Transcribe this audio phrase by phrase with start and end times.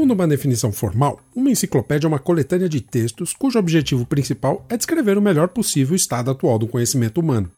[0.00, 4.74] Segundo uma definição formal, uma enciclopédia é uma coletânea de textos cujo objetivo principal é
[4.74, 7.50] descrever o melhor possível o estado atual do conhecimento humano.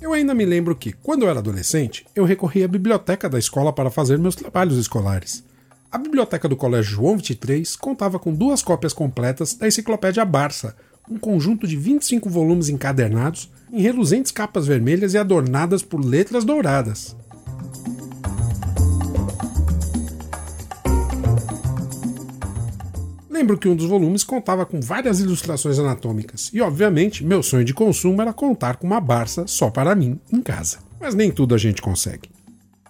[0.00, 3.70] Eu ainda me lembro que, quando eu era adolescente, eu recorri à biblioteca da escola
[3.70, 5.44] para fazer meus trabalhos escolares.
[5.92, 10.74] A biblioteca do Colégio João 23 contava com duas cópias completas da Enciclopédia Barça,
[11.06, 17.14] um conjunto de 25 volumes encadernados em reluzentes capas vermelhas e adornadas por letras douradas.
[23.40, 27.72] Lembro que um dos volumes contava com várias ilustrações anatômicas, e obviamente meu sonho de
[27.72, 30.80] consumo era contar com uma Barça só para mim em casa.
[31.00, 32.28] Mas nem tudo a gente consegue.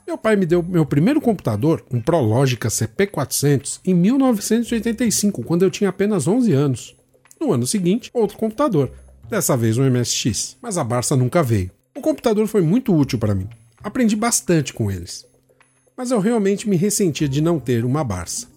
[0.05, 5.91] Meu pai me deu meu primeiro computador, um Prologica CP400, em 1985, quando eu tinha
[5.91, 6.97] apenas 11 anos.
[7.41, 8.91] No ano seguinte, outro computador,
[9.28, 11.70] dessa vez um MSX, mas a Barça nunca veio.
[11.97, 13.48] O computador foi muito útil para mim.
[13.84, 15.25] Aprendi bastante com eles.
[15.97, 18.48] Mas eu realmente me ressentia de não ter uma Barça.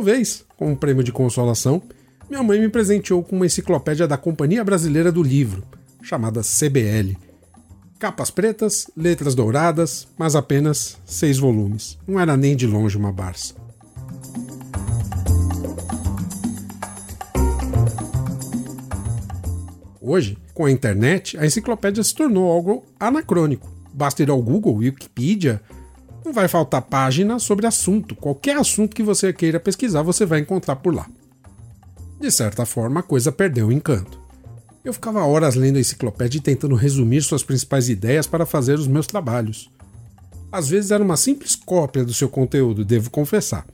[0.00, 1.82] Talvez, como prêmio de consolação,
[2.26, 5.62] minha mãe me presenteou com uma enciclopédia da Companhia Brasileira do Livro,
[6.02, 7.18] chamada CBL.
[7.98, 11.98] Capas pretas, letras douradas, mas apenas seis volumes.
[12.08, 13.54] Não era nem de longe uma Barça.
[20.00, 23.70] Hoje, com a internet, a enciclopédia se tornou algo anacrônico.
[23.92, 25.60] Basta ir ao Google, Wikipedia,
[26.24, 28.14] não vai faltar página sobre assunto.
[28.14, 31.08] Qualquer assunto que você queira pesquisar, você vai encontrar por lá.
[32.20, 34.20] De certa forma, a coisa perdeu o encanto.
[34.84, 38.86] Eu ficava horas lendo a enciclopédia e tentando resumir suas principais ideias para fazer os
[38.86, 39.70] meus trabalhos.
[40.50, 43.66] Às vezes era uma simples cópia do seu conteúdo, devo confessar.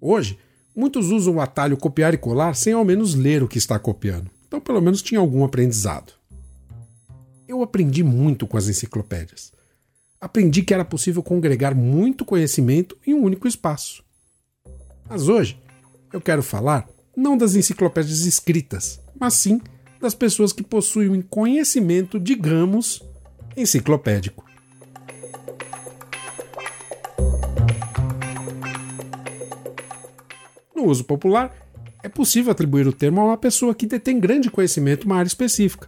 [0.00, 0.38] Hoje,
[0.74, 4.30] muitos usam o atalho copiar e colar sem ao menos ler o que está copiando.
[4.46, 6.12] Então, pelo menos tinha algum aprendizado.
[7.48, 9.53] Eu aprendi muito com as enciclopédias.
[10.24, 14.02] Aprendi que era possível congregar muito conhecimento em um único espaço.
[15.06, 15.60] Mas hoje,
[16.14, 19.60] eu quero falar não das enciclopédias escritas, mas sim
[20.00, 23.04] das pessoas que possuem conhecimento, digamos,
[23.54, 24.46] enciclopédico.
[30.74, 31.54] No uso popular,
[32.02, 35.28] é possível atribuir o termo a uma pessoa que detém grande conhecimento em uma área
[35.28, 35.86] específica.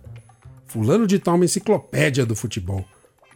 [0.66, 2.84] Fulano de tal uma enciclopédia do futebol.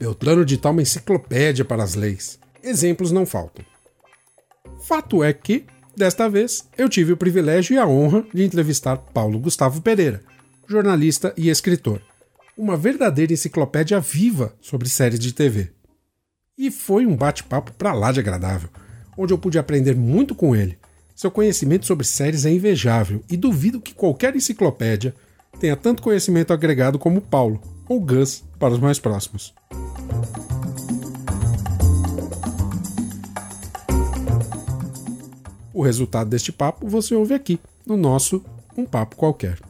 [0.01, 2.41] Beltrano de tal uma enciclopédia para as leis.
[2.63, 3.65] Exemplos não faltam.
[4.81, 5.67] Fato é que
[5.97, 10.23] Desta vez, eu tive o privilégio e a honra de entrevistar Paulo Gustavo Pereira,
[10.67, 12.01] jornalista e escritor.
[12.57, 15.73] Uma verdadeira enciclopédia viva sobre séries de TV.
[16.57, 18.71] E foi um bate-papo para lá de agradável,
[19.15, 20.79] onde eu pude aprender muito com ele.
[21.15, 25.15] Seu conhecimento sobre séries é invejável e duvido que qualquer enciclopédia
[25.59, 29.53] tenha tanto conhecimento agregado como Paulo, ou Gus para os mais próximos.
[35.73, 38.45] O resultado deste papo você ouve aqui, no nosso
[38.77, 39.70] Um Papo Qualquer.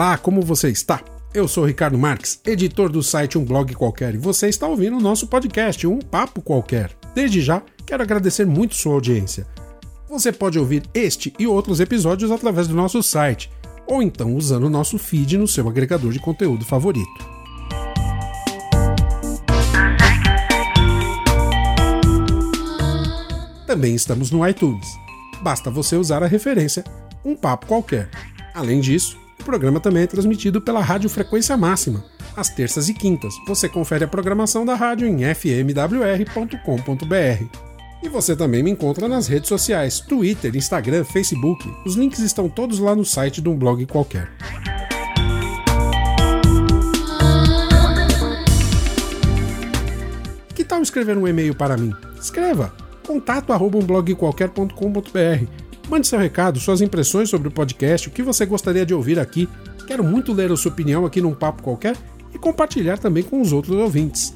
[0.00, 1.02] Olá, como você está?
[1.34, 5.00] Eu sou Ricardo Marques, editor do site Um Blog Qualquer, e você está ouvindo o
[5.00, 6.90] nosso podcast Um Papo Qualquer.
[7.14, 9.46] Desde já, quero agradecer muito sua audiência.
[10.08, 13.52] Você pode ouvir este e outros episódios através do nosso site,
[13.86, 17.06] ou então usando o nosso feed no seu agregador de conteúdo favorito.
[23.66, 24.88] Também estamos no iTunes.
[25.42, 26.84] Basta você usar a referência
[27.22, 28.08] Um Papo Qualquer.
[28.54, 32.04] Além disso, o programa também é transmitido pela Rádio Frequência Máxima,
[32.36, 33.34] às terças e quintas.
[33.46, 36.60] Você confere a programação da rádio em fmwr.com.br.
[38.02, 41.70] E você também me encontra nas redes sociais: Twitter, Instagram, Facebook.
[41.84, 44.30] Os links estão todos lá no site de um blog qualquer.
[50.54, 51.92] Que tal escrever um e-mail para mim?
[52.20, 52.72] Escreva
[53.06, 59.18] contato@umblogqualquer.com.br Mande seu recado, suas impressões sobre o podcast, o que você gostaria de ouvir
[59.18, 59.48] aqui.
[59.88, 61.96] Quero muito ler a sua opinião aqui num papo qualquer
[62.32, 64.32] e compartilhar também com os outros ouvintes.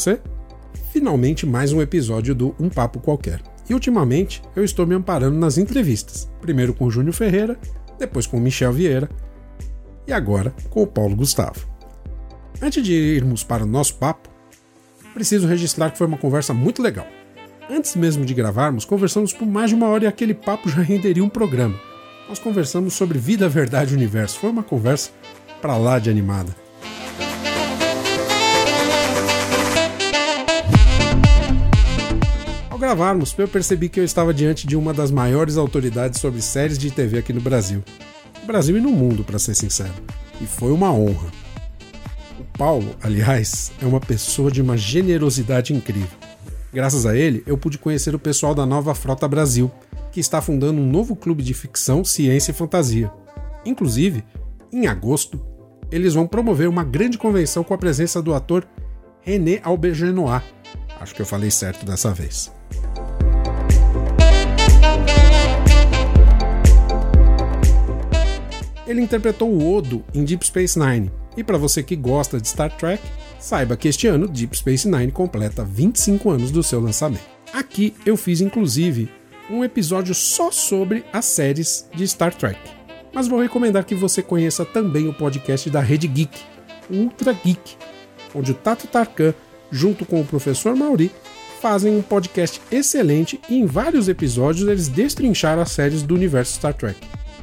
[0.00, 0.18] Você?
[0.92, 3.42] Finalmente mais um episódio do Um Papo Qualquer.
[3.68, 6.30] E ultimamente eu estou me amparando nas entrevistas.
[6.40, 7.58] Primeiro com o Júnior Ferreira,
[7.98, 9.10] depois com o Michel Vieira
[10.06, 11.68] e agora com o Paulo Gustavo.
[12.62, 14.30] Antes de irmos para o nosso papo,
[15.12, 17.06] preciso registrar que foi uma conversa muito legal.
[17.70, 21.22] Antes mesmo de gravarmos, conversamos por mais de uma hora e aquele papo já renderia
[21.22, 21.78] um programa.
[22.26, 24.38] Nós conversamos sobre vida, verdade e universo.
[24.38, 25.10] Foi uma conversa
[25.60, 26.59] para lá de animada.
[32.80, 36.90] Gravarmos, eu percebi que eu estava diante de uma das maiores autoridades sobre séries de
[36.90, 37.84] TV aqui no Brasil.
[38.40, 39.92] No Brasil e no mundo, para ser sincero.
[40.40, 41.28] E foi uma honra.
[42.38, 46.18] O Paulo, aliás, é uma pessoa de uma generosidade incrível.
[46.72, 49.70] Graças a ele, eu pude conhecer o pessoal da Nova Frota Brasil,
[50.10, 53.12] que está fundando um novo clube de ficção, ciência e fantasia.
[53.64, 54.24] Inclusive,
[54.72, 55.38] em agosto,
[55.92, 58.66] eles vão promover uma grande convenção com a presença do ator
[59.20, 60.42] René Aubergenois.
[60.98, 62.50] Acho que eu falei certo dessa vez.
[68.90, 71.12] Ele interpretou o Odo em Deep Space Nine.
[71.36, 73.00] E para você que gosta de Star Trek,
[73.38, 77.22] saiba que este ano Deep Space Nine completa 25 anos do seu lançamento.
[77.52, 79.08] Aqui eu fiz inclusive
[79.48, 82.58] um episódio só sobre as séries de Star Trek.
[83.14, 86.40] Mas vou recomendar que você conheça também o podcast da Rede Geek,
[86.90, 87.76] Ultra Geek,
[88.34, 89.32] onde o Tato Tarkan,
[89.70, 91.12] junto com o professor Mauri,
[91.60, 96.74] fazem um podcast excelente e em vários episódios eles destrincharam as séries do universo Star
[96.74, 96.98] Trek.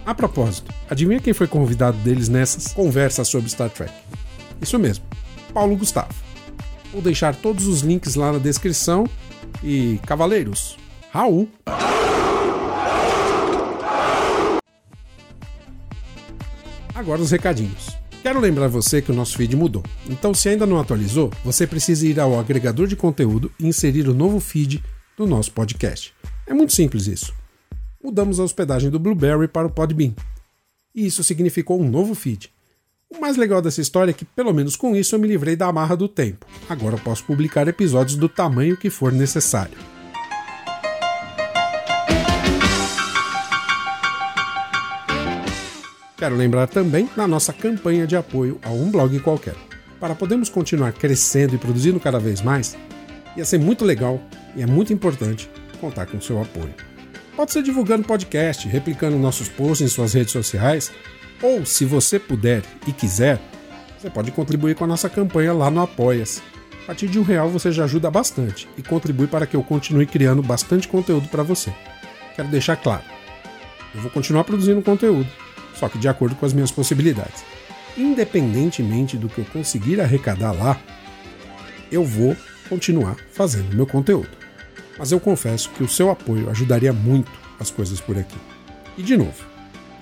[0.07, 3.92] A propósito, adivinha quem foi convidado deles nessas conversas sobre Star Trek?
[4.62, 5.04] Isso mesmo,
[5.54, 6.13] Paulo Gustavo.
[6.94, 9.06] Vou deixar todos os links lá na descrição
[9.62, 10.77] e, cavaleiros,
[11.12, 11.50] Raul!
[16.95, 17.89] Agora os recadinhos.
[18.24, 19.83] Quero lembrar você que o nosso feed mudou.
[20.09, 24.13] Então, se ainda não atualizou, você precisa ir ao agregador de conteúdo e inserir o
[24.13, 24.81] novo feed
[25.18, 26.13] do nosso podcast.
[26.48, 27.36] É muito simples isso
[28.07, 30.13] mudamos a hospedagem do Blueberry para o Podbean.
[30.95, 32.50] E isso significou um novo feed.
[33.09, 35.68] O mais legal dessa história é que, pelo menos com isso, eu me livrei da
[35.68, 36.45] amarra do tempo.
[36.69, 39.77] Agora eu posso publicar episódios do tamanho que for necessário.
[46.18, 49.56] Quero lembrar também da nossa campanha de apoio a um blog qualquer.
[50.00, 52.77] Para podermos continuar crescendo e produzindo cada vez mais,
[53.36, 54.21] ia ser muito legal
[54.56, 55.50] e é muito importante
[55.81, 56.86] contar com seu apoio.
[57.37, 60.91] Pode ser divulgando podcast, replicando nossos posts em suas redes sociais,
[61.39, 63.39] ou, se você puder e quiser,
[63.95, 66.41] você pode contribuir com a nossa campanha lá no Apoia-se.
[66.81, 70.07] A partir de um real você já ajuda bastante e contribui para que eu continue
[70.07, 71.71] criando bastante conteúdo para você.
[72.35, 73.03] Quero deixar claro,
[73.93, 75.29] eu vou continuar produzindo conteúdo,
[75.75, 77.45] só que de acordo com as minhas possibilidades.
[77.95, 80.81] Independentemente do que eu conseguir arrecadar lá,
[81.91, 82.35] eu vou
[82.67, 84.46] continuar fazendo meu conteúdo
[84.97, 88.37] mas eu confesso que o seu apoio ajudaria muito as coisas por aqui.
[88.97, 89.45] E de novo,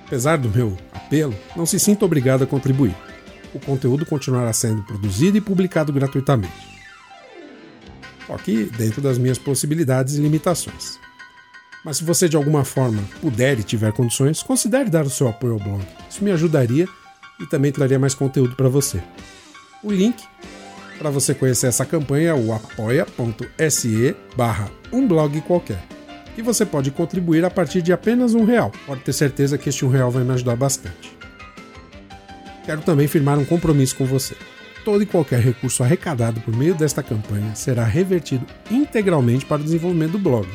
[0.06, 2.96] apesar do meu apelo, não se sinta obrigado a contribuir.
[3.54, 6.76] O conteúdo continuará sendo produzido e publicado gratuitamente.
[8.44, 11.00] Que dentro das minhas possibilidades e limitações.
[11.84, 15.54] Mas se você de alguma forma puder e tiver condições, considere dar o seu apoio
[15.54, 15.86] ao blog.
[16.10, 16.88] Isso me ajudaria
[17.40, 19.02] e também traria mais conteúdo para você.
[19.84, 20.24] O link
[20.98, 25.84] para você conhecer essa campanha o apoia.se barra um blog qualquer.
[26.38, 28.72] E você pode contribuir a partir de apenas um real.
[28.86, 31.16] Pode ter certeza que este um real vai me ajudar bastante.
[32.66, 34.36] Quero também firmar um compromisso com você.
[34.84, 40.14] Todo e qualquer recurso arrecadado por meio desta campanha será revertido integralmente para o desenvolvimento
[40.14, 40.48] do blog.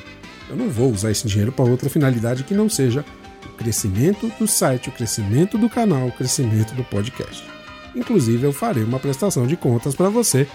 [0.49, 3.05] Eu não vou usar esse dinheiro para outra finalidade que não seja
[3.45, 7.60] o crescimento do site, o crescimento do canal, o crescimento do podcast.
[7.95, 10.47] Inclusive, eu farei uma prestação de contas para você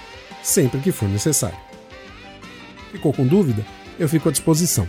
[0.42, 1.58] sempre que for necessário.
[2.92, 3.66] Ficou com dúvida?
[4.00, 4.88] Eu fico à disposição.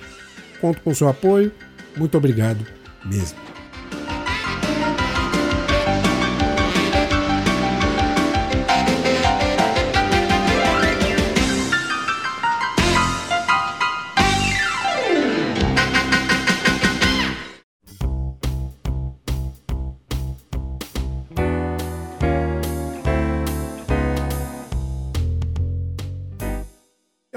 [0.60, 1.52] Conto com seu apoio.
[1.96, 2.64] Muito obrigado
[3.04, 3.55] mesmo.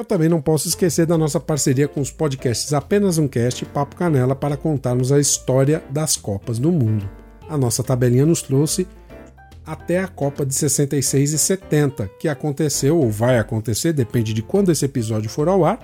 [0.09, 3.95] Também não posso esquecer da nossa parceria com os podcasts Apenas um Cast e Papo
[3.95, 7.07] Canela para contarmos a história das Copas do Mundo.
[7.47, 8.87] A nossa tabelinha nos trouxe
[9.63, 14.71] até a Copa de 66 e 70, que aconteceu ou vai acontecer, depende de quando
[14.71, 15.79] esse episódio for ao ar,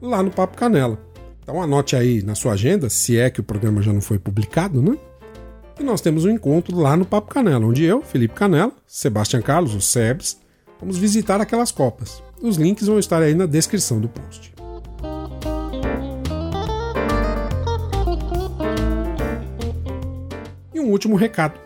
[0.00, 0.96] lá no Papo Canela.
[1.42, 4.80] Então anote aí na sua agenda, se é que o programa já não foi publicado,
[4.80, 4.96] né?
[5.80, 9.74] E nós temos um encontro lá no Papo Canela, onde eu, Felipe Canela, Sebastião Carlos,
[9.74, 10.38] o Sebs,
[10.84, 12.22] Vamos visitar aquelas copas.
[12.44, 14.52] Os links vão estar aí na descrição do post.
[20.74, 21.58] E um último recado.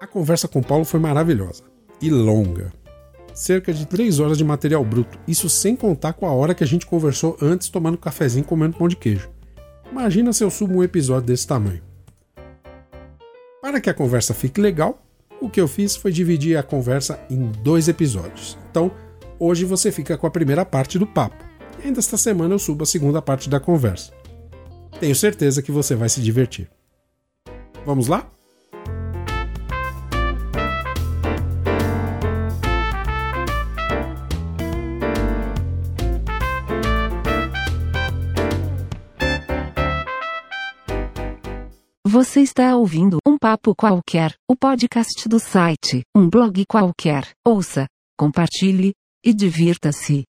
[0.00, 1.64] A conversa com Paulo foi maravilhosa
[2.00, 2.72] e longa.
[3.34, 6.66] Cerca de 3 horas de material bruto, isso sem contar com a hora que a
[6.66, 9.28] gente conversou antes tomando cafezinho comendo pão de queijo.
[9.92, 11.82] Imagina se eu subo um episódio desse tamanho.
[13.60, 15.04] Para que a conversa fique legal,
[15.38, 18.56] o que eu fiz foi dividir a conversa em dois episódios.
[18.70, 18.90] Então,
[19.38, 21.44] hoje você fica com a primeira parte do papo.
[21.82, 24.12] E ainda esta semana eu subo a segunda parte da conversa.
[25.00, 26.70] Tenho certeza que você vai se divertir.
[27.84, 28.30] Vamos lá?
[42.06, 47.28] Você está ouvindo um papo qualquer, o podcast do site, um blog qualquer.
[47.44, 47.86] Ouça,
[48.16, 48.92] compartilhe
[49.24, 50.24] e divirta-se.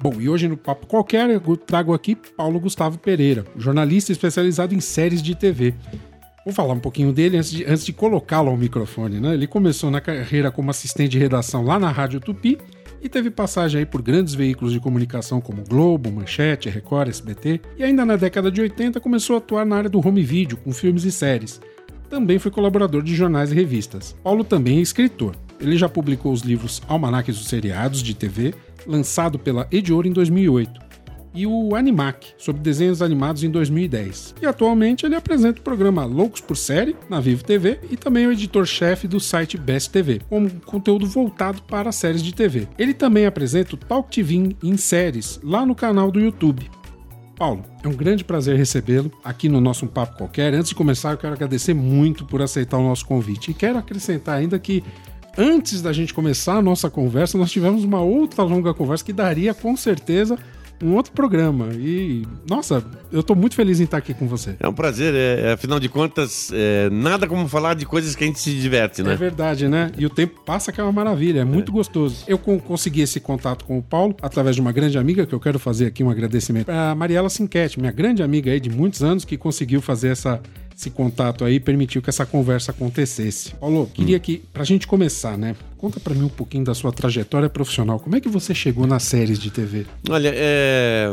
[0.00, 4.80] Bom, e hoje no Papo Qualquer eu trago aqui Paulo Gustavo Pereira, jornalista especializado em
[4.80, 5.74] séries de TV.
[6.46, 9.20] Vou falar um pouquinho dele antes de, antes de colocá-lo ao microfone.
[9.20, 9.34] Né?
[9.34, 12.56] Ele começou na carreira como assistente de redação lá na Rádio Tupi
[13.00, 17.60] e teve passagem aí por grandes veículos de comunicação como Globo, Manchete, Record, SBT.
[17.76, 20.72] E ainda na década de 80 começou a atuar na área do home video, com
[20.72, 21.60] filmes e séries.
[22.10, 24.16] Também foi colaborador de jornais e revistas.
[24.22, 25.36] Paulo também é escritor.
[25.60, 28.54] Ele já publicou os livros Almanaques dos Seriados de TV,
[28.86, 30.87] lançado pela Edior em 2008
[31.38, 34.34] e o Animac, sobre desenhos animados em 2010.
[34.42, 38.26] E atualmente ele apresenta o programa Loucos por Série, na Vivo TV, e também é
[38.26, 42.66] o editor-chefe do site Best TV, com conteúdo voltado para séries de TV.
[42.76, 46.68] Ele também apresenta o Talk TV em séries, lá no canal do YouTube.
[47.36, 50.52] Paulo, é um grande prazer recebê-lo aqui no nosso Papo Qualquer.
[50.54, 53.52] Antes de começar, eu quero agradecer muito por aceitar o nosso convite.
[53.52, 54.82] E quero acrescentar ainda que
[55.36, 59.54] antes da gente começar a nossa conversa, nós tivemos uma outra longa conversa que daria
[59.54, 60.36] com certeza
[60.82, 61.68] um outro programa.
[61.74, 64.56] E, nossa, eu tô muito feliz em estar aqui com você.
[64.60, 68.26] É um prazer, é, afinal de contas, é, nada como falar de coisas que a
[68.26, 69.12] gente se diverte, né?
[69.12, 69.90] É verdade, né?
[69.98, 71.74] E o tempo passa que é uma maravilha, é muito é.
[71.74, 72.24] gostoso.
[72.26, 75.58] Eu consegui esse contato com o Paulo através de uma grande amiga, que eu quero
[75.58, 79.36] fazer aqui um agradecimento, a Mariela Sinquete, minha grande amiga aí de muitos anos, que
[79.36, 80.40] conseguiu fazer essa
[80.78, 83.52] esse contato aí permitiu que essa conversa acontecesse.
[83.56, 84.20] Paulo, queria hum.
[84.20, 85.56] que, pra gente começar, né?
[85.76, 87.98] Conta para mim um pouquinho da sua trajetória profissional.
[87.98, 89.86] Como é que você chegou nas séries de TV?
[90.08, 91.08] Olha, é...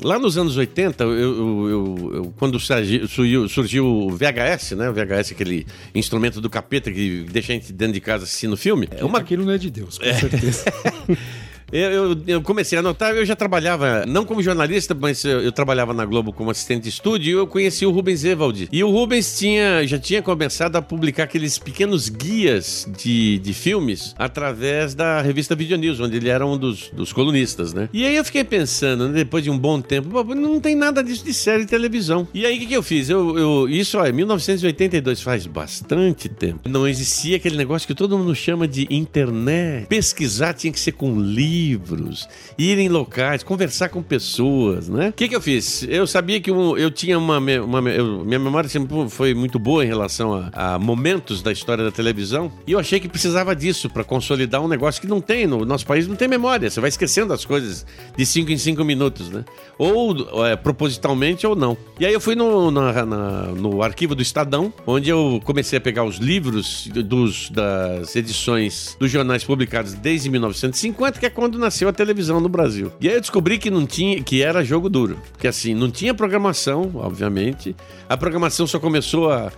[0.00, 4.88] lá nos anos 80, eu, eu, eu, eu quando surgiu, surgiu, o VHS, né?
[4.88, 8.88] O VHS, aquele instrumento do capeta que deixa a gente dentro de casa assistindo filme.
[8.92, 9.18] É uma...
[9.18, 10.14] Aquilo não é de Deus, com é.
[10.14, 10.64] certeza.
[11.70, 15.52] Eu, eu, eu, comecei a notar, eu já trabalhava, não como jornalista, mas eu, eu,
[15.52, 18.68] trabalhava na Globo como assistente de estúdio e eu conheci o Rubens Evald.
[18.72, 24.14] E o Rubens tinha, já tinha começado a publicar aqueles pequenos guias de, de filmes
[24.18, 27.88] através da revista Video News, onde ele era um dos, dos colunistas, né?
[27.92, 31.24] E aí eu fiquei pensando, né, depois de um bom tempo, não tem nada disso
[31.24, 32.26] de série de televisão.
[32.32, 33.10] E aí o que, que eu fiz?
[33.10, 36.68] Eu, eu, isso, ó, 1982, faz bastante tempo.
[36.68, 39.86] Não existia aquele negócio que todo mundo chama de internet.
[39.86, 45.08] Pesquisar tinha que ser com livro livros, ir em locais, conversar com pessoas, né?
[45.08, 45.82] O que, que eu fiz?
[45.88, 47.38] Eu sabia que eu, eu tinha uma.
[47.38, 51.82] uma eu, minha memória sempre foi muito boa em relação a, a, momentos da história
[51.82, 55.46] da televisão e eu achei que precisava disso para consolidar um negócio que não tem.
[55.46, 56.70] No nosso país não tem memória.
[56.70, 57.84] Você vai esquecendo as coisas
[58.16, 59.44] de 5 em 5 minutos, né?
[59.78, 61.76] Ou é, propositalmente ou não.
[61.98, 65.80] E aí eu fui no, na, na, no arquivo do Estadão, onde eu comecei a
[65.80, 71.58] pegar os livros dos, das edições dos jornais publicados desde 1950, que é quando quando
[71.58, 72.92] nasceu a televisão no Brasil.
[73.00, 75.18] E aí eu descobri que não tinha, que era jogo duro.
[75.32, 77.74] Porque assim, não tinha programação, obviamente.
[78.06, 79.50] A programação só começou a,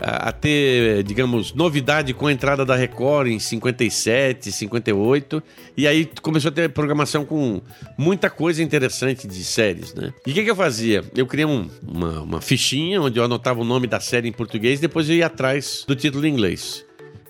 [0.00, 5.40] a, a ter, digamos, novidade com a entrada da Record em 57, 58.
[5.76, 7.60] E aí começou a ter programação com
[7.96, 10.12] muita coisa interessante de séries, né?
[10.26, 11.04] E o que, que, eu fazia?
[11.14, 14.80] Eu criei um, uma, uma fichinha onde eu anotava o nome da série em português,
[14.80, 16.85] depois eu ia atrás do título em inglês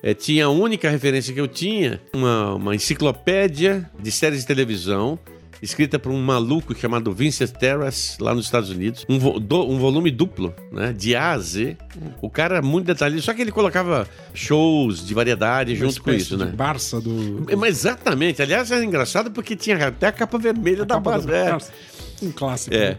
[0.06, 5.18] é, tinha a única referência que eu tinha, uma, uma enciclopédia de séries de televisão,
[5.60, 9.04] escrita por um maluco chamado Vincent Terrace, lá nos Estados Unidos.
[9.08, 10.94] Um, vo do, um, volume duplo, né?
[10.96, 11.76] De A a Z.
[12.22, 16.36] O cara muito detalhado, só que ele colocava shows de variedade Uma junto com isso,
[16.36, 16.52] né?
[16.54, 17.44] Barça do.
[17.48, 18.40] É, mas exatamente.
[18.40, 21.72] Aliás, era engraçado porque tinha até a capa vermelha a da, capa Barça.
[22.22, 22.24] É.
[22.24, 22.72] Um clássico.
[22.72, 22.90] É.
[22.90, 22.98] Né?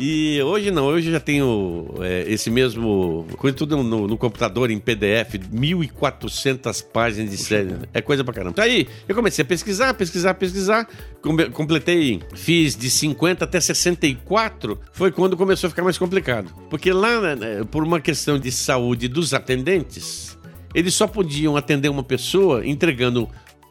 [0.00, 3.26] E hoje não, hoje eu já tenho é, esse mesmo.
[3.36, 7.70] Coisa tudo no, no computador, em PDF, 1.400 páginas de série.
[7.92, 8.52] É coisa pra caramba.
[8.52, 10.86] Então aí, eu comecei a pesquisar, pesquisar, pesquisar.
[11.20, 14.78] com- Completei, fiz de 50 até 64.
[14.92, 16.52] Foi quando começou a ficar mais complicado.
[16.70, 20.38] Porque lá, né, por uma questão de saúde dos atendentes,
[20.72, 23.28] eles só podiam atender uma pessoa entregando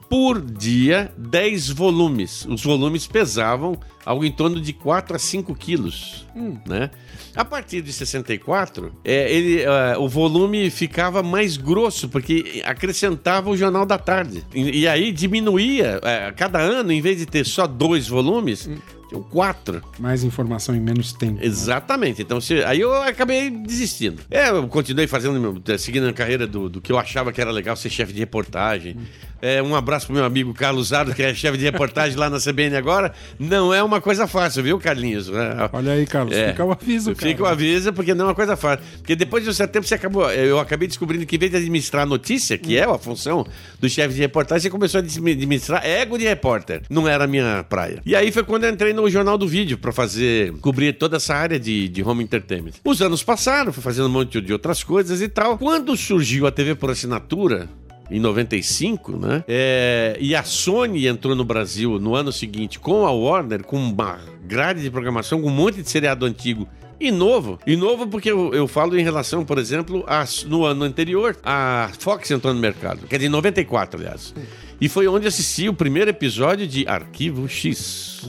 [0.10, 2.46] por dia 10 volumes.
[2.46, 6.26] Os volumes pesavam algo em torno de 4 a 5 quilos.
[6.66, 6.90] Né?
[7.36, 13.58] A partir de 64, é, ele, ah, o volume ficava mais grosso, porque acrescentava o
[13.58, 14.44] Jornal da Tarde.
[14.54, 18.70] E, e aí diminuía, eh, cada ano, em vez de ter só dois volumes,
[19.08, 19.82] tinham quatro.
[20.00, 21.40] Mais informação em menos tempo.
[21.42, 22.22] Exatamente.
[22.22, 24.22] Então, se- aí eu acabei desistindo.
[24.30, 27.52] É, eu continuei fazendo, meu- seguindo a carreira do, do que eu achava que era
[27.52, 28.98] legal ser chefe de reportagem.
[29.40, 32.40] É, um abraço pro meu amigo Carlos Zardo, que é chefe de reportagem lá na
[32.40, 33.14] CBN agora.
[33.40, 35.30] Não é uma coisa fácil, viu, Carlinhos?
[35.30, 36.50] É, Olha aí, Carlos, é.
[36.50, 37.30] fica o aviso, cara.
[37.32, 38.84] Fica o aviso, porque não é uma coisa fácil.
[38.98, 40.28] Porque depois de um certo tempo você acabou.
[40.32, 43.46] Eu acabei descobrindo que em vez de administrar a notícia, que é a função
[43.80, 46.82] do chefe de reportagem, você começou a administrar ego de repórter.
[46.90, 48.02] Não era a minha praia.
[48.04, 50.51] E aí foi quando eu entrei no Jornal do Vídeo pra fazer.
[50.60, 52.74] cobrir toda essa área de, de home entertainment.
[52.84, 55.58] Os anos passaram, fui fazendo um monte de outras coisas e tal.
[55.58, 57.70] Quando surgiu a TV por assinatura,
[58.10, 59.44] em 95, né?
[59.48, 64.20] É, e a Sony entrou no Brasil no ano seguinte com a Warner, com uma
[64.46, 66.68] grade de programação, com um monte de seriado antigo.
[67.00, 67.60] E novo.
[67.68, 71.92] E novo porque eu, eu falo em relação, por exemplo, a, no ano anterior, a
[72.00, 73.06] Fox entrou no mercado.
[73.08, 74.34] Quer dizer, em 94, aliás.
[74.82, 78.27] E foi onde assisti o primeiro episódio de Arquivo X.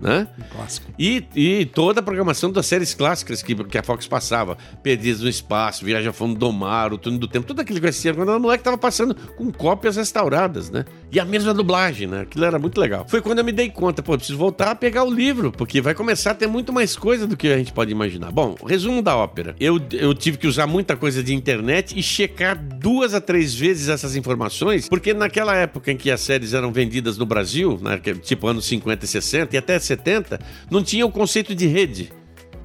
[0.00, 0.28] Né?
[0.38, 0.92] Um clássico.
[0.98, 4.56] E, e toda a programação das séries clássicas que, que a Fox passava.
[4.82, 7.86] Perdidos no Espaço, Viagem ao Fundo do Mar, O Túnel do Tempo, tudo aquilo que
[7.86, 10.84] eu assistia quando era moleque tava passando com cópias restauradas, né?
[11.10, 12.20] E a mesma dublagem, né?
[12.20, 13.06] Aquilo era muito legal.
[13.08, 15.94] Foi quando eu me dei conta, pô, preciso voltar a pegar o livro, porque vai
[15.94, 18.30] começar a ter muito mais coisa do que a gente pode imaginar.
[18.30, 19.56] Bom, resumo da ópera.
[19.58, 23.88] Eu, eu tive que usar muita coisa de internet e checar duas a três vezes
[23.88, 28.14] essas informações, porque naquela época em que as séries eram vendidas no Brasil, né, é
[28.14, 30.38] tipo anos 50 e 60 e até 70,
[30.70, 32.12] não tinha o conceito de rede.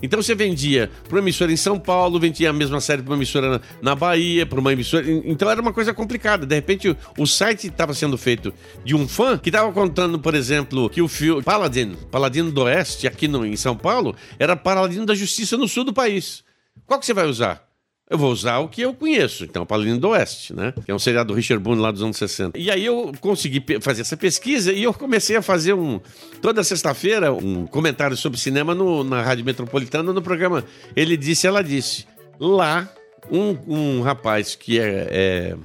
[0.04, 3.18] Então você vendia para uma emissora em São Paulo, vendia a mesma série para uma
[3.18, 5.10] emissora na, Bahia, para uma emissora.
[5.10, 6.46] Então era uma coisa complicada.
[6.46, 10.36] De repente o, o site estava sendo feito de um fã que estava contando, por
[10.36, 15.06] exemplo, que o filme Paladino, Paladino do Oeste, aqui no, em São Paulo, era Paladino
[15.06, 16.44] da Justiça no sul do país.
[16.86, 17.73] Qual que você vai usar?
[18.14, 20.72] Eu vou usar o que eu conheço, então, Paladino do Oeste, né?
[20.86, 22.60] Que é um seriado do Richard Boone lá dos anos 60.
[22.60, 26.00] E aí eu consegui fazer essa pesquisa e eu comecei a fazer um.
[26.40, 30.64] Toda sexta-feira, um comentário sobre cinema no- na Rádio Metropolitana no programa
[30.96, 32.06] Ele Disse, Ela Disse.
[32.40, 32.88] Lá,
[33.32, 35.56] um, um rapaz que é, é,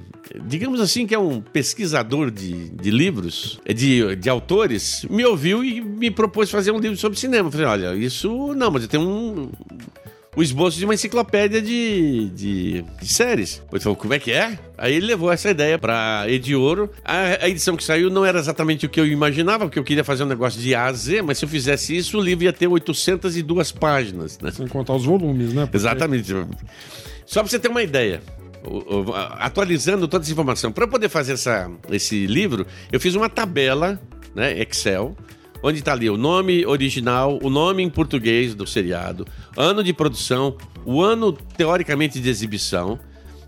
[0.47, 5.63] digamos assim, que é um pesquisador de, de livros, é de, de autores, me ouviu
[5.63, 7.47] e me propôs fazer um livro sobre cinema.
[7.47, 9.51] Eu falei, olha, isso não, mas eu tenho um
[10.39, 13.61] o esboço de uma enciclopédia de, de, de séries.
[13.69, 14.57] Ele falou, como é que é?
[14.77, 16.89] Aí ele levou essa ideia pra Ediouro.
[17.03, 20.01] A, a edição que saiu não era exatamente o que eu imaginava, porque eu queria
[20.01, 22.53] fazer um negócio de A a Z, mas se eu fizesse isso, o livro ia
[22.53, 24.49] ter 802 páginas, né?
[24.49, 25.63] Sem contar os volumes, né?
[25.65, 26.33] Porque- Exatamente.
[27.25, 28.21] Só pra você ter uma ideia.
[29.39, 30.71] Atualizando toda essa informação.
[30.71, 33.99] Para eu poder fazer essa, esse livro, eu fiz uma tabela,
[34.33, 35.17] né, Excel,
[35.61, 40.55] onde está ali o nome original, o nome em português do seriado, ano de produção,
[40.85, 42.99] o ano teoricamente de exibição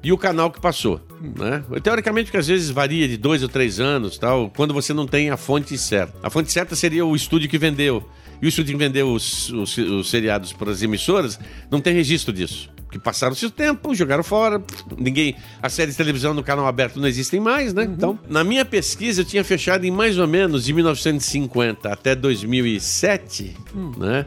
[0.04, 1.64] e o canal que passou, né?
[1.84, 5.30] Teoricamente, porque às vezes varia de dois ou três anos, tal, quando você não tem
[5.30, 6.14] a fonte certa.
[6.24, 8.04] A fonte certa seria o estúdio que vendeu.
[8.42, 12.34] E o estúdio que vendeu os, os, os seriados para as emissoras não tem registro
[12.34, 12.70] disso.
[12.92, 14.62] Que passaram seu tempo, jogaram fora,
[14.98, 15.36] ninguém.
[15.62, 17.84] As séries de televisão no canal aberto não existem mais, né?
[17.84, 23.56] Então, na minha pesquisa, eu tinha fechado em mais ou menos de 1950 até 2007,
[23.98, 24.26] né?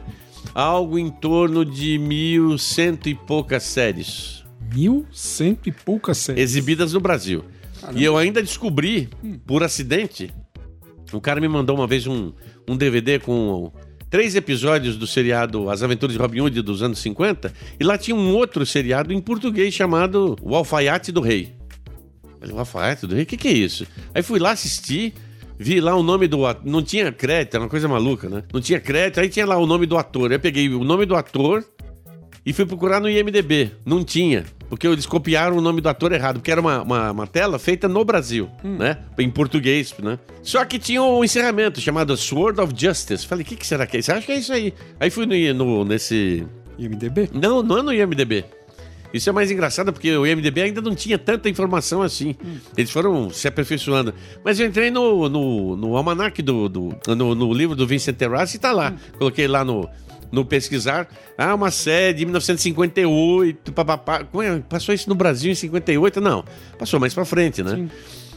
[0.53, 6.41] Algo em torno de mil cento e poucas séries Mil cento e poucas séries.
[6.43, 7.43] exibidas no Brasil.
[7.93, 9.09] E eu ainda descobri,
[9.45, 10.33] por acidente,
[11.13, 12.33] o cara me mandou uma vez um,
[12.67, 13.71] um DVD com
[14.09, 18.15] três episódios do seriado As Aventuras de Robin Hood dos anos 50, e lá tinha
[18.15, 21.53] um outro seriado em português chamado O Alfaiate do Rei.
[22.39, 23.23] Falei, o Alfaiate do Rei?
[23.23, 23.85] O que, que é isso?
[24.13, 25.13] Aí fui lá assistir,
[25.57, 26.65] vi lá o nome do ator.
[26.65, 28.43] Não tinha crédito, era uma coisa maluca, né?
[28.53, 30.31] Não tinha crédito, aí tinha lá o nome do ator.
[30.31, 31.63] Eu peguei o nome do ator
[32.45, 33.71] e fui procurar no IMDB.
[33.85, 34.45] Não tinha.
[34.69, 37.87] Porque eles copiaram o nome do ator errado, porque era uma, uma, uma tela feita
[37.87, 38.97] no Brasil, né?
[39.17, 40.19] Em português, né?
[40.41, 43.25] Só que tinha um encerramento chamado Sword of Justice.
[43.25, 44.11] Falei, o que, que será que é isso?
[44.11, 44.73] Acho que é isso aí.
[44.99, 46.45] Aí fui no, no, nesse.
[46.77, 47.29] IMDB?
[47.33, 48.43] Não, não é no IMDB.
[49.15, 52.35] Isso é mais engraçado porque o IMDB ainda não tinha tanta informação assim.
[52.75, 54.13] Eles foram se aperfeiçoando.
[54.43, 58.57] Mas eu entrei no, no, no almanac do, do no, no livro do Vincent Terrace
[58.57, 58.93] e tá lá.
[59.17, 59.89] Coloquei lá no,
[60.33, 61.07] no pesquisar.
[61.37, 64.25] Ah, uma série de 1958, papapá.
[64.25, 64.59] Como é?
[64.59, 66.19] Passou isso no Brasil em 58?
[66.19, 66.43] Não,
[66.77, 67.73] passou mais pra frente, né?
[67.73, 67.89] Sim.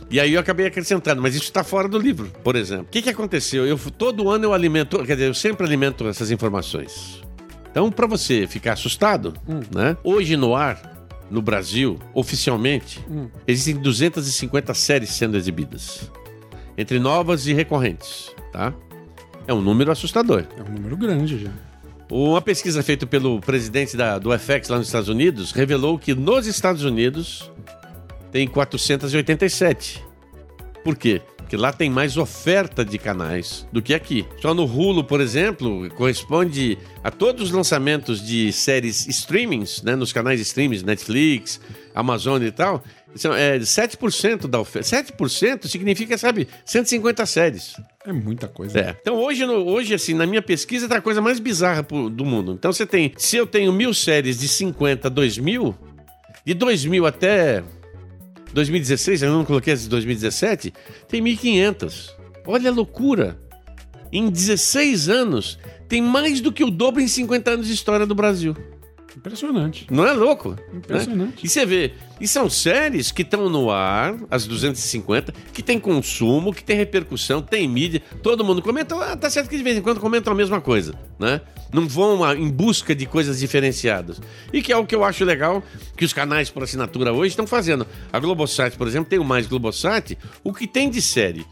[0.09, 2.85] E aí eu acabei acrescentando, mas isso está fora do livro, por exemplo.
[2.85, 3.67] O que, que aconteceu?
[3.67, 7.21] Eu, todo ano eu alimento, quer dizer, eu sempre alimento essas informações.
[7.79, 9.33] Então, para você ficar assustado,
[9.73, 9.97] né?
[10.03, 12.99] Hoje no ar, no Brasil, oficialmente,
[13.47, 16.11] existem 250 séries sendo exibidas.
[16.77, 18.75] Entre novas e recorrentes, tá?
[19.47, 20.45] É um número assustador.
[20.59, 21.53] É um número grande já.
[22.11, 26.49] Uma pesquisa feita pelo presidente da, do FX lá nos Estados Unidos revelou que nos
[26.49, 27.49] Estados Unidos
[28.33, 30.05] tem 487.
[30.83, 31.23] Por quê?
[31.49, 34.27] Porque lá tem mais oferta de canais do que aqui.
[34.43, 40.13] Só no Hulu, por exemplo, corresponde a todos os lançamentos de séries streamings, né, nos
[40.13, 41.59] canais streamings, Netflix,
[41.95, 42.85] Amazon e tal,
[43.15, 44.87] são é, 7% da oferta.
[44.87, 47.77] 7% significa, sabe, 150 séries.
[48.07, 48.79] É muita coisa.
[48.79, 48.97] É.
[49.01, 52.27] Então hoje, no- hoje, assim, na minha pesquisa, tá a coisa mais bizarra pro- do
[52.27, 52.53] mundo.
[52.59, 53.15] Então você tem.
[53.17, 55.75] Se eu tenho mil séries de 50 a 2000,
[56.45, 57.65] de 2000 até
[58.53, 60.73] 2016, eu não coloquei as de 2017,
[61.09, 62.11] tem 1.500.
[62.47, 63.39] Olha a loucura.
[64.11, 65.59] Em 16 anos,
[65.89, 68.57] tem mais do que o dobro em 50 anos de história do Brasil.
[69.19, 69.85] Impressionante.
[69.91, 70.57] Não é louco?
[70.73, 71.31] Impressionante.
[71.31, 71.41] Né?
[71.43, 76.55] E você vê, e são séries que estão no ar, as 250, que tem consumo,
[76.55, 79.83] que tem repercussão, tem mídia, todo mundo comenta, ah, tá certo que de vez em
[79.83, 81.41] quando comentam a mesma coisa, né?
[81.73, 84.21] Não vão em busca de coisas diferenciadas.
[84.53, 85.65] E que é o que eu acho legal
[85.97, 87.85] que os canais por assinatura hoje estão fazendo.
[88.13, 91.45] A Globosat, por exemplo, tem o Mais Globosat, o que tem de série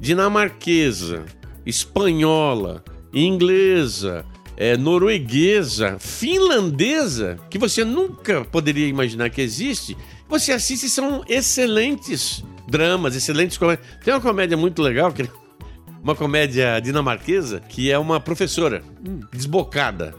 [0.00, 1.24] dinamarquesa,
[1.66, 4.24] espanhola, inglesa,
[4.56, 9.96] é, norueguesa, finlandesa, que você nunca poderia imaginar que existe,
[10.28, 13.86] você assiste e são excelentes dramas, excelentes comédias.
[14.02, 15.28] Tem uma comédia muito legal, que
[16.02, 18.82] uma comédia dinamarquesa, que é uma professora
[19.32, 20.14] desbocada.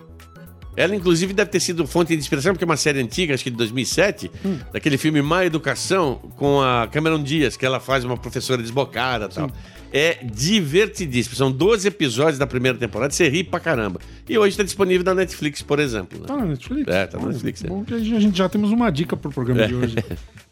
[0.77, 3.49] Ela, inclusive, deve ter sido fonte de inspiração, porque é uma série antiga, acho que
[3.49, 4.29] de 2007,
[4.73, 9.29] daquele filme Má Educação, com a Cameron Diaz, que ela faz uma professora desbocada e
[9.29, 9.49] tal.
[9.97, 11.35] É divertidíssimo.
[11.37, 14.01] São 12 episódios da primeira temporada, você ri pra caramba.
[14.27, 16.19] E hoje está disponível na Netflix, por exemplo.
[16.19, 16.25] né?
[16.27, 16.87] Tá na Netflix?
[16.93, 17.67] É, tá na Netflix, é.
[17.67, 19.95] Bom que a gente já temos uma dica pro programa de hoje.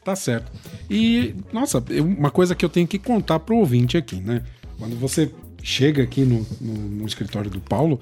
[0.03, 0.51] Tá certo.
[0.89, 4.43] E, nossa, uma coisa que eu tenho que contar pro ouvinte aqui, né?
[4.77, 8.01] Quando você chega aqui no, no- no escritório do Paulo,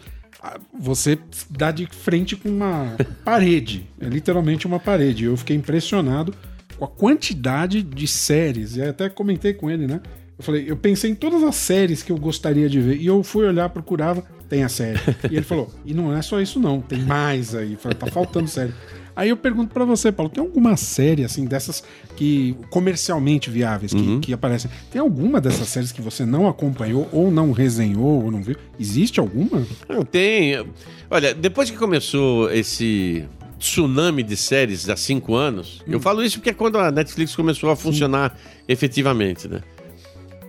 [0.79, 3.85] você dá de frente com uma parede.
[3.99, 5.25] É literalmente uma parede.
[5.25, 6.33] Eu fiquei impressionado
[6.75, 8.77] com a quantidade de séries.
[8.77, 10.01] E até comentei com ele, né?
[10.41, 12.97] Eu falei, eu pensei em todas as séries que eu gostaria de ver.
[12.97, 14.99] E eu fui olhar, procurava, tem a série.
[15.29, 17.73] E ele falou, e não é só isso não, tem mais aí.
[17.73, 18.73] Eu falei, tá faltando série.
[19.15, 21.83] Aí eu pergunto pra você, Paulo, tem alguma série, assim, dessas
[22.15, 24.71] que comercialmente viáveis, que, que aparecem?
[24.89, 28.55] Tem alguma dessas séries que você não acompanhou, ou não resenhou, ou não viu?
[28.79, 29.63] Existe alguma?
[29.87, 30.65] Não tem.
[31.07, 33.25] Olha, depois que começou esse
[33.59, 37.69] tsunami de séries há cinco anos, eu falo isso porque é quando a Netflix começou
[37.69, 38.35] a funcionar
[38.67, 39.61] efetivamente, né?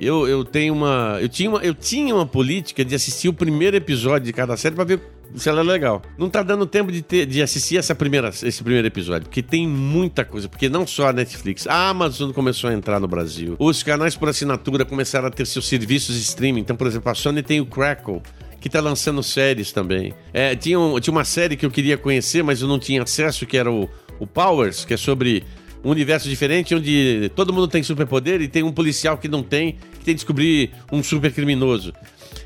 [0.04, 1.18] Eu, eu tenho uma.
[1.20, 4.74] Eu tinha uma, eu tinha uma política de assistir o primeiro episódio de cada série
[4.74, 5.00] pra ver
[5.36, 6.02] se ela é legal.
[6.18, 9.66] Não tá dando tempo de, ter, de assistir essa primeira, esse primeiro episódio, porque tem
[9.66, 10.48] muita coisa.
[10.48, 13.54] Porque não só a Netflix, a Amazon começou a entrar no Brasil.
[13.58, 16.60] Os canais por assinatura começaram a ter seus serviços de streaming.
[16.60, 18.20] Então, por exemplo, a Sony tem o Crackle
[18.60, 20.12] que tá lançando séries também.
[20.32, 23.44] É, tinha, um- tinha uma série que eu queria conhecer, mas eu não tinha acesso,
[23.46, 23.88] que era o,
[24.20, 25.42] o Powers, que é sobre
[25.84, 29.72] um universo diferente, onde todo mundo tem superpoder e tem um policial que não tem,
[29.72, 31.92] que tem que descobrir um super criminoso.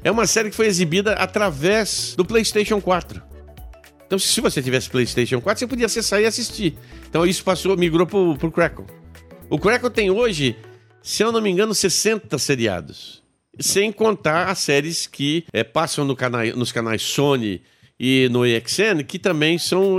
[0.03, 3.23] É uma série que foi exibida através do PlayStation 4.
[4.07, 6.79] Então, se você tivesse PlayStation 4, você podia acessar e assistir.
[7.09, 8.87] Então, isso passou, migrou pro, pro Crackle.
[9.51, 10.57] O Crackle tem hoje,
[11.03, 13.23] se eu não me engano, 60 seriados.
[13.59, 16.17] Sem contar as séries que eh, passam no
[16.55, 17.63] nos canais Sony
[17.99, 19.97] e no EXN, que também são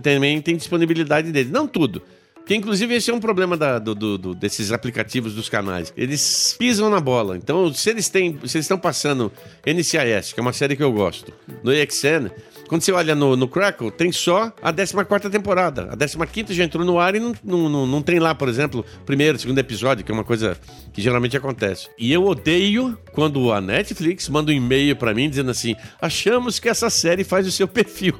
[0.00, 1.50] também tem disponibilidade deles.
[1.50, 2.00] Não tudo.
[2.42, 5.92] Porque, inclusive, esse é um problema da- do- do- desses aplicativos dos canais.
[5.96, 7.36] Eles pisam na bola.
[7.36, 9.30] Então, se eles têm, se eles estão passando
[9.64, 12.30] NCIS, que é uma série que eu gosto, no EXN,
[12.66, 15.88] quando você olha no, no Crackle, tem só a 14 temporada.
[15.92, 18.84] A 15 já entrou no ar e não, não, não, não tem lá, por exemplo,
[19.06, 20.56] primeiro, segundo episódio, que é uma coisa
[20.92, 21.88] que geralmente acontece.
[21.96, 26.68] E eu odeio quando a Netflix manda um e-mail pra mim dizendo assim: achamos que
[26.68, 28.14] essa série faz o seu perfil.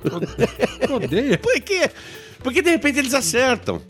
[0.94, 1.38] Odeia?
[1.42, 1.90] Por quê?
[2.40, 3.80] Porque de repente eles acertam.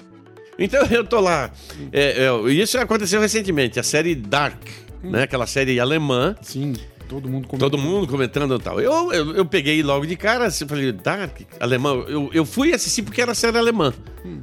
[0.59, 1.51] Então eu tô lá.
[1.93, 4.62] É, é, isso aconteceu recentemente, a série Dark,
[5.03, 5.23] né?
[5.23, 6.37] Aquela série alemã.
[6.43, 6.75] Sim,
[7.09, 7.71] todo mundo comenta.
[7.71, 8.81] Todo mundo comentando e tal.
[8.81, 12.01] Eu, eu, eu peguei logo de cara, assim, falei, Dark, alemão.
[12.09, 13.93] Eu, eu fui assistir porque era série alemã,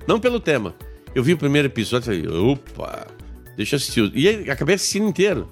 [0.08, 0.76] não pelo tema.
[1.14, 3.08] Eu vi o primeiro episódio e falei, opa,
[3.56, 4.12] deixa eu assistir.
[4.14, 5.50] E aí, acabei assistindo inteiro.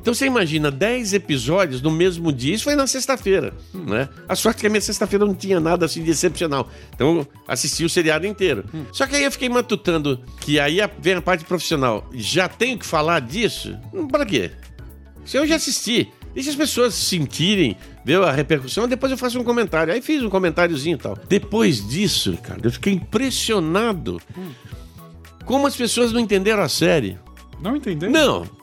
[0.00, 2.54] Então você imagina 10 episódios no mesmo dia.
[2.54, 4.08] Isso foi na sexta-feira, né?
[4.28, 6.68] A sorte é que a minha sexta-feira não tinha nada assim de excepcional.
[6.94, 8.64] Então eu assisti o seriado inteiro.
[8.92, 12.08] Só que aí eu fiquei matutando que aí vem a parte profissional.
[12.14, 13.76] Já tenho que falar disso?
[13.92, 14.50] Hum, Para quê?
[15.24, 19.44] Se eu já assisti, deixa as pessoas sentirem, ver a repercussão, depois eu faço um
[19.44, 19.92] comentário.
[19.92, 21.16] Aí fiz um comentáriozinho e tal.
[21.28, 24.18] Depois disso, cara, eu fiquei impressionado
[25.44, 27.18] como as pessoas não entenderam a série.
[27.60, 28.10] Não entendeu?
[28.10, 28.59] Não.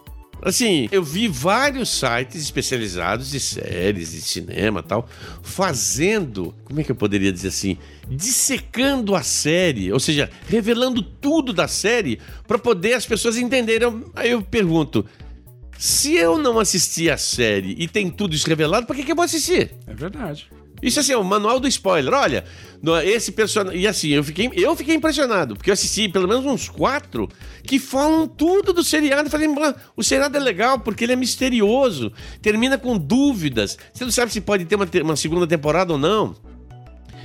[0.48, 5.10] Assim, eu vi vários sites especializados de séries, de cinema tal,
[5.42, 11.52] fazendo, como é que eu poderia dizer assim, dissecando a série, ou seja, revelando tudo
[11.52, 14.06] da série para poder as pessoas entenderem.
[14.16, 15.06] Aí eu pergunto,
[15.78, 19.16] se eu não assisti a série e tem tudo isso revelado, por que, que eu
[19.18, 19.76] vou assistir?
[19.86, 20.50] É verdade.
[20.82, 22.14] Isso assim, é o manual do spoiler.
[22.14, 22.44] Olha,
[22.84, 23.82] no- esse personagem.
[23.82, 27.28] E assim, eu fiquei, eu fiquei impressionado, porque eu assisti pelo menos uns quatro
[27.64, 29.30] que falam tudo do seriado.
[29.30, 32.12] Falei, "Mano, o seriado é legal porque ele é misterioso,
[32.42, 33.78] termina com dúvidas.
[33.92, 36.36] Você não sabe se pode ter uma, uma segunda temporada ou não.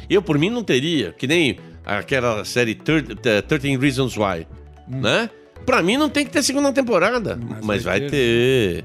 [0.09, 4.47] Eu, por mim, não teria, que nem aquela série Thir- eh, 13 Reasons Why,
[4.89, 5.29] né?
[5.67, 8.85] Pra mim não tem que ter segunda temporada, mas, Mas vai vai ter.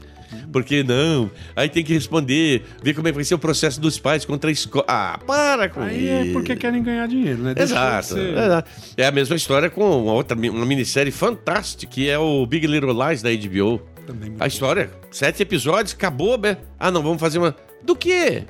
[0.52, 1.30] Por que não?
[1.56, 4.50] Aí tem que responder, ver como é que vai ser o processo dos pais contra
[4.50, 4.86] a escola.
[4.88, 6.30] Ah, para com Aí isso.
[6.30, 7.54] é porque querem ganhar dinheiro, né?
[7.54, 8.72] Deixa Exato, ser- exato.
[8.98, 12.92] É a mesma história com uma outra uma minissérie fantástica, que é o Big Little
[13.08, 13.82] Lies da HBO.
[14.06, 16.58] Também A história, sete episódios, acabou, né?
[16.80, 17.56] Ah, não, vamos fazer uma.
[17.84, 18.44] Do quê?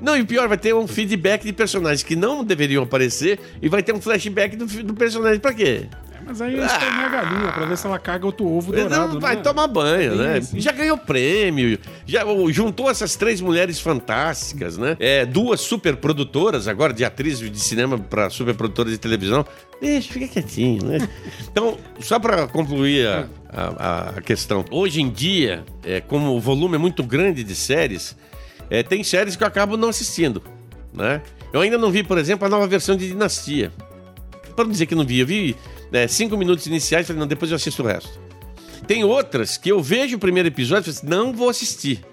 [0.00, 3.68] Não, e o pior, vai ter um feedback de personagens que não deveriam aparecer e
[3.68, 5.40] vai ter um flashback do, do personagem.
[5.40, 5.86] Pra quê?
[6.28, 9.14] Mas aí eles põem a galinha pra ver se ela caga outro ovo dourado.
[9.14, 9.42] não vai né?
[9.42, 10.40] tomar banho, né?
[10.42, 10.60] sim.
[10.60, 14.94] Já ganhou prêmio, já juntou essas três mulheres fantásticas, né?
[15.00, 19.42] É, duas super produtoras agora de atriz de cinema para super produtoras de televisão.
[19.80, 21.08] Deixa, fica quietinho, né?
[21.50, 26.74] Então, só para concluir a, a- a questão, hoje em dia, é, como o volume
[26.74, 28.14] é muito grande de séries,
[28.68, 30.42] é, tem séries que eu acabo não assistindo,
[30.92, 31.22] né?
[31.54, 33.72] Eu ainda não vi, por exemplo, a nova versão de Dinastia.
[34.54, 35.56] Para não dizer que não vi, eu vi
[35.92, 38.18] é, cinco minutos iniciais, falei, não, depois eu assisto o resto.
[38.86, 42.04] Tem outras que eu vejo o primeiro episódio e falo assim, não vou assistir.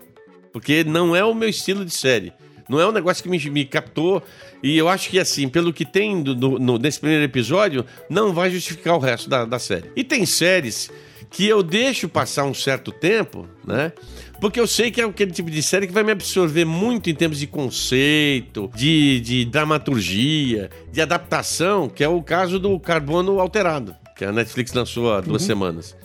[0.52, 2.34] Porque não é o meu estilo de série.
[2.68, 4.24] Não é um negócio que me, me captou.
[4.64, 8.34] E eu acho que, assim, pelo que tem do- no- no- nesse primeiro episódio, não
[8.34, 9.92] vai justificar o resto da, da série.
[9.96, 10.90] E tem séries
[11.30, 13.92] que eu deixo passar um certo tempo, né?
[14.40, 17.16] Porque eu sei que é aquele tipo de série que vai me absorver muito em
[17.16, 23.96] termos de conceito, de, de dramaturgia, de adaptação, que é o caso do Carbono Alterado,
[24.16, 25.96] que a Netflix lançou há duas semanas.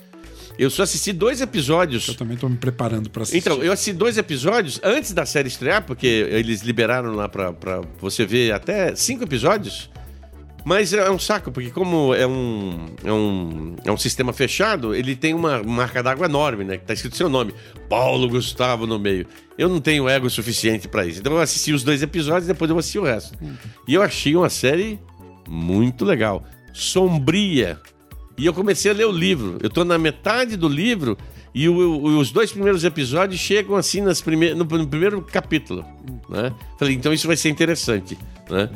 [0.58, 2.06] Eu só assisti dois episódios.
[2.08, 3.38] Eu também tô me preparando pra assistir.
[3.38, 7.54] Então, eu assisti dois episódios antes da série estrear, porque eles liberaram lá pra
[7.98, 9.88] você ver até cinco episódios.
[10.64, 15.16] Mas é um saco, porque como é um, é um, é um sistema fechado, ele
[15.16, 16.76] tem uma marca d'água enorme, né?
[16.76, 17.54] Que tá escrito seu nome.
[17.88, 19.26] Paulo Gustavo no meio.
[19.56, 21.20] Eu não tenho ego suficiente pra isso.
[21.20, 23.36] Então eu assisti os dois episódios e depois eu assisti o resto.
[23.88, 24.98] E eu achei uma série
[25.48, 26.44] muito legal.
[26.72, 27.78] Sombria.
[28.36, 29.58] E eu comecei a ler o livro.
[29.62, 31.16] Eu tô na metade do livro
[31.54, 35.84] e o- o- os dois primeiros episódios chegam assim nas prime no, no primeiro capítulo.
[36.28, 36.52] Né?
[36.78, 38.16] Falei, então isso vai ser interessante.
[38.48, 38.68] Né?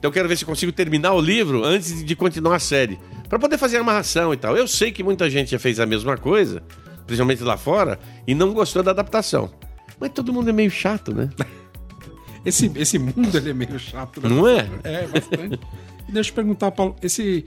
[0.00, 2.98] Então eu quero ver se consigo terminar o livro antes de- continuar a série.
[3.28, 4.56] Pra poder fazer a amarração e tal.
[4.56, 6.62] Eu sei que muita gente já fez a mesma coisa,
[7.06, 9.50] principalmente lá fora, e não gostou da adaptação.
[10.00, 11.28] Mas todo mundo é meio chato, né?
[12.42, 14.28] Esse, esse mundo ele é meio chato, né?
[14.30, 14.66] Não é?
[14.82, 15.60] É, bastante.
[16.08, 17.44] E deixa eu perguntar, Paulo, esse.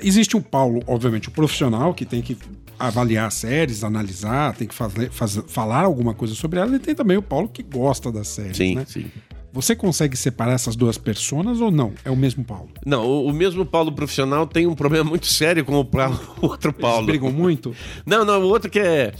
[0.00, 2.38] Existe o Paulo, obviamente, o profissional que tem que
[2.78, 7.16] avaliar séries, analisar, tem que fazer, fazer- falar alguma coisa sobre ela, e tem também
[7.16, 8.84] o Paulo que gosta das séries, Sim, né?
[8.86, 9.10] sim.
[9.52, 11.92] Você consegue separar essas duas personas ou não?
[12.04, 12.70] É o mesmo Paulo?
[12.86, 16.46] Não, o, o mesmo Paulo profissional tem um problema muito sério com o, Paulo, o
[16.46, 17.06] outro Eles Paulo.
[17.06, 17.74] brigam muito?
[18.06, 19.12] Não, não, o outro que é,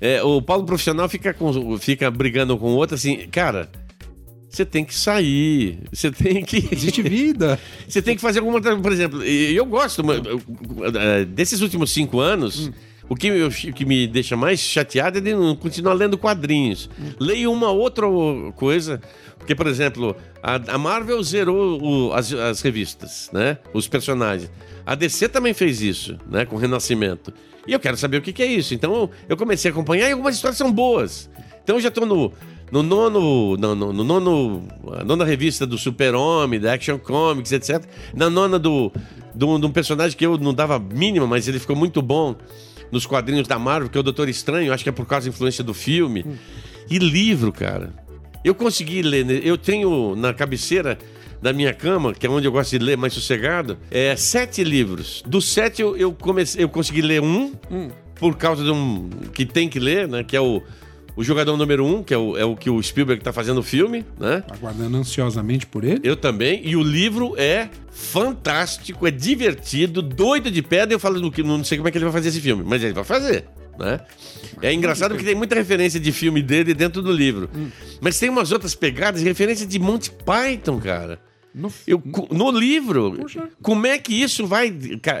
[0.00, 3.70] é, O Paulo profissional fica, com, fica brigando com o outro assim, cara.
[4.48, 6.66] Você tem que sair, você tem que.
[6.72, 7.58] Existe vida.
[7.86, 8.80] Você tem que fazer alguma coisa.
[8.80, 12.70] Por exemplo, eu gosto eh, desses últimos cinco anos.
[13.08, 16.90] O que, que me deixa mais chateado é de não continuar lendo quadrinhos.
[17.20, 18.06] Leio uma outra
[18.56, 19.00] coisa.
[19.38, 23.58] Porque, por exemplo, a, a Marvel zerou o- as, as revistas, né?
[23.72, 24.50] Os personagens.
[24.84, 26.44] A DC também fez isso, né?
[26.44, 27.32] Com o Renascimento.
[27.66, 28.74] E eu quero saber o que, que é isso.
[28.74, 31.30] Então eu comecei a acompanhar e algumas histórias são boas.
[31.62, 32.32] Então eu já tô no,
[32.72, 33.56] no nono.
[33.56, 34.62] No, no, no nono.
[35.04, 37.84] nona revista do Super-Homem, da Action Comics, etc.
[38.14, 38.90] Na nona do,
[39.34, 42.34] de um personagem que eu não dava mínima, mas ele ficou muito bom
[42.90, 45.34] nos quadrinhos da Marvel, que é o Doutor Estranho, acho que é por causa da
[45.34, 46.24] influência do filme.
[46.88, 47.92] E livro, cara.
[48.44, 49.40] Eu consegui ler, né?
[49.42, 50.98] eu tenho na cabeceira
[51.42, 55.22] da minha cama, que é onde eu gosto de ler mais sossegado, é sete livros.
[55.26, 57.52] Dos sete eu, eu comecei, eu consegui ler um,
[58.14, 60.24] por causa de um que tem que ler, né?
[60.24, 60.62] Que é o,
[61.16, 63.62] o jogador número um, que é o, é o que o Spielberg tá fazendo o
[63.62, 64.44] filme, né?
[64.50, 66.00] Aguardando ansiosamente por ele.
[66.04, 66.60] Eu também.
[66.62, 70.94] E o livro é fantástico, é divertido, doido de pedra.
[70.94, 72.92] Eu falo, que não sei como é que ele vai fazer esse filme, mas ele
[72.92, 73.46] vai fazer.
[73.78, 74.00] Né?
[74.60, 77.48] É engraçado porque tem muita referência de filme dele dentro do livro.
[77.54, 77.68] Hum.
[78.00, 81.18] Mas tem umas outras pegadas, referência de Monty Python, cara.
[81.56, 83.48] No, Eu, no livro, Puxa.
[83.62, 84.70] como é que isso vai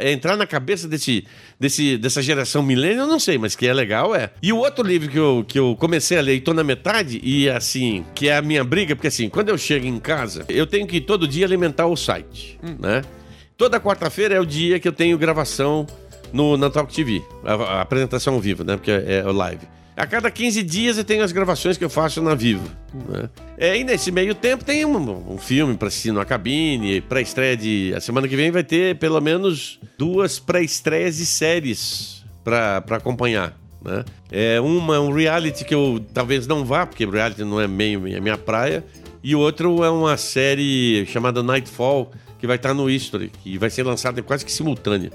[0.02, 1.24] entrar na cabeça desse,
[1.58, 4.30] desse, dessa geração milênio, eu não sei, mas que é legal, é.
[4.42, 7.18] E o outro livro que eu, que eu comecei a ler e tô na metade,
[7.24, 10.66] e assim, que é a minha briga, porque assim, quando eu chego em casa, eu
[10.66, 13.00] tenho que todo dia alimentar o site, né?
[13.56, 15.86] Toda quarta-feira é o dia que eu tenho gravação
[16.34, 18.76] no, na Talk TV, a, a apresentação ao vivo, né?
[18.76, 19.66] Porque é, é o live.
[19.96, 22.68] A cada 15 dias eu tenho as gravações que eu faço na Vivo.
[23.08, 23.30] Né?
[23.56, 27.94] É, e nesse meio tempo tem um, um filme para assistir na cabine, pré-estreia de.
[27.96, 33.58] A semana que vem vai ter pelo menos duas pré-estreias de séries para acompanhar.
[33.82, 34.04] Né?
[34.30, 38.20] É uma um reality que eu talvez não vá, porque reality não é meio a
[38.20, 38.84] minha praia.
[39.22, 43.82] E outro é uma série chamada Nightfall, que vai estar no History, que vai ser
[43.82, 45.10] lançada quase que simultânea.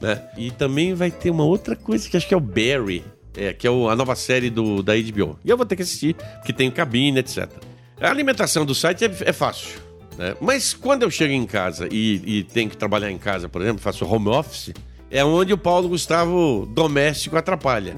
[0.00, 0.20] Né?
[0.36, 3.04] E também vai ter uma outra coisa que acho que é o Barry,
[3.36, 5.38] é, que é o- a nova série do, da HBO.
[5.44, 7.48] E eu vou ter que assistir, porque tem cabine, etc.
[8.00, 9.78] A alimentação do site é, é fácil.
[10.18, 10.34] né?
[10.40, 13.80] Mas quando eu chego em casa e, e tenho que trabalhar em casa, por exemplo,
[13.80, 14.72] faço home office,
[15.10, 17.96] é onde o Paulo Gustavo doméstico atrapalha.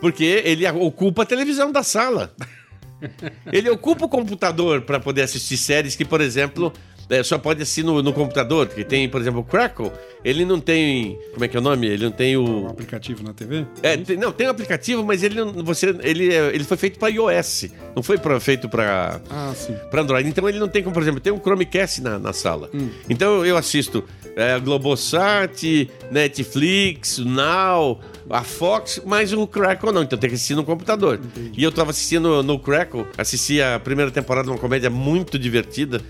[0.00, 2.34] Porque ele ocupa a televisão da sala.
[3.52, 6.72] Ele ocupa o computador para poder assistir séries que, por exemplo,
[7.08, 8.66] é, só pode assistir no, no computador.
[8.68, 9.90] Que tem, por exemplo, o Crackle.
[10.24, 11.16] Ele não tem.
[11.32, 11.86] Como é que é o nome?
[11.86, 12.68] Ele não tem o o.
[12.68, 13.64] aplicativo na TV?
[13.82, 16.98] É, tem- não, tem um aplicativo, mas ele não- você ele, é- ele foi feito
[16.98, 17.66] para iOS.
[17.94, 19.52] Não foi pra, feito para Ah,
[19.90, 20.28] para Android.
[20.28, 22.68] Então ele não tem como, por exemplo, tem um Chromecast na, na sala.
[23.08, 24.02] Então eu assisto
[24.34, 30.02] é, Globosat, Netflix, Now, a Fox, mas o Crackle não.
[30.02, 31.20] Então tem que assistir no computador.
[31.56, 36.00] E eu tava assistindo no Crackle, assisti a primeira temporada de uma comédia muito divertida,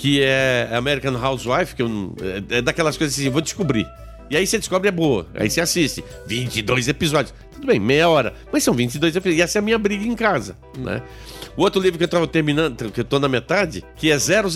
[0.00, 3.86] que é American Housewife, que eu é, é daquelas coisas assim, vou descobrir.
[4.30, 5.26] E aí você descobre é boa.
[5.34, 6.02] Aí você assiste.
[6.26, 7.34] 22 episódios.
[7.52, 8.32] Tudo bem, meia hora.
[8.50, 9.38] Mas são 22 episódios.
[9.38, 11.02] E essa é a minha briga em casa, né?
[11.54, 14.48] O outro livro que eu tava terminando, que eu tô na metade, que é 000.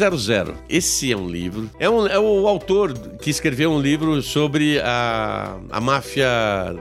[0.67, 1.69] Esse é um livro.
[1.79, 6.27] É, um, é o autor que escreveu um livro sobre a, a máfia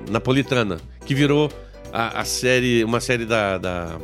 [0.09, 1.51] napolitana, que virou
[1.91, 3.97] a, a série, uma série da, da,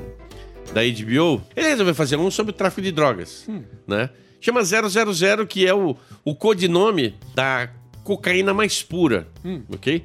[0.73, 1.41] da HBO.
[1.55, 3.47] Ele resolveu fazer um sobre o tráfico de drogas,
[3.87, 4.09] né?
[4.41, 7.69] Chama 000, que é o, o codinome da
[8.03, 9.27] cocaína mais pura,
[9.73, 10.03] ok?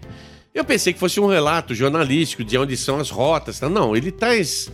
[0.55, 3.59] Eu pensei que fosse um relato jornalístico de onde são as rotas.
[3.59, 3.69] tá?
[3.69, 4.71] Não, ele traz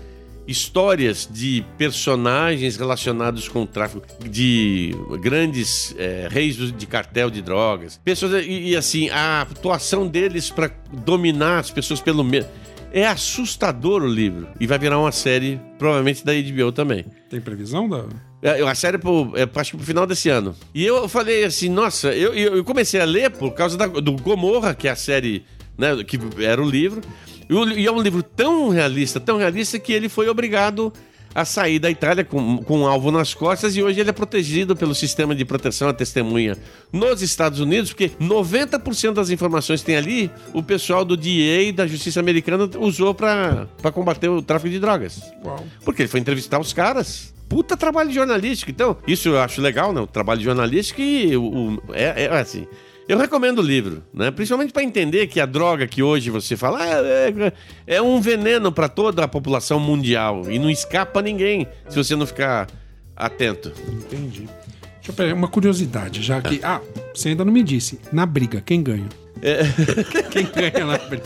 [0.47, 8.01] histórias de personagens relacionados com o tráfico de grandes eh, reis de cartel de drogas.
[8.05, 12.49] Pessoas e, e, assim, a atuação deles para dominar as pessoas pelo medo.
[12.93, 14.49] É assustador o livro.
[14.59, 17.05] E vai virar uma série, provavelmente da HBO também.
[17.29, 18.05] Tem previsão da.
[18.43, 20.57] É, a série pro, é, acho que pro final desse ano.
[20.75, 24.75] E eu falei assim, nossa, eu, eu comecei a ler por causa da- do Gomorra,
[24.75, 25.45] que é a série,
[25.77, 27.01] né, que era o livro.
[27.77, 30.93] E é um livro tão realista, tão realista, que ele foi obrigado
[31.35, 34.75] a sair da Itália com, com um alvo nas costas e hoje ele é protegido
[34.75, 36.57] pelo sistema de proteção à testemunha
[36.93, 41.73] nos Estados Unidos, porque 90% das informações que tem ali, o pessoal do DEA e
[41.73, 45.21] da Justiça Americana usou para combater o tráfico de drogas.
[45.45, 45.65] Uau.
[45.85, 47.33] Porque ele foi entrevistar os caras.
[47.49, 48.71] Puta trabalho jornalístico.
[48.71, 50.01] Então, isso eu acho legal, né?
[50.01, 52.65] O trabalho jornalístico e o, o- é, é assim.
[53.11, 54.31] Eu recomendo o livro, né?
[54.31, 57.53] Principalmente para entender que a droga que hoje você fala ah, é,
[57.97, 62.25] é um veneno para toda a população mundial e não escapa ninguém se você não
[62.25, 62.69] ficar
[63.17, 63.73] atento.
[63.89, 64.49] Entendi.
[64.95, 66.61] Deixa eu pegar uma curiosidade, já que.
[66.63, 66.81] Ah,
[67.13, 67.99] você ainda não me disse.
[68.13, 69.09] Na briga, quem ganha?
[70.31, 71.25] Quem ganha na briga?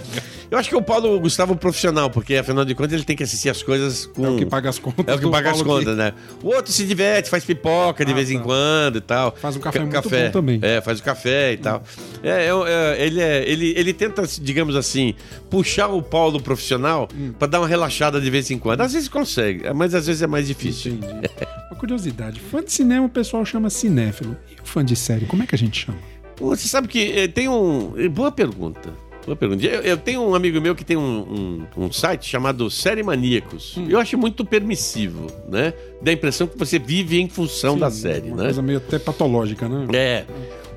[0.50, 3.16] Eu acho que o Paulo Gustavo é um profissional, porque afinal de contas ele tem
[3.16, 5.04] que assistir as coisas com É o que paga as contas.
[5.08, 6.12] É o que paga as Paulo contas, né?
[6.42, 8.44] O outro se diverte, faz pipoca de Ah, vez em tá.
[8.44, 9.34] quando e tal.
[9.36, 10.58] Faz um café Ca- muito bom também.
[10.62, 11.82] É, faz o café e tal.
[12.22, 15.14] É, é, é, ele, é, ele, ele tenta, digamos assim,
[15.50, 17.32] puxar o Paulo profissional Hum.
[17.38, 18.80] pra dar uma relaxada de vez em quando.
[18.82, 20.92] Às vezes consegue, mas às vezes é mais difícil.
[20.94, 21.28] Entendi.
[21.70, 22.38] Uma curiosidade.
[22.40, 24.36] Fã de cinema o pessoal chama cinéfilo.
[24.50, 25.98] E o fã de série, como é que a gente chama?
[26.40, 27.92] Você sabe que eh, tem um.
[27.96, 28.90] eh, Boa pergunta.
[29.24, 29.64] Boa pergunta.
[29.64, 33.76] Eu, eu tenho um amigo meu que tem um, um- um site chamado Série Maníacos.
[33.78, 33.86] Hum.
[33.88, 35.72] Eu acho muito permissivo, né?
[36.02, 38.42] Dá a impressão que você vive em função da série, uma né?
[38.44, 39.86] coisa meio até patológica, né?
[39.94, 40.24] É.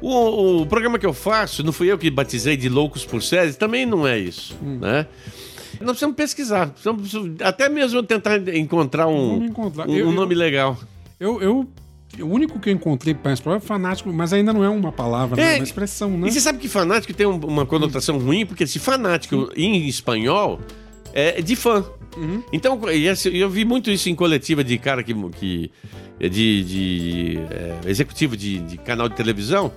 [0.01, 3.55] O, o programa que eu faço, não fui eu que batizei de Loucos por Séries,
[3.57, 4.77] também não é isso, Hum.
[4.79, 5.07] né?
[5.81, 9.87] Nós precisamos pesquisar, precisamos até mesmo tentar encontrar um, encontrar.
[9.87, 10.77] um- Eu- um eu- nome legal.
[11.19, 11.67] Eu, eu,
[12.21, 15.35] o único que eu encontrei mais provável é fanático, mas ainda não é uma palavra,
[15.41, 15.53] né?
[15.53, 16.27] É, uma expressão, né?
[16.27, 20.59] E você sabe que fanático tem um- uma conotação ruim, porque esse fanático em espanhol
[21.13, 21.83] é de fã.
[22.51, 25.13] Então, e esse- eu vi muito isso em coletiva de cara que.
[25.39, 25.71] que
[26.19, 27.37] de, de,
[27.85, 29.71] é, executivo de, de canal de televisão,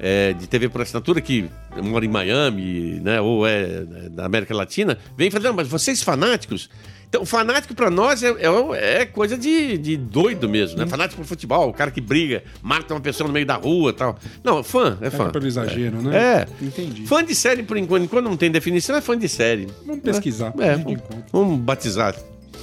[0.00, 1.44] é, de TV por assinatura, que
[1.82, 6.70] mora em Miami, né, ou é da América Latina, vem falando, "Não, mas vocês fanáticos.
[7.12, 10.86] Então, fanático pra nós é, é, é coisa de, de doido mesmo, né?
[10.86, 13.92] Fanático por futebol, o cara que briga, mata uma pessoa no meio da rua e
[13.92, 14.18] tal.
[14.42, 15.18] Não, fã, é fã.
[15.18, 16.00] Pega pelo exagero, é.
[16.00, 16.16] né?
[16.16, 16.64] É.
[16.64, 17.06] Entendi.
[17.06, 19.68] Fã de série, por enquanto, quando não tem definição, é fã de série.
[19.84, 20.54] Vamos pesquisar.
[20.58, 21.00] É, vamos,
[21.30, 22.16] vamos batizar.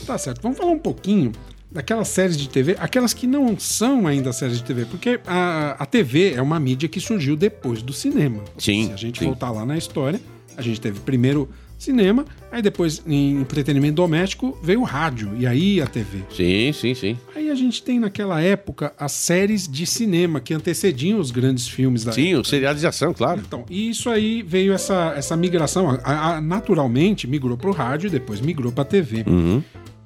[0.07, 0.41] Tá certo.
[0.41, 1.31] Vamos falar um pouquinho
[1.69, 5.85] daquelas séries de TV, aquelas que não são ainda séries de TV, porque a, a
[5.85, 8.43] TV é uma mídia que surgiu depois do cinema.
[8.57, 9.25] Sim, Se a gente sim.
[9.25, 10.19] voltar lá na história,
[10.57, 11.47] a gente teve primeiro
[11.84, 16.19] cinema, aí depois em entretenimento doméstico veio o rádio e aí a TV.
[16.36, 17.17] Sim, sim, sim.
[17.36, 22.03] Aí a gente tem naquela época as séries de cinema que antecediam os grandes filmes
[22.03, 23.41] da Sim, o seriado de ação, claro.
[23.45, 28.07] então, e isso aí veio essa, essa migração, a- a- naturalmente migrou para o rádio
[28.07, 29.23] e depois migrou para a TV.
[29.25, 29.63] Uhum.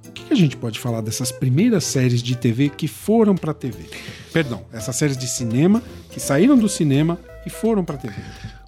[0.08, 3.50] O que, que a gente pode falar dessas primeiras séries de TV que foram para
[3.52, 3.84] a TV?
[4.32, 8.14] Perdão, essas séries de cinema que saíram do cinema e foram para a TV.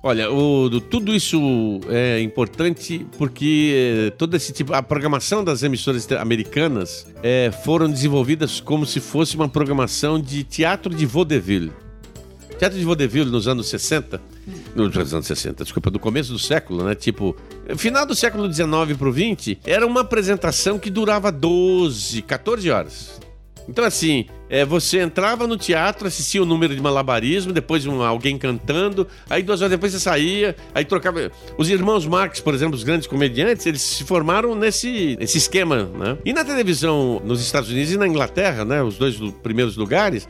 [0.08, 5.64] Olha, o, do- tudo isso é importante porque eh, todo esse tipo, a programação das
[5.64, 11.72] emissoras americanas eh, foram desenvolvidas como se fosse uma programação de teatro de vaudeville.
[12.60, 14.22] Teatro de vaudeville nos anos 60,
[14.76, 16.94] nos anos 60, desculpa, do começo do século, né?
[16.94, 17.36] Tipo,
[17.76, 23.20] final do século 19 pro 20, era uma apresentação que durava 12, 14 horas.
[23.68, 28.38] Então, assim, é, você entrava no teatro, assistia o número de malabarismo, depois um, alguém
[28.38, 31.32] cantando, aí duas horas depois você saía, aí trocava.
[31.58, 36.18] Os irmãos Marx, por exemplo, os grandes comediantes, eles se formaram nesse, nesse esquema, né?
[36.24, 38.84] E na televisão nos Estados Unidos e na Inglaterra, né?
[38.84, 40.28] Os dois primeiros lugares,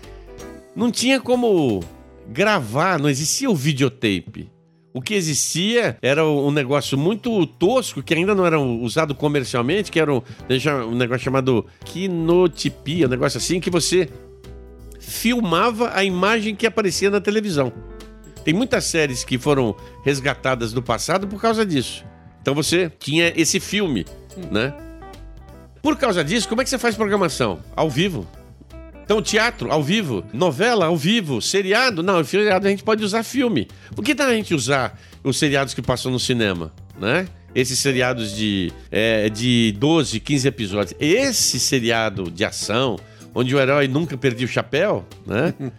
[0.75, 1.83] não tinha como
[2.27, 4.54] gravar, não existia o videotape.
[4.95, 9.99] O que existia era um negócio muito tosco, que ainda não era usado comercialmente, que
[9.99, 10.21] era um,
[10.87, 14.07] um negócio chamado quinotipia, um negócio assim, que você
[14.97, 17.73] filmava a imagem que aparecia na televisão.
[18.45, 19.75] Tem muitas séries que foram
[20.05, 22.05] resgatadas do passado por causa disso.
[22.41, 24.05] Então você tinha esse filme,
[24.49, 24.73] né?
[25.81, 27.59] Por causa disso, como é que você faz programação?
[27.75, 28.25] Ao vivo.
[29.05, 30.25] Então, teatro, ao vivo.
[30.33, 31.39] Novela, ao vivo.
[31.39, 33.67] Seriado, não, seriado a gente pode usar filme.
[33.95, 37.27] Por que dá a gente usar os seriados que passam no cinema, né?
[37.53, 40.95] Esses seriados de, é, de 12, 15 episódios.
[40.99, 42.97] Esse seriado de ação,
[43.33, 45.53] onde o herói nunca perdia o chapéu, né?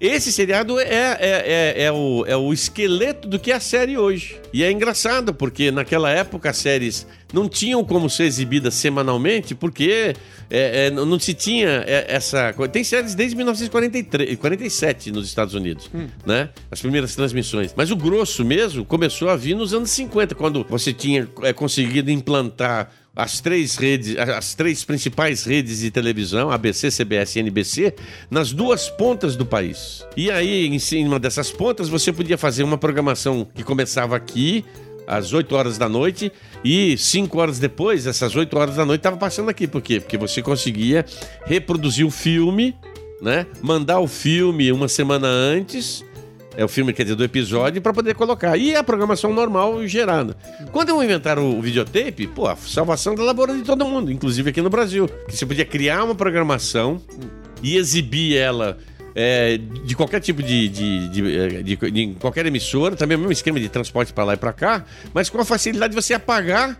[0.00, 3.98] Esse seriado é, é, é, é o, é o esqueleto do que é a série
[3.98, 4.36] hoje.
[4.52, 10.14] E é engraçado, porque naquela época as séries não tinham como ser exibidas semanalmente, porque
[10.48, 12.54] é, é, não se tinha é, essa.
[12.70, 15.90] Tem séries desde 1943, 47 nos Estados Unidos,
[16.24, 16.48] né?
[16.70, 17.74] As primeiras transmissões.
[17.76, 22.10] Mas o grosso mesmo começou a vir nos anos 50, quando você tinha é, conseguido
[22.10, 27.94] implantar as três redes, as três principais redes de televisão, ABC, CBS e NBC,
[28.30, 30.06] nas duas pontas do país.
[30.16, 34.64] E aí, em cima dessas pontas, você podia fazer uma programação que começava aqui
[35.04, 36.30] às 8 horas da noite
[36.64, 39.66] e 5 horas depois, essas 8 horas da noite, estava passando aqui.
[39.66, 39.98] Por quê?
[39.98, 41.04] Porque você conseguia
[41.44, 42.76] reproduzir o filme,
[43.20, 43.46] né?
[43.60, 46.04] Mandar o filme uma semana antes
[46.60, 48.56] é o filme, quer dizer, do episódio, para poder colocar.
[48.56, 50.36] E a programação normal gerada.
[50.72, 54.60] Quando eu inventaram o videotape, pô, a salvação da lavoura de todo mundo, inclusive aqui
[54.60, 55.08] no Brasil.
[55.28, 57.00] Que você podia criar uma programação
[57.62, 58.76] e exibir ela
[59.14, 63.20] é, de qualquer tipo de, de, de, eh, de- de- qualquer emissora, também é o
[63.20, 64.84] mesmo esquema de transporte para lá e para cá,
[65.14, 66.76] mas com a facilidade de você apagar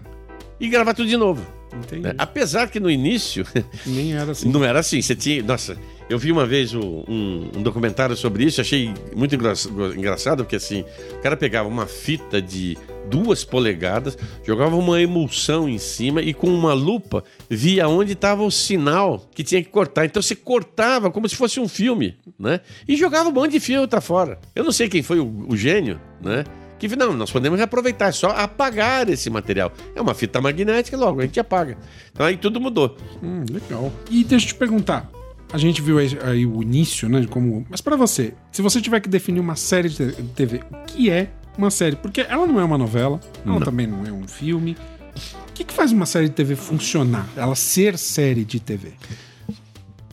[0.61, 1.45] e gravar tudo de novo.
[1.73, 2.03] Entendi.
[2.03, 2.15] né?
[2.19, 3.47] Apesar que no início
[3.87, 4.49] Nem era assim.
[4.51, 5.01] não era assim.
[5.03, 5.43] Você tinha.
[5.43, 5.77] Nossa,
[6.09, 9.53] eu vi uma vez um, um- um documentário sobre isso, achei muito engra-
[9.97, 12.77] engraçado, porque assim, o cara pegava uma fita de
[13.11, 18.51] duas polegadas, jogava uma emulsão em cima e com uma lupa via onde estava o
[18.51, 20.05] sinal que tinha que cortar.
[20.05, 22.61] Então você cortava como se fosse um filme, né?
[22.87, 24.39] E jogava um monte de filme pra fora.
[24.55, 26.45] Eu não sei quem foi o, o gênio, né?
[26.79, 29.73] Que não, nós podemos reaproveitar, é só apagar esse material.
[29.97, 31.77] É uma fita magnética, logo a gente apaga.
[32.13, 32.95] Então aí tudo mudou.
[33.23, 33.91] Hum, legal.
[34.11, 35.11] E deixa eu te perguntar.
[35.53, 37.27] A gente viu aí, o início, né?
[37.29, 37.67] Como...
[37.71, 41.31] Mas pra você, se você tiver que definir uma série de TV, o que é
[41.57, 41.97] uma série?
[41.97, 44.77] Porque ela não é uma novela, ela também não é um filme.
[45.49, 47.27] O que, que faz uma série de TV funcionar?
[47.37, 48.93] Ela ser série de TV?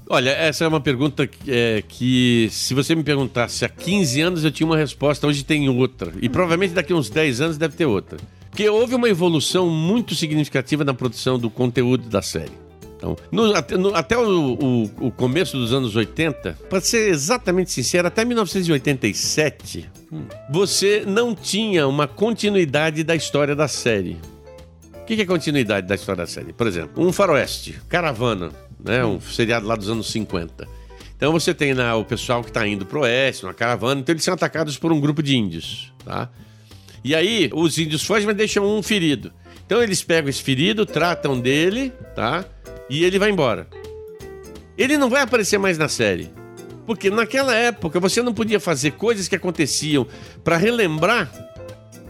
[0.08, 4.44] Olha, essa é uma pergunta que, é, que, se você me perguntasse há 15 anos,
[4.44, 6.14] eu tinha uma resposta, hoje tem outra.
[6.22, 8.20] E provavelmente daqui a uns 10 anos deve ter outra.
[8.50, 12.65] Porque houve uma evolução muito significativa na produção do conteúdo da série.
[13.14, 17.72] Então, no- até, no- até o, o- o começo dos anos 80, para ser exatamente
[17.72, 19.90] sincero, até 1987,
[20.50, 24.18] você não tinha uma continuidade da história da série.
[25.02, 26.52] O que, que é continuidade da história da série?
[26.52, 28.52] Por exemplo, um faroeste, caravana,
[28.84, 29.06] né?
[29.06, 30.68] Um seriado lá dos anos 50.
[31.16, 34.24] Então você tem lá o pessoal que está indo pro oeste, uma caravana, então eles
[34.24, 36.30] são atacados por um grupo de índios, tá?
[37.04, 39.32] E aí os índios fogem, mas deixam um ferido.
[39.66, 42.44] Então eles pegam esse ferido, tratam dele, tá?
[42.90, 43.68] E ele vai embora.
[44.78, 46.30] Ele não vai aparecer mais na série.
[46.86, 50.06] Porque naquela época você não podia fazer coisas que aconteciam
[50.44, 51.32] para relembrar.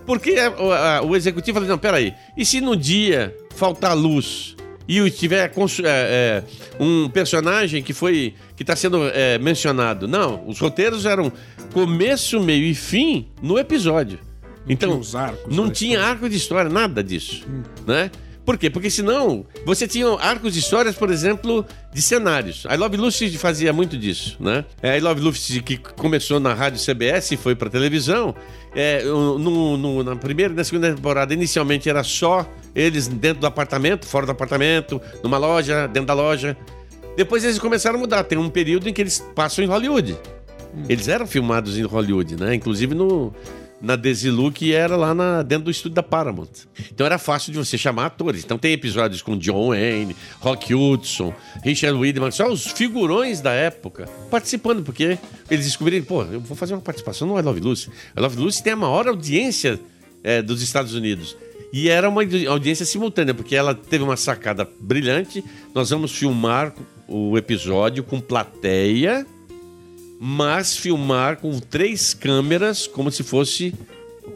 [0.05, 4.55] Porque o, a, o executivo falou: não, peraí, e se no dia faltar luz
[4.87, 5.53] e tiver é,
[5.83, 6.43] é,
[6.79, 10.07] um personagem que foi que está sendo é, mencionado?
[10.07, 11.31] Não, os roteiros eram
[11.73, 14.19] começo, meio e fim no episódio.
[14.65, 16.11] Não então, tinha arcos não tinha história.
[16.11, 17.63] arco de história, nada disso, hum.
[17.87, 18.11] né?
[18.45, 18.69] Por quê?
[18.69, 22.63] Porque senão você tinha arcos de histórias, por exemplo, de cenários.
[22.69, 24.63] A I Love Lucy fazia muito disso, né?
[24.83, 28.35] A é, I Love Lucy que começou na rádio CBS e foi para televisão.
[28.75, 33.47] É, no, no, na primeira e na segunda temporada, inicialmente era só eles dentro do
[33.47, 36.55] apartamento, fora do apartamento, numa loja, dentro da loja.
[37.17, 38.23] Depois eles começaram a mudar.
[38.25, 40.15] Tem um período em que eles passam em Hollywood.
[40.87, 42.53] Eles eram filmados em Hollywood, né?
[42.53, 43.33] Inclusive no,
[43.81, 46.49] na Desilu, que era lá na, dentro do estúdio da Paramount.
[46.91, 48.43] Então era fácil de você chamar atores.
[48.43, 54.07] Então tem episódios com John Wayne, Rock Hudson, Richard Widman, só os figurões da época
[54.31, 55.17] participando, porque
[55.49, 57.89] eles descobriram, pô, eu vou fazer uma participação no I Love Lucy.
[58.17, 59.79] I Love Lucy tem a maior audiência
[60.23, 61.37] é, dos Estados Unidos.
[61.71, 65.43] E era uma audiência simultânea, porque ela teve uma sacada brilhante.
[65.73, 66.73] Nós vamos filmar
[67.07, 69.25] o episódio com plateia
[70.19, 73.73] mas filmar com três câmeras como se fosse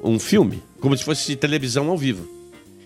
[0.04, 2.28] um filme, como se fosse televisão ao vivo.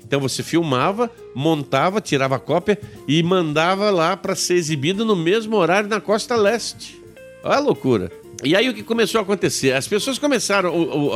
[0.06, 5.56] Então você filmava, montava, tirava a cópia e mandava lá para ser exibido no mesmo
[5.56, 7.02] horário na costa leste.
[7.44, 8.12] Olha a loucura.
[8.44, 9.74] E aí o que começou a acontecer?
[9.74, 10.74] As pessoas começaram,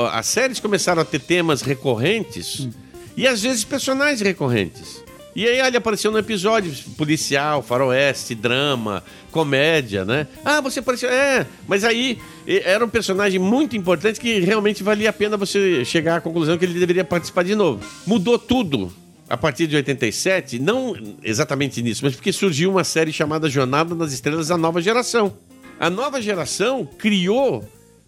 [0.07, 2.71] as séries começaram a ter temas recorrentes hum.
[3.15, 5.03] e às vezes personagens recorrentes.
[5.37, 10.25] E aí ele apareceu no episódio policial, faroeste, drama, comédia, né?
[10.43, 11.11] Ah, você apareceu.
[11.11, 12.17] É, mas aí
[12.47, 16.65] era um personagem muito importante que realmente valia a pena você chegar à conclusão que
[16.65, 17.85] ele deveria participar de novo.
[18.03, 18.91] Mudou tudo
[19.29, 24.13] a partir de 87, não exatamente nisso, mas porque surgiu uma série chamada Jornada das
[24.13, 25.37] Estrelas da Nova Geração.
[25.79, 27.63] A nova geração criou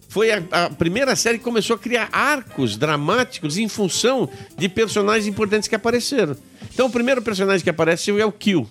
[0.07, 4.27] foi a, a, primeira série que começou a criar arcos dramáticos em função
[4.57, 6.35] de personagens importantes que apareceram.
[6.79, 8.65] Então, o primeiro personagem que aparece é o Kill.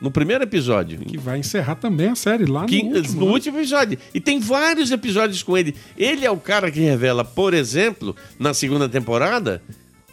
[0.00, 1.00] No primeiro episódio.
[1.00, 3.20] Que vai encerrar também a série lá no que, último.
[3.20, 3.32] No né?
[3.32, 3.98] último episódio.
[4.14, 5.74] E tem vários episódios com ele.
[5.98, 9.60] Ele é o cara que revela, por exemplo, na segunda temporada,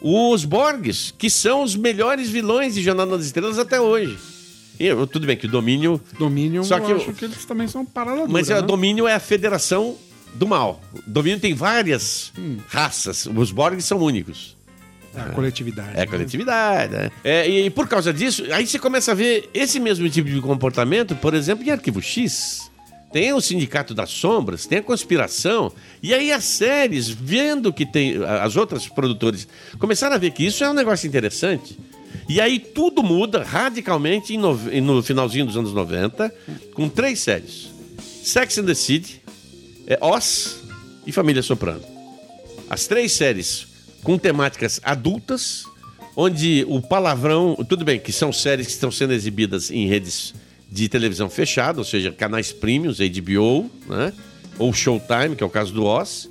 [0.02, 4.18] os Borgs, que são os melhores vilões de Jornada das Estrelas até hoje.
[4.80, 6.02] E, tudo bem que o Domínio.
[6.18, 8.58] Domínio, só que eu acho que eles também são parada Mas né?
[8.58, 9.96] o Domínio é a federação
[10.34, 10.82] do mal.
[10.92, 12.58] O domínio tem várias hum.
[12.68, 13.28] raças.
[13.28, 14.57] Os Borg são únicos.
[15.18, 15.90] É a coletividade.
[15.90, 16.06] É a né?
[16.06, 17.12] coletividade, né?
[17.24, 20.40] É, e, e, por causa disso, aí você começa a ver esse mesmo tipo de
[20.40, 22.72] comportamento, por exemplo, em Arquivo X.
[23.12, 25.72] Tem o Sindicato das Sombras, tem a conspiração.
[26.04, 28.24] E aí as séries, vendo que tem.
[28.24, 29.48] As outras produtores
[29.80, 31.78] começaram a ver que isso é um negócio interessante.
[32.30, 36.34] E aí tudo muda radicalmente no, no finalzinho dos anos 90,
[36.74, 37.70] com três séries:
[38.24, 39.22] Sex and the City,
[39.88, 40.64] é Oz
[41.06, 41.82] e Família Soprano.
[42.70, 43.67] As três séries
[44.08, 45.66] com temáticas adultas,
[46.16, 47.58] onde o palavrão.
[47.68, 50.34] Tudo bem, que são séries que estão sendo exibidas em redes
[50.72, 54.14] de televisão fechada, ou seja, canais premiums, HBO, né?
[54.58, 56.30] ou Showtime, que é o caso do Oz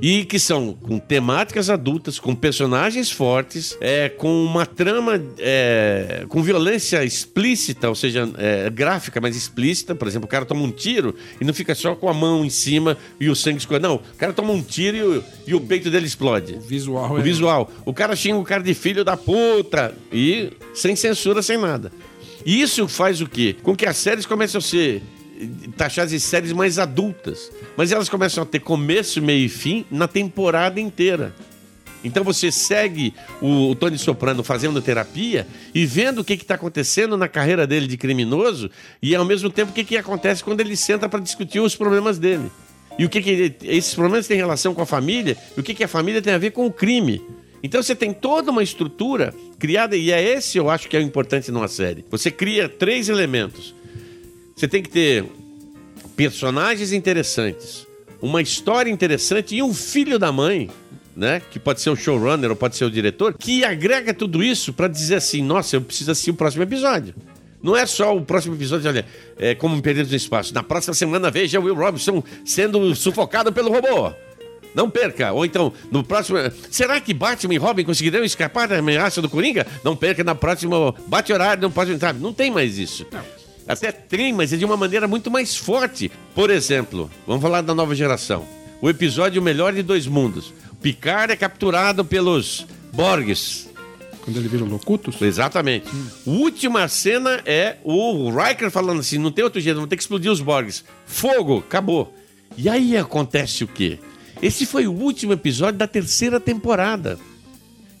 [0.00, 6.42] e que são com temáticas adultas, com personagens fortes, é, com uma trama é, com
[6.42, 9.94] violência explícita, ou seja, é, gráfica, mas explícita.
[9.94, 12.50] Por exemplo, o cara toma um tiro e não fica só com a mão em
[12.50, 13.80] cima e o sangue escorre.
[13.80, 16.54] Não, o cara toma um tiro e o, e o peito dele explode.
[16.54, 17.22] O visual o é...
[17.22, 17.70] visual.
[17.84, 21.92] O cara xinga o cara de filho da puta e sem censura, sem nada.
[22.44, 23.54] Isso faz o quê?
[23.62, 25.02] Com que as séries comecem a ser
[25.76, 27.50] taxadas de séries mais adultas.
[27.76, 31.34] Mas elas começam a ter começo, meio e fim na temporada inteira.
[32.02, 37.28] Então você segue o, Tony Soprano fazendo terapia e vendo o que está acontecendo na
[37.28, 38.70] carreira dele de criminoso
[39.02, 42.18] e ao mesmo tempo o que, que acontece quando ele senta para discutir os problemas
[42.18, 42.50] dele.
[42.98, 45.74] E o que, que ele, esses problemas têm relação com a família e o que,
[45.74, 47.22] que a família tem a ver com o crime.
[47.62, 51.02] Então você tem toda uma estrutura criada, e é esse eu acho que é o
[51.02, 52.04] importante numa série.
[52.10, 53.74] Você cria três elementos.
[54.60, 55.24] Você tem que ter
[56.14, 57.86] personagens interessantes,
[58.20, 60.68] uma história interessante e um filho da mãe,
[61.16, 61.40] né?
[61.50, 64.86] Que pode ser o showrunner ou pode ser o diretor, que agrega tudo isso para
[64.86, 67.14] dizer assim: nossa, eu preciso assistir o próximo episódio.
[67.62, 69.06] Não é só o próximo episódio, olha,
[69.38, 70.52] é como um Perdido no Espaço.
[70.52, 74.12] Na próxima semana veja Will Robinson sendo sufocado pelo robô.
[74.74, 75.32] Não perca.
[75.32, 76.36] Ou então, no próximo.
[76.70, 79.66] Será que Batman e Robin conseguirão escapar da ameaça do Coringa?
[79.82, 80.94] Não perca na próxima.
[81.06, 82.12] Bate horário, não pode entrar.
[82.12, 83.06] Não tem mais isso.
[83.10, 83.39] Não.
[83.66, 86.10] Até tem, mas é de uma maneira muito mais forte.
[86.34, 88.46] Por exemplo, vamos falar da nova geração.
[88.80, 90.52] O episódio Melhor de Dois Mundos.
[90.82, 93.68] Picard é capturado pelos Borgs.
[94.22, 95.20] Quando ele vira o Locutus?
[95.20, 95.86] Exatamente.
[96.26, 100.30] Última cena é o Riker falando assim: não tem outro jeito, vamos ter que explodir
[100.30, 100.84] os Borgs.
[101.06, 102.14] Fogo, acabou.
[102.56, 103.98] E aí acontece o quê?
[104.42, 107.18] Esse foi o último episódio da terceira temporada.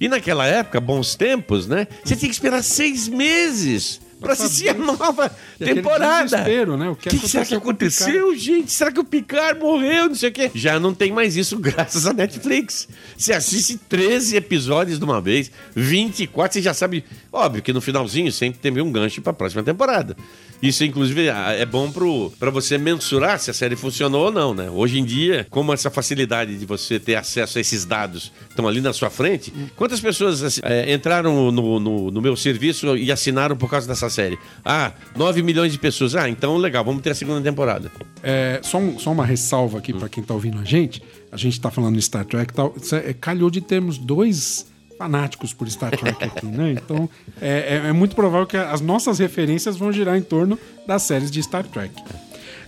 [0.00, 1.86] E naquela época, bons tempos, né?
[2.02, 6.44] Você tinha que esperar seis meses para assistir a nova E temporada.
[6.76, 6.88] né?
[6.90, 8.70] O que que, que será que aconteceu gente?
[8.70, 10.08] Será que o Picard morreu?
[10.08, 10.50] Não sei o quê.
[10.54, 12.88] Já não tem mais isso graças à Netflix.
[13.16, 17.04] Você assiste 13 episódios de uma vez, 24, você já sabe.
[17.32, 20.16] Óbvio que no finalzinho sempre teve um gancho para a próxima temporada.
[20.62, 21.90] Isso, inclusive, é bom
[22.38, 24.68] para você mensurar se a série funcionou ou não, né?
[24.68, 28.80] Hoje em dia, como essa facilidade de você ter acesso a esses dados estão ali
[28.82, 33.56] na sua frente, quantas pessoas assim, é, entraram no, no, no meu serviço e assinaram
[33.56, 34.38] por causa dessa série?
[34.62, 36.14] Ah, 9 milhões de pessoas.
[36.14, 37.90] Ah, então legal, vamos ter a segunda temporada.
[38.22, 41.02] É, só, um- só uma ressalva aqui pra quem tá ouvindo a gente.
[41.32, 42.52] A gente tá falando de Star Trek.
[42.76, 44.66] Isso é- calhou de termos dois
[45.00, 46.72] fanáticos por Star Trek aqui, né?
[46.72, 47.08] Então
[47.40, 51.30] é, é- é muito provável que as nossas referências vão girar em torno das séries
[51.30, 51.94] de Star Trek.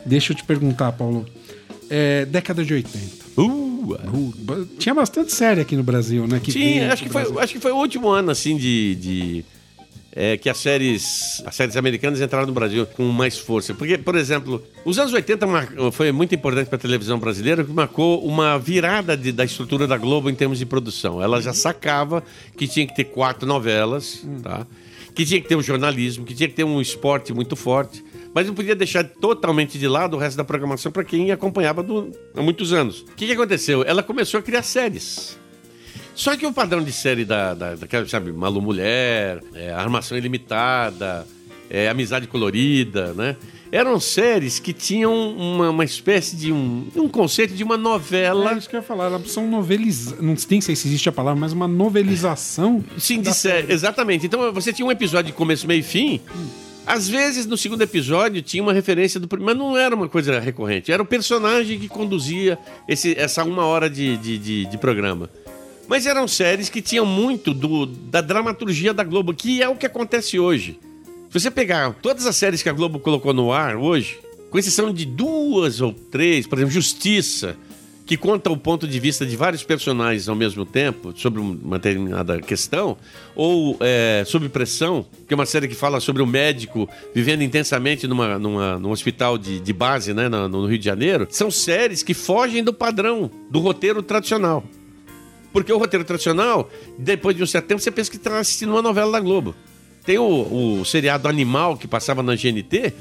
[0.06, 1.26] Deixa eu te perguntar, Paulo.
[1.90, 2.98] É, década de 80.
[3.36, 6.40] Uh, Uh, tinha bastante série aqui no Brasil, né?
[6.40, 8.94] Que Sim, vinha acho que, foi, acho que foi o último ano, assim, de.
[8.94, 9.44] de
[10.14, 13.72] é, que as séries, as séries americanas entraram no Brasil com mais força.
[13.74, 17.72] Porque, por exemplo, os anos 80 mar- foi muito importante para a televisão brasileira, que
[17.72, 21.22] marcou uma virada de- da estrutura da Globo em termos de produção.
[21.22, 22.22] Ela já sacava
[22.56, 24.66] que tinha que ter quatro novelas, tá?
[25.14, 28.02] que tinha que ter um jornalismo, que tinha que ter um esporte muito forte.
[28.34, 32.10] Mas não podia deixar totalmente de lado o resto da programação para quem acompanhava do-
[32.34, 33.00] há muitos anos.
[33.02, 33.82] O que, que aconteceu?
[33.82, 35.38] Ela começou a criar séries.
[36.14, 41.26] Só que o padrão de série da, da, daquela, sabe, Malu Mulher, é, Armação Ilimitada,
[41.70, 43.36] é, Amizade Colorida, né?
[43.70, 48.52] Eram séries que tinham uma, uma espécie de um, um conceito de uma É novela.
[48.52, 50.20] isso que eu ia falar, elas são novelizadas.
[50.22, 52.84] Não nem sei se existe a palavra, mas uma novelização.
[52.98, 53.72] Sim, de série.
[53.72, 54.26] Exatamente.
[54.26, 56.20] Então você tinha um episódio de começo, meio e fim.
[56.86, 60.38] Às vezes, no segundo episódio, tinha uma referência do primeiro, mas não era uma coisa
[60.38, 60.92] recorrente.
[60.92, 65.30] Era o personagem que conduzia esse- essa uma hora de, de, de- de programa.
[65.92, 69.84] Mas eram séries que tinham muito do, da dramaturgia da Globo, que é o que
[69.84, 70.78] acontece hoje.
[71.28, 74.18] Se você pegar todas as séries que a Globo colocou no ar hoje,
[74.48, 77.58] com exceção de duas ou três, por exemplo, Justiça,
[78.06, 82.40] que conta o ponto de vista de vários personagens ao mesmo tempo sobre uma determinada
[82.40, 82.96] questão,
[83.36, 88.06] ou é, Sob Pressão, que é uma série que fala sobre o médico vivendo intensamente
[88.06, 92.02] numa, numa, num hospital de, de base né, no, no Rio de Janeiro, são séries
[92.02, 94.64] que fogem do padrão, do roteiro tradicional.
[95.52, 98.82] Porque o roteiro tradicional, depois de um certo tempo, você pensa que está assistindo uma
[98.82, 99.54] novela da Globo.
[100.04, 102.92] Tem o, o seriado Animal que passava na GNT,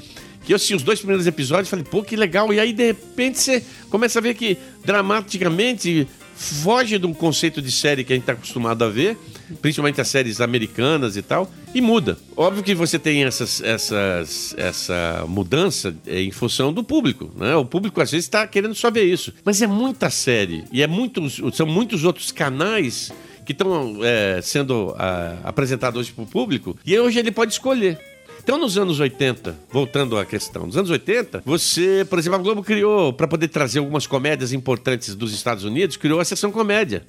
[0.44, 2.52] que eu assisti os dois primeiros episódios e falei, pô, que legal.
[2.52, 8.04] E aí, de repente, você começa a ver que dramaticamente foge do conceito de série
[8.04, 9.16] que a gente está acostumado a ver,
[9.60, 12.18] principalmente as séries americanas e tal, e muda.
[12.36, 17.54] Óbvio que você tem essas, essas, essa mudança é, em função do público, né?
[17.56, 19.32] O público às vezes está querendo só ver isso.
[19.44, 23.12] Mas é muita série e é muitos, são muitos outros canais
[23.44, 28.11] que estão é, sendo ah, apresentados hoje para o público e hoje ele pode escolher.
[28.42, 32.62] Então, nos anos 80, voltando à questão, nos anos 80, você, por exemplo, a Globo
[32.62, 37.04] criou, para poder trazer algumas comédias importantes dos Estados Unidos, criou a seção comédia.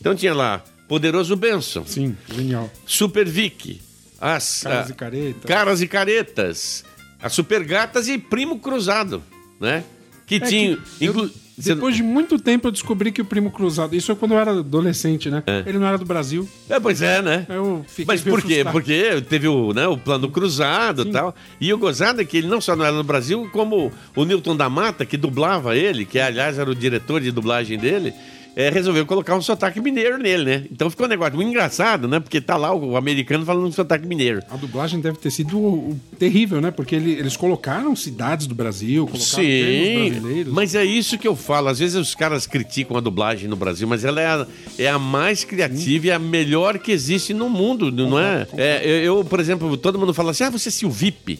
[0.00, 2.68] Então tinha lá Poderoso Benson, Sim, genial.
[2.84, 3.80] Super Vic,
[4.20, 5.44] as Caras ah, e caretas.
[5.44, 6.84] Caras e Caretas,
[7.22, 9.22] as Super Gatas e Primo Cruzado,
[9.60, 9.84] né?
[10.26, 10.76] Que É tinha.
[10.98, 13.94] que eu- inclu- Depois de muito tempo eu descobri que o Primo Cruzado.
[13.94, 15.42] Isso é quando eu era adolescente, né?
[15.66, 16.48] Ele não era do Brasil.
[16.68, 17.46] É, pois é, né?
[17.48, 18.62] Eu fiquei Mas por quê?
[18.64, 18.72] frustrado.
[18.72, 21.34] Porque teve o, né, o plano cruzado e tal.
[21.60, 24.56] E o gozado é que ele não só não era no Brasil, como o Newton
[24.56, 28.14] da Mata, que dublava ele, que aliás era o diretor de dublagem dele,
[28.54, 30.64] é, resolveu colocar um sotaque mineiro nele, né?
[30.70, 32.20] Então ficou um negócio muito engraçado, né?
[32.20, 34.42] Porque tá lá o americano falando um sotaque mineiro.
[34.50, 36.70] A dublagem deve ter sido terrível, né?
[36.70, 40.52] Porque ele- eles colocaram cidades do Brasil, colocaram Sim, brasileiros.
[40.52, 41.68] mas é isso que eu falo.
[41.68, 44.46] Às vezes os caras criticam a dublagem no Brasil, mas ela é a,
[44.78, 48.46] é a mais criativa e a melhor que existe no mundo, não é?
[48.56, 51.38] é eu, eu, por exemplo, todo mundo fala assim: ah, você assistiu o VIP?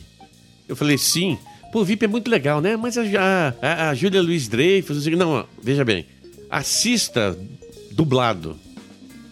[0.69, 1.37] Eu falei, sim.
[1.73, 2.77] Pô, o VIP é muito legal, né?
[2.77, 3.03] Mas a,
[3.61, 6.05] a, a Júlia Luiz Dreyfus, não não, veja bem,
[6.53, 7.35] assista
[7.93, 8.59] dublado.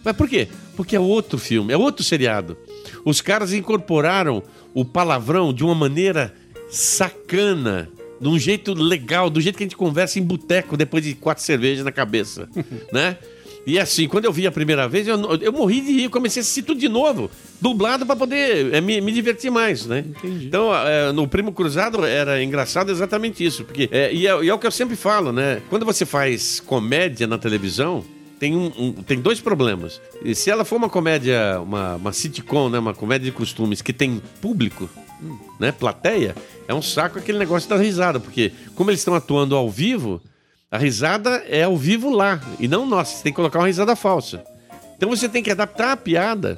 [0.03, 0.47] Mas por quê?
[0.75, 2.57] Porque é outro filme, é outro seriado.
[3.05, 4.41] Os caras incorporaram
[4.73, 6.33] o palavrão de uma maneira
[6.71, 7.87] sacana,
[8.19, 11.43] de um jeito legal, do jeito que a gente conversa em boteco depois de quatro
[11.43, 12.49] cervejas na cabeça,
[12.91, 13.17] né?
[13.65, 16.41] E assim, quando eu vi a primeira vez, eu, eu morri de rir, comecei a
[16.41, 20.03] assistir tudo de novo, dublado para poder é, me, me, divertir mais, né?
[20.07, 20.47] Entendi.
[20.47, 24.53] Então, é, no Primo Cruzado era engraçado exatamente isso, porque é, e, é, e é
[24.53, 25.61] o que eu sempre falo, né?
[25.69, 28.03] Quando você faz comédia na televisão,
[28.39, 30.01] tem, um, um, tem dois problemas.
[30.25, 33.93] E se ela for uma comédia, uma, uma sitcom, né, uma comédia de costumes que
[33.93, 34.89] tem público,
[35.59, 36.35] né, plateia,
[36.67, 40.19] é um saco aquele negócio da risada, porque como eles estão atuando ao vivo,
[40.71, 43.93] a risada é ao vivo lá, e não nossa, você tem que colocar uma risada
[43.93, 44.41] falsa.
[44.95, 46.57] Então você tem que adaptar a piada,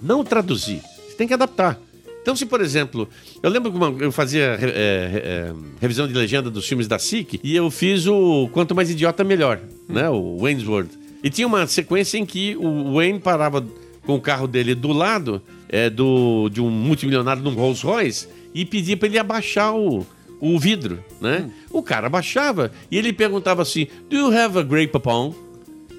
[0.00, 0.80] não traduzir.
[1.08, 1.78] Você tem que adaptar.
[2.22, 3.06] Então, se por exemplo,
[3.42, 7.54] eu lembro que eu fazia é, é, revisão de legenda dos filmes da SIC e
[7.54, 10.08] eu fiz o Quanto Mais Idiota Melhor, né?
[10.08, 10.90] O Wayne's World.
[11.22, 13.66] E tinha uma sequência em que o Wayne parava
[14.06, 18.64] com o carro dele do lado é, do, de um multimilionário num Rolls Royce e
[18.64, 20.06] pedia para ele abaixar o,
[20.52, 21.46] o vidro, né?
[21.46, 21.50] Hum.
[21.70, 25.34] O cara baixava e ele perguntava assim: Do you have a Grey Poupon?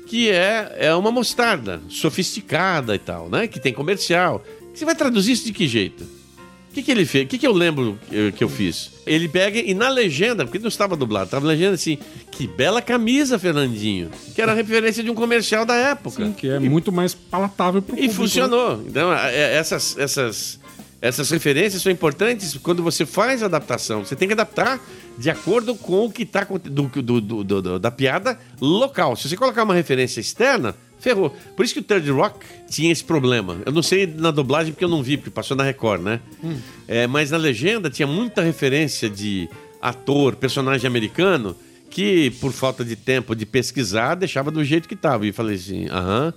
[0.07, 3.47] Que é, é uma mostarda sofisticada e tal, né?
[3.47, 4.43] Que tem comercial.
[4.73, 6.03] Você vai traduzir isso de que jeito?
[6.03, 7.25] O que, que ele fez?
[7.25, 7.97] O que, que eu lembro
[8.35, 8.91] que eu fiz?
[9.07, 11.97] Ele pega e na legenda, porque não estava dublado, estava legenda assim:
[12.29, 14.11] Que bela camisa, Fernandinho.
[14.35, 16.25] Que era a referência de um comercial da época.
[16.25, 18.83] Sim, que é e, muito mais palatável para o E funcionou.
[18.85, 20.59] Então, é, essas, essas
[21.01, 24.03] essas referências são importantes quando você faz a adaptação.
[24.03, 24.79] Você tem que adaptar
[25.17, 29.15] de acordo com o que está do, do, do, do, da piada local.
[29.15, 31.35] Se você colocar uma referência externa, ferrou.
[31.55, 33.57] Por isso que o Third Rock tinha esse problema.
[33.65, 36.19] Eu não sei na dublagem porque eu não vi, porque passou na Record, né?
[36.43, 36.57] Hum.
[36.87, 39.47] É, mas na legenda tinha muita referência de
[39.81, 41.55] ator, personagem americano,
[41.89, 45.27] que por falta de tempo de pesquisar, deixava do jeito que estava.
[45.27, 46.33] E falei assim, aham.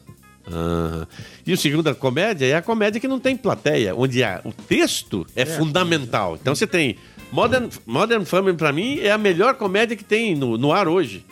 [0.50, 1.06] Uhum.
[1.46, 4.52] E o segundo, a comédia, é a comédia que não tem plateia, onde a, o
[4.52, 6.38] texto é, é fundamental.
[6.40, 6.96] Então você tem.
[7.30, 11.24] Modern, Modern Family, para mim, é a melhor comédia que tem no, no ar hoje.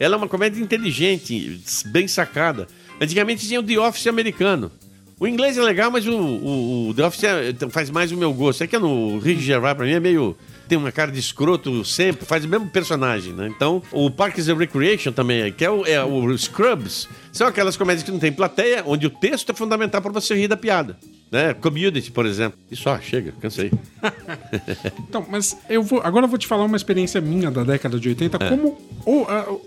[0.00, 2.66] Ela é uma comédia inteligente, bem sacada.
[3.00, 4.70] Antigamente tinha o The Office americano.
[5.18, 8.32] O inglês é legal, mas o, o, o The Office é, faz mais o meu
[8.32, 8.62] gosto.
[8.62, 10.36] É que no Rick Gervais, pra mim, é meio
[10.66, 13.48] tem uma cara de escroto sempre, faz o mesmo personagem, né?
[13.54, 18.02] Então, o Parks and Recreation também, que é o, é o Scrubs, são aquelas comédias
[18.02, 20.96] que não tem plateia, onde o texto é fundamental para você rir da piada.
[21.30, 21.54] Né?
[21.54, 22.58] Community, por exemplo.
[22.70, 23.72] E só, chega, cansei.
[25.08, 26.00] então, mas eu vou.
[26.02, 28.48] Agora eu vou te falar uma experiência minha da década de 80, é.
[28.48, 29.60] como o, uh,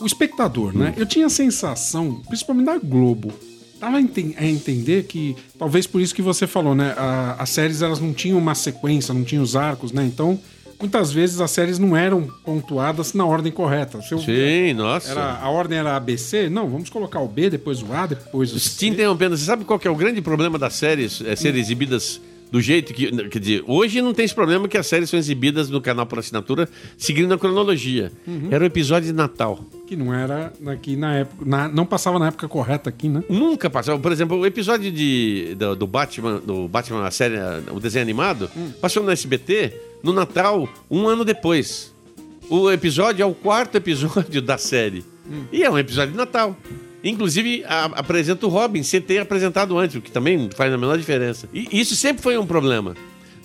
[0.00, 0.86] o espectador, né?
[0.86, 0.88] hum.
[0.90, 0.94] né?
[0.96, 3.32] Eu tinha a sensação, principalmente da Globo,
[3.80, 6.94] dava a entender que talvez por isso que você falou, né?
[6.96, 10.04] A, as séries elas não tinham uma sequência, não tinham os arcos, né?
[10.04, 10.38] Então
[10.80, 13.98] muitas vezes as séries não eram pontuadas na ordem correta.
[14.10, 15.10] Eu, Sim, nossa.
[15.10, 16.48] Era, a ordem era ABC?
[16.48, 18.78] Não, vamos colocar o B, depois o A, depois o C.
[18.78, 22.20] Te interrompendo, você sabe qual é o grande problema das séries é, serem exibidas
[22.50, 23.10] do jeito que.
[23.28, 26.18] Quer dizer, hoje não tem esse problema que as séries são exibidas no canal por
[26.18, 28.10] assinatura seguindo a cronologia.
[28.26, 28.48] Uhum.
[28.50, 29.64] Era o episódio de Natal.
[29.86, 31.44] Que não era aqui na época.
[31.44, 33.22] Na, não passava na época correta aqui, né?
[33.28, 33.98] Nunca passava.
[33.98, 37.36] Por exemplo, o episódio de, do, do Batman, do Batman, a série,
[37.70, 38.70] o desenho animado, hum.
[38.80, 41.92] passou no SBT no Natal, um ano depois.
[42.48, 45.04] O episódio é o quarto episódio da série.
[45.30, 45.44] Hum.
[45.52, 46.56] E é um episódio de Natal.
[47.02, 50.98] Inclusive, a, apresenta o Robin sem ter apresentado antes, o que também faz a menor
[50.98, 51.48] diferença.
[51.52, 52.94] E isso sempre foi um problema.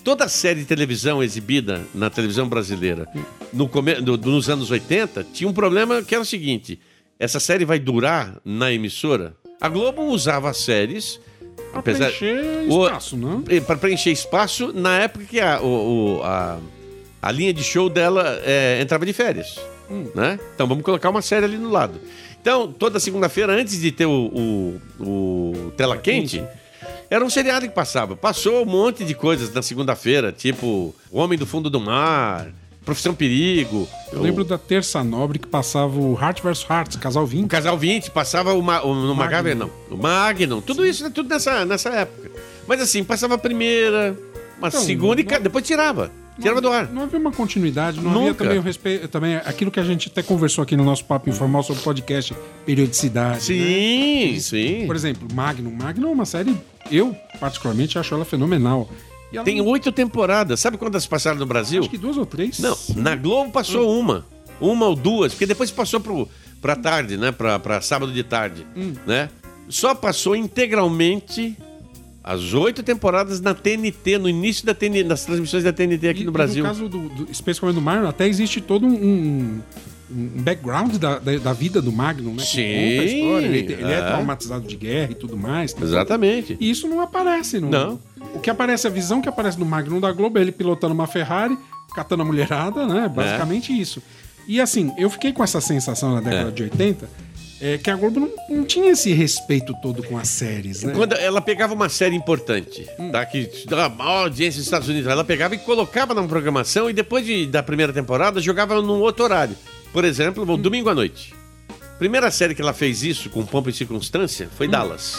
[0.02, 3.08] Toda série de televisão exibida na televisão brasileira
[3.54, 3.70] no,
[4.02, 6.78] no, nos anos 80 tinha um problema que era o seguinte:
[7.18, 9.34] essa série vai durar na emissora?
[9.60, 11.20] A Globo usava séries.
[11.72, 13.42] Para preencher espaço, não?
[13.66, 16.58] Para preencher espaço na época que a, o, a,
[17.22, 19.58] a linha de show dela é, entrava de férias.
[19.90, 20.06] Hum.
[20.14, 20.38] Né?
[20.54, 22.00] Então vamos colocar uma série ali no lado.
[22.44, 26.44] Então, toda segunda-feira, antes de ter o, o, o Tela Quente,
[27.08, 28.14] era um seriado que passava.
[28.14, 32.48] Passou um monte de coisas na segunda-feira, tipo O Homem do Fundo do Mar,
[32.84, 33.88] Profissão Perigo.
[34.12, 37.46] Eu lembro da Terça Nobre que passava o Heart vs Heart, Casal 20.
[37.46, 39.54] O Casal 20, passava o, Ma, o, no Magnum.
[39.54, 39.70] não.
[39.90, 40.60] O Magnum.
[40.60, 42.30] Tudo isso, tudo nessa, nessa época.
[42.68, 44.14] Mas assim, passava a primeira,
[44.58, 45.34] uma então, segunda não...
[45.34, 46.12] e depois tirava.
[46.40, 46.90] Tirava do ar.
[46.90, 48.20] Não havia uma continuidade, não Nunca.
[48.20, 49.08] havia também o respeito.
[49.08, 52.34] Também aquilo que a gente até conversou aqui no nosso papo informal sobre podcast,
[52.66, 53.44] periodicidade.
[53.44, 54.40] Sim, né?
[54.40, 54.86] sim.
[54.86, 55.70] Por exemplo, Magnum.
[55.70, 56.56] Magnum é uma série,
[56.90, 58.88] eu particularmente acho ela fenomenal.
[59.32, 59.44] Ela...
[59.44, 60.60] Tem oito temporadas.
[60.60, 61.80] Sabe quantas passaram no Brasil?
[61.80, 62.58] Acho que duas ou três.
[62.58, 64.00] Não, na Globo passou hum.
[64.00, 64.26] uma.
[64.60, 66.28] Uma ou duas, porque depois passou pro,
[66.60, 67.32] pra tarde, né?
[67.32, 68.92] Pra, pra sábado de tarde, hum.
[69.06, 69.28] né?
[69.68, 71.56] Só passou integralmente
[72.24, 76.24] as oito temporadas na TNT, no início da TNT, das transmissões da TNT aqui e,
[76.24, 76.64] no Brasil.
[76.64, 79.60] No caso do, do especialmente do Marlon, até existe todo um,
[80.10, 82.42] um background da, da, da, vida do Magnum, né?
[82.42, 82.62] Sim.
[82.62, 83.98] Ele, ele é.
[83.98, 84.06] é.
[84.06, 85.74] traumatizado de guerra e tudo mais.
[85.74, 86.56] Tá Exatamente.
[86.58, 87.68] E isso não aparece, não.
[87.68, 88.00] Não.
[88.34, 91.06] O que aparece, a visão que aparece do Magnum da Globo é ele pilotando uma
[91.06, 91.58] Ferrari
[91.94, 93.06] catando a mulherada, né?
[93.06, 94.02] Basicamente isso.
[94.48, 96.52] E assim, eu fiquei com essa sensação na década É.
[96.52, 97.08] de 80,
[97.60, 100.92] é, que a Globo não, não tinha esse respeito todo com as séries, né?
[100.94, 103.24] Quando ela pegava uma série importante, tá?
[103.24, 107.24] Que dava maior audiência nos Estados Unidos, ela pegava e colocava na programação e depois
[107.24, 109.56] de- da primeira temporada jogava num outro horário.
[109.92, 111.32] Por exemplo, no domingo à noite.
[111.98, 115.16] Primeira série que ela fez isso com pompa e circunstância foi Dallas.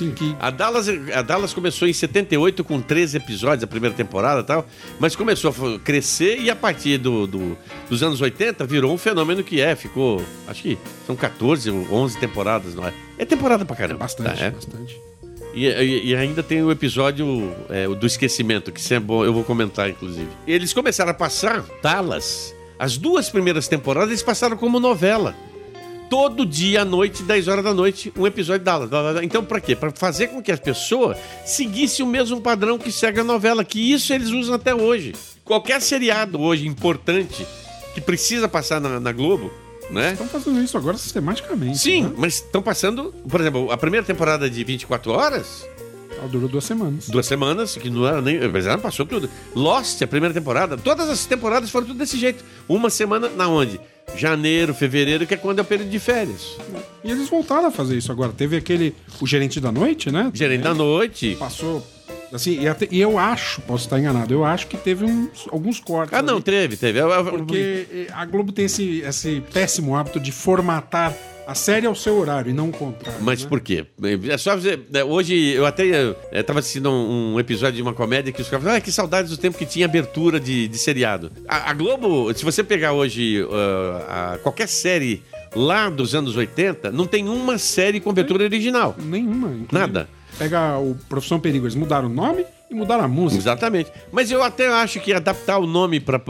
[0.00, 4.40] Sim, que A Dallas, a Dallas começou em 78 com 13 episódios, a primeira temporada
[4.40, 4.66] e tal,
[4.98, 9.44] mas começou a crescer e a partir do, do- dos anos 80 virou um fenômeno
[9.44, 12.94] que é, ficou, acho que são 14 ou 11 temporadas, não é?
[13.18, 13.98] É temporada pra caramba.
[14.00, 14.50] bastante, tá, é?
[14.50, 14.98] bastante.
[15.52, 19.44] E, e- e ainda tem o episódio é, do esquecimento, que sempre é eu vou
[19.44, 20.28] comentar, inclusive.
[20.46, 22.54] Eles começaram a passar Dallas.
[22.78, 25.34] As duas primeiras temporadas eles passaram como novela.
[26.10, 28.90] Todo dia à noite, 10 horas da noite, um episódio Dallas.
[29.22, 29.76] Então, pra quê?
[29.76, 33.92] Pra fazer com que as pessoas seguissem o mesmo padrão que segue a novela, que
[33.92, 35.14] isso eles usam até hoje.
[35.44, 37.46] Qualquer seriado hoje importante
[37.94, 39.52] que precisa passar na, na Globo,
[39.88, 40.12] né?
[40.12, 41.78] Estão fazendo isso agora sistematicamente.
[41.78, 42.12] Sim, Né?
[42.16, 45.64] mas estão passando, por exemplo, a primeira temporada de 24 horas,
[46.18, 47.08] Ela Durou duas semanas.
[47.08, 48.36] duas semanas, que não era nem.
[48.48, 49.30] Mas ela passou tudo.
[49.54, 52.44] Lost, a primeira temporada, todas as temporadas foram tudo desse jeito.
[52.68, 53.80] Uma semana na onde?
[54.16, 56.56] Janeiro, fevereiro, que é quando é o período de férias.
[57.02, 58.32] E eles voltaram a fazer isso agora.
[58.32, 58.94] Teve aquele.
[59.20, 60.30] O gerente da noite, né?
[60.34, 61.36] Gerente da noite.
[61.38, 61.86] Passou.
[62.32, 65.80] Assim, e, até- e eu acho, posso estar enganado, eu acho que teve uns, alguns
[65.80, 66.16] cortes.
[66.16, 67.00] Ah, não, ali, teve, teve.
[67.28, 71.12] Porque eh, a Globo tem esse, esse péssimo hábito de formatar
[71.50, 73.20] a série ao seu horário e não o contrário.
[73.22, 73.48] Mas né?
[73.48, 73.84] por quê?
[74.28, 75.84] É só dizer, né, hoje eu até
[76.30, 79.32] estava assistindo um, um episódio de uma comédia que os caras falaram, ah, que saudades
[79.32, 81.32] do tempo que tinha abertura de, de seriado.
[81.48, 85.24] A, a Globo, se você pegar hoje ah, a- qualquer série
[85.56, 88.94] lá dos anos 80, não tem uma série com abertura original.
[88.96, 89.48] Nenhuma.
[89.48, 89.66] inclusive.
[89.72, 90.08] Nada.
[90.38, 93.42] Pega o Profissão Perigo, eles mudaram o nome e mudaram a música.
[93.42, 93.90] Exatamente.
[94.12, 96.22] Mas eu até acho que adaptar o nome para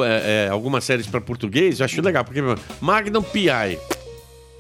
[0.51, 2.41] algumas séries para português, eu acho legal, porque
[2.81, 3.79] Magnum PI.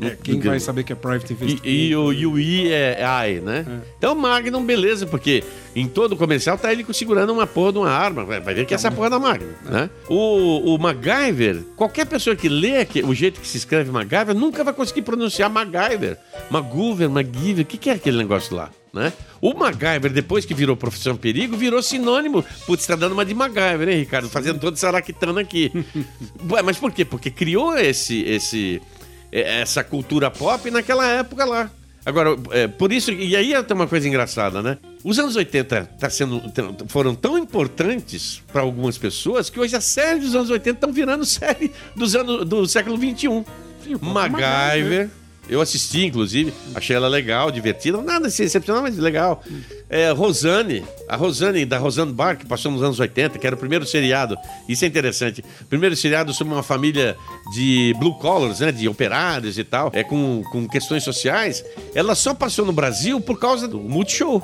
[0.03, 1.71] É, quem vai saber que é Private E, Investigator?
[1.71, 3.83] e o, e o I é I, né?
[3.99, 5.43] Então Magnum, beleza, porque
[5.75, 8.25] em todo comercial tá ele segurando uma porra de uma arma.
[8.25, 9.71] Vai, ver que essa Então, porra é da Magnum, é.
[9.71, 9.91] né?
[10.09, 14.75] O, o MacGyver, qualquer pessoa que lê o jeito que se escreve MacGyver nunca vai
[14.75, 16.19] conseguir pronunciar MacGyver.
[16.51, 18.71] MacGyver, MacGyver, o que, que é aquele negócio lá?
[18.93, 19.13] Né?
[19.41, 22.45] O MacGyver, depois que virou Profissão Perigo, virou sinônimo.
[22.67, 24.29] Putz, tá dando uma de MacGyver, hein, Ricardo?
[24.29, 25.71] Fazendo todo esse araquitano aqui.
[26.51, 27.05] Ué, Mas por quê?
[27.05, 29.00] Porque criou esse, esse, é,
[29.33, 31.71] essa cultura pop naquela época lá.
[32.05, 34.79] Agora, é, por isso, e aí tem uma coisa engraçada, né?
[35.05, 36.43] Os anos 80 tá sendo,
[36.89, 41.25] foram tão importantes para algumas pessoas que hoje as séries dos anos 80 estão virando
[41.27, 43.45] série dos anos, do século 21.
[43.85, 45.11] Sim, próprio MacGyver.
[45.49, 49.43] Eu assisti, inclusive, achei ela legal, divertida, nada assim, excepcional, mas legal.
[49.89, 53.59] É, Rosane, a Rosane, da Rosane Bar, que passou nos anos 80, que era o
[53.59, 54.37] primeiro seriado,
[54.69, 57.17] isso é interessante, primeiro seriado sobre uma família
[57.53, 61.65] de blue collars, né, de operários e tal, é, com, com questões sociais,
[61.97, 64.41] ela só passou no Brasil por causa do Multishow.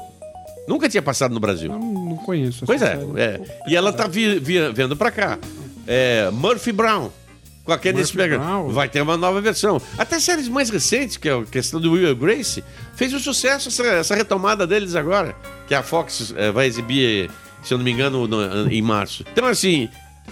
[0.67, 1.71] Nunca tinha passado no Brasil.
[1.73, 2.67] Eu não, conheço.
[2.67, 3.41] Pois é, é.
[3.69, 5.39] E ela tá vi, vi- vendo pra cá.
[5.87, 7.11] É, Murphy Brown.
[7.67, 8.39] Com a.
[8.39, 8.69] Brown.
[8.71, 9.81] Vai ter uma nova versão.
[9.99, 12.63] Até séries mais recentes, que é a questão do Will Grace,
[12.95, 15.35] fez um sucesso essa, essa retomada deles agora.
[15.67, 17.31] Que a Fox é, vai exibir,
[17.63, 19.25] se eu não me engano, no- em março.
[19.33, 19.89] Então, assim.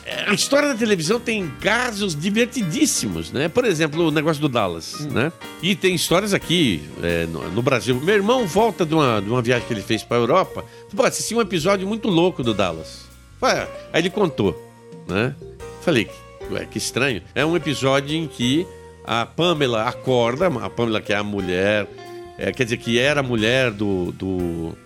[0.07, 3.49] é, A história da televisão tem casos divertidíssimos, né?
[3.49, 5.32] Por exemplo, o negócio do Dallas, né?
[5.62, 7.95] E tem histórias aqui é, no, no Brasil.
[8.01, 10.64] Meu irmão volta de uma, de uma viagem que ele fez pra Europa.
[10.95, 13.05] Pô, assisti um episódio muito louco do Dallas.
[13.93, 14.57] Aí ele contou,
[15.09, 15.35] né?
[15.82, 16.09] Falei,
[16.51, 17.23] ué, que estranho.
[17.35, 18.67] É um episódio em que
[19.05, 21.87] a Pamela acorda, a Pamela que é a mulher,
[22.39, 24.13] é, quer dizer, que era a mulher do...
[24.13, 24.79] do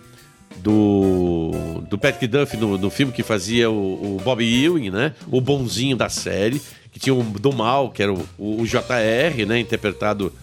[0.61, 1.51] do,
[1.89, 5.13] do Patrick Duff no, no filme que fazia o, o Bob Ewing, né?
[5.31, 9.57] O bonzinho da série, que tinha o do mal, que era o, o JR, né?
[9.57, 10.33] Interpretado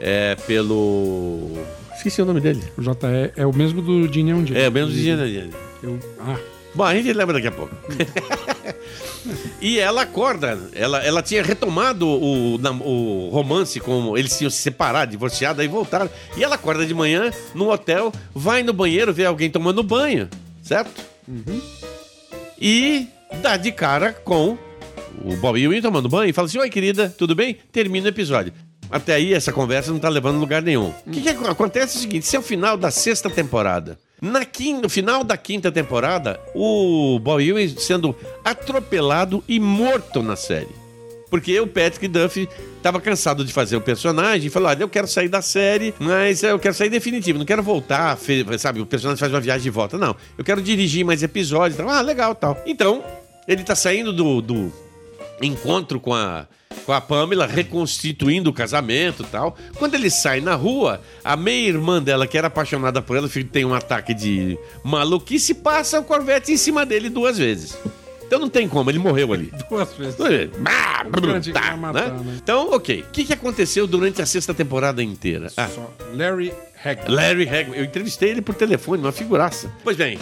[0.00, 1.50] é, pelo.
[1.94, 2.62] Esqueci o nome dele.
[2.78, 2.90] O JE
[3.36, 4.58] é o mesmo do Gene um dia.
[4.58, 5.10] É, menos de.
[5.82, 6.38] Eu, ah,
[6.74, 7.74] Bom, a gente lembra daqui a pouco.
[9.60, 14.16] e ela acorda, ela, ela tinha retomado o, o romance com.
[14.16, 16.10] Eles tinham se separado, divorciado, aí voltaram.
[16.36, 20.28] E ela acorda de manhã no hotel, vai no banheiro, vê alguém tomando banho,
[20.62, 21.02] certo?
[22.60, 23.06] E
[23.42, 24.56] dá de cara com
[25.24, 27.58] o Bob Ewing tomando banho e fala assim: Oi, querida, tudo bem?
[27.72, 28.52] Termina o episódio.
[28.90, 30.92] Até aí, essa conversa não tá levando a lugar nenhum.
[31.06, 33.98] O que, que ac- acontece é o seguinte: esse é o final da sexta temporada.
[34.24, 40.34] Na quin- no final da quinta temporada, o Bob Ewing sendo atropelado e morto na
[40.34, 40.82] série.
[41.30, 45.06] Porque o Patrick Duffy estava cansado de fazer o personagem e falou: Olha, eu quero
[45.08, 48.16] sair da série, mas eu quero sair definitivo, não quero voltar,
[48.58, 48.80] sabe?
[48.80, 49.98] O personagem faz uma viagem de volta.
[49.98, 51.76] Não, eu quero dirigir mais episódios.
[51.76, 51.88] Tal.
[51.88, 52.56] Ah, legal, tal.
[52.64, 53.02] Então,
[53.48, 54.72] Ele tá saindo do, do
[55.42, 56.46] encontro com a,
[56.84, 59.56] com a Pamela, reconstituindo o casamento e tal.
[59.76, 63.74] Quando ele sai na rua, a meia-irmã dela, que era apaixonada por ela, tem um
[63.74, 67.76] ataque de maluquice e passa o Corvette em cima dele duas vezes.
[68.26, 69.52] Então não tem como, ele morreu ali.
[69.68, 70.16] Duas vezes.
[70.64, 72.22] Ah, Grande tá, vai matar, né?
[72.24, 72.38] né?
[72.42, 73.02] Então, ok.
[73.02, 75.48] O que, que aconteceu durante a sexta temporada inteira?
[75.56, 75.68] Ah,
[76.14, 77.14] Larry Hagman.
[77.14, 77.78] Larry Hagman.
[77.78, 79.70] Eu entrevistei ele por telefone, uma figuraça.
[79.84, 80.18] Pois bem,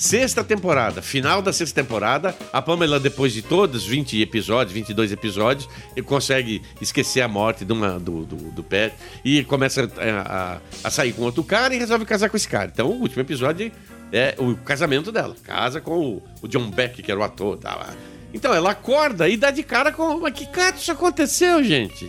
[0.00, 5.68] sexta temporada, final da sexta temporada, a Pamela, depois de todos 20 episódios, 22 episódios,
[6.06, 8.94] consegue esquecer a morte de uma- do, do, do Pet
[9.24, 12.70] e começa a, a- a sair com outro cara e resolve casar com esse cara.
[12.72, 13.72] Então, o último episódio
[14.12, 15.34] é o casamento dela.
[15.42, 17.58] Casa com o, o John Beck, que era o ator.
[17.58, 17.92] Tá?
[18.32, 20.20] Então, ela acorda e dá de cara com...
[20.20, 22.08] Mas que cara isso aconteceu, gente?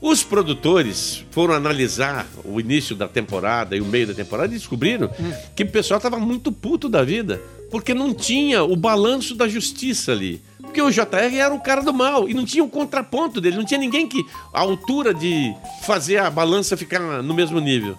[0.00, 5.10] Os produtores foram analisar o início da temporada e o meio da temporada e descobriram
[5.56, 7.40] que o pessoal estava muito puto da vida,
[7.70, 10.40] porque não tinha o balanço da justiça ali.
[10.60, 13.64] Porque o JR era o cara do mal e não tinha o contraponto dele, não
[13.64, 17.96] tinha ninguém que a altura de fazer a balança ficar no mesmo nível.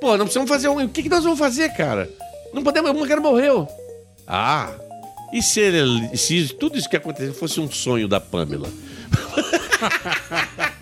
[0.00, 0.84] Pô, não precisamos fazer um.
[0.84, 2.10] O que, que nós vamos fazer, cara?
[2.52, 2.90] Não podemos.
[2.90, 3.68] O cara morreu.
[4.26, 4.70] Ah,
[5.32, 8.70] e se, ele, se tudo isso que aconteceu fosse um sonho da Pamela?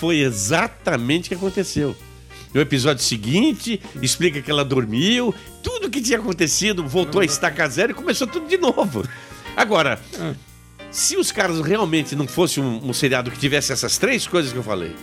[0.00, 1.94] Foi exatamente o que aconteceu.
[2.54, 7.92] No episódio seguinte, explica que ela dormiu, tudo que tinha acontecido voltou a estaca zero
[7.92, 9.04] e começou tudo de novo.
[9.54, 10.00] Agora,
[10.90, 14.58] se os caras realmente não fosse um, um seriado que tivesse essas três coisas que
[14.58, 14.96] eu falei,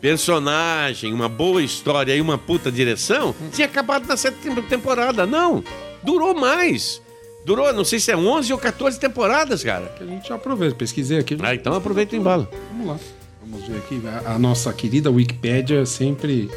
[0.00, 5.24] personagem, uma boa história e uma puta direção, tinha acabado na sétima temporada.
[5.24, 5.62] Não,
[6.02, 7.00] durou mais.
[7.44, 9.86] Durou, não sei se é 11 ou 14 temporadas, cara.
[9.96, 11.38] Que a gente aproveita, pesquisei aqui.
[11.40, 12.50] Ah, então aproveita e embala.
[12.72, 12.98] Vamos lá.
[13.48, 14.00] Vamos ver aqui.
[14.06, 16.50] A, a nossa querida Wikipédia sempre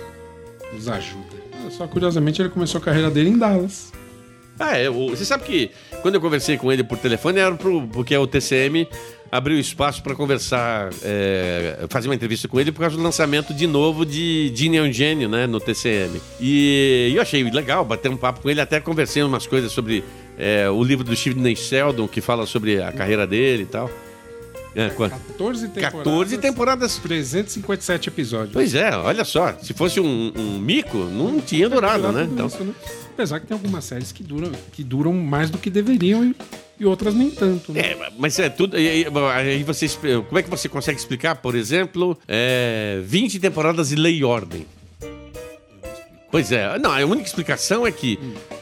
[0.73, 1.39] nos ajuda.
[1.69, 3.91] Só curiosamente ele começou a carreira dele em Dallas.
[4.59, 5.71] Ah, é, você sabe que
[6.01, 8.87] quando eu conversei com ele por telefone era pro, porque o TCM
[9.31, 13.65] abriu espaço para conversar, é, fazer uma entrevista com ele por causa do lançamento de
[13.65, 16.19] novo de Gene é um Gênio, né, no TCM.
[16.41, 20.03] E, eu achei legal bater um papo com ele, até conversei umas coisas sobre
[20.37, 23.89] é, o livro do Sidney Sheldon, que fala sobre a carreira dele e tal.
[24.75, 25.11] É, quanto?
[25.11, 26.03] 14 temporadas.
[26.03, 26.97] 14 temporadas.
[26.97, 28.53] 357 episódios.
[28.53, 32.27] Pois é, olha só, se fosse um, um mico, não tinha durado, né?
[32.31, 32.73] Então, isso, né?
[33.13, 36.35] Apesar que tem algumas séries que duram, que duram mais do que deveriam e,
[36.79, 37.73] e outras nem tanto.
[37.73, 37.81] Né?
[37.81, 38.77] É, mas é tudo.
[38.77, 39.05] Aí,
[39.35, 39.87] aí você,
[40.27, 44.65] como é que você consegue explicar, por exemplo, é, 20 temporadas de Lei e Ordem?
[46.31, 48.19] Pois é, não, a única explicação é que.
[48.51, 48.58] A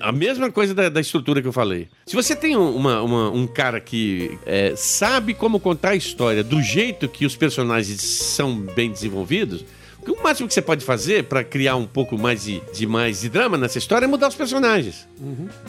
[0.00, 1.88] a mesma coisa da, da estrutura que eu falei.
[2.06, 6.42] Se você tem um, uma- uma- um cara que é, sabe como contar a história
[6.42, 9.64] do jeito que os personagens são bem desenvolvidos,
[10.06, 13.28] o máximo que você pode fazer para criar um pouco mais de, de mais de
[13.28, 15.06] drama nessa história é mudar os personagens.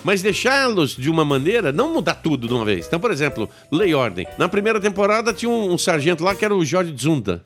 [0.01, 2.87] Mas deixá-los de uma maneira, não mudar tudo de uma vez.
[2.87, 4.25] Então, por exemplo, Lei Ordem.
[4.37, 7.41] Na primeira temporada tinha um, um sargento lá que era o Jorge Zunda.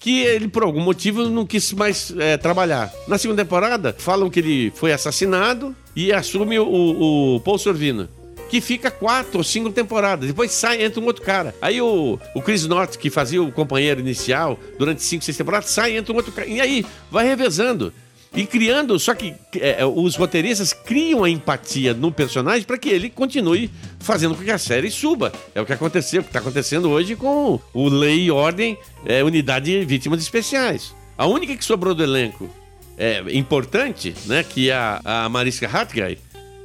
[0.00, 2.90] Que ele, por algum motivo, não quis mais é, trabalhar.
[3.06, 8.08] Na segunda temporada, falam que ele foi assassinado e assume o, o Paul Sorvino.
[8.48, 10.26] Que fica quatro ou cinco temporadas.
[10.26, 11.54] Depois sai, entra um outro cara.
[11.60, 15.96] Aí o, o Chris North, que fazia o companheiro inicial durante cinco, seis temporadas, sai,
[15.96, 16.46] entra um outro cara.
[16.46, 17.92] E aí, vai revezando.
[18.34, 23.10] E criando, só que é, os roteiristas criam a empatia no personagem para que ele
[23.10, 23.70] continue
[24.00, 25.32] fazendo com que a série suba.
[25.54, 29.22] É o que aconteceu, o que está acontecendo hoje com o Lei e Ordem, é,
[29.22, 30.94] Unidade de Vítimas Especiais.
[31.16, 32.48] A única que sobrou do elenco
[32.96, 36.18] é, importante, né, que é a, a Mariska Hargitay,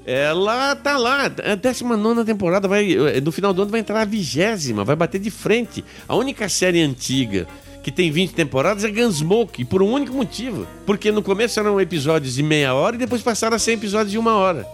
[0.05, 4.85] ela tá lá, a 19 temporada, vai, no final do ano vai entrar a vigésima,
[4.85, 5.83] vai bater de frente.
[6.07, 7.45] A única série antiga
[7.83, 10.67] que tem 20 temporadas é Gunsmoke, e por um único motivo.
[10.85, 14.17] Porque no começo eram episódios de meia hora e depois passaram a ser episódios de
[14.17, 14.65] uma hora.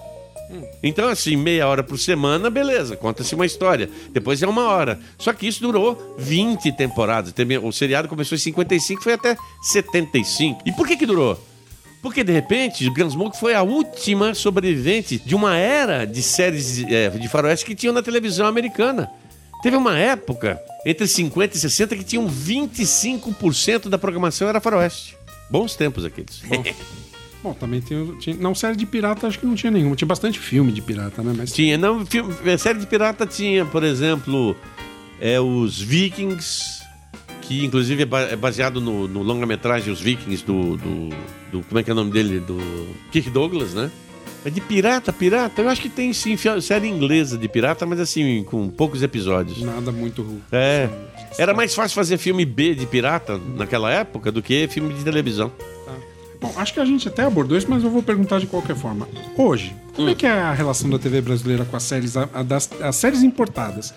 [0.81, 3.89] Então, assim, meia hora por semana, beleza, conta-se uma história.
[4.11, 4.99] Depois é uma hora.
[5.17, 7.33] Só que isso durou 20 temporadas.
[7.63, 10.61] O seriado começou em 55 foi até 75.
[10.65, 11.39] E por que que durou?
[12.01, 17.29] Porque, de repente, Gunsmoke foi a última sobrevivente de uma era de séries eh, de
[17.29, 19.09] faroeste que tinham na televisão americana.
[19.61, 25.15] Teve uma época, entre 50 e 60, que tinham 25% da programação era faroeste.
[25.49, 26.41] Bons tempos aqueles.
[26.41, 26.61] Bom,
[27.51, 28.35] também tem, tinha.
[28.35, 29.95] Não, série de pirata acho que não tinha nenhuma.
[29.95, 31.33] Tinha bastante filme de pirata, né?
[31.35, 34.55] Mas Tinha, não, filme, série de pirata tinha, por exemplo,
[35.19, 36.83] é, os Vikings,
[37.41, 41.09] que inclusive é é baseado no, no longa-metragem Os Vikings do, do,
[41.51, 42.39] do- Como é que é o nome dele?
[42.39, 42.57] Do
[43.11, 43.89] Kirk Douglas, né?
[44.45, 45.61] É de pirata, pirata.
[45.61, 49.61] Eu acho que tem sim série inglesa de pirata, mas assim, com poucos episódios.
[49.61, 50.25] nada muito.
[50.51, 50.89] É.
[51.37, 55.49] Era mais fácil fazer filme B de pirata naquela época do que filme de televisão.
[56.43, 59.07] Bom, acho que a gente até abordou isso, mas eu vou perguntar de qualquer forma.
[59.37, 62.43] Hoje, como é que é a relação da TV brasileira com as séries, a- a
[62.43, 63.93] das, as séries importadas?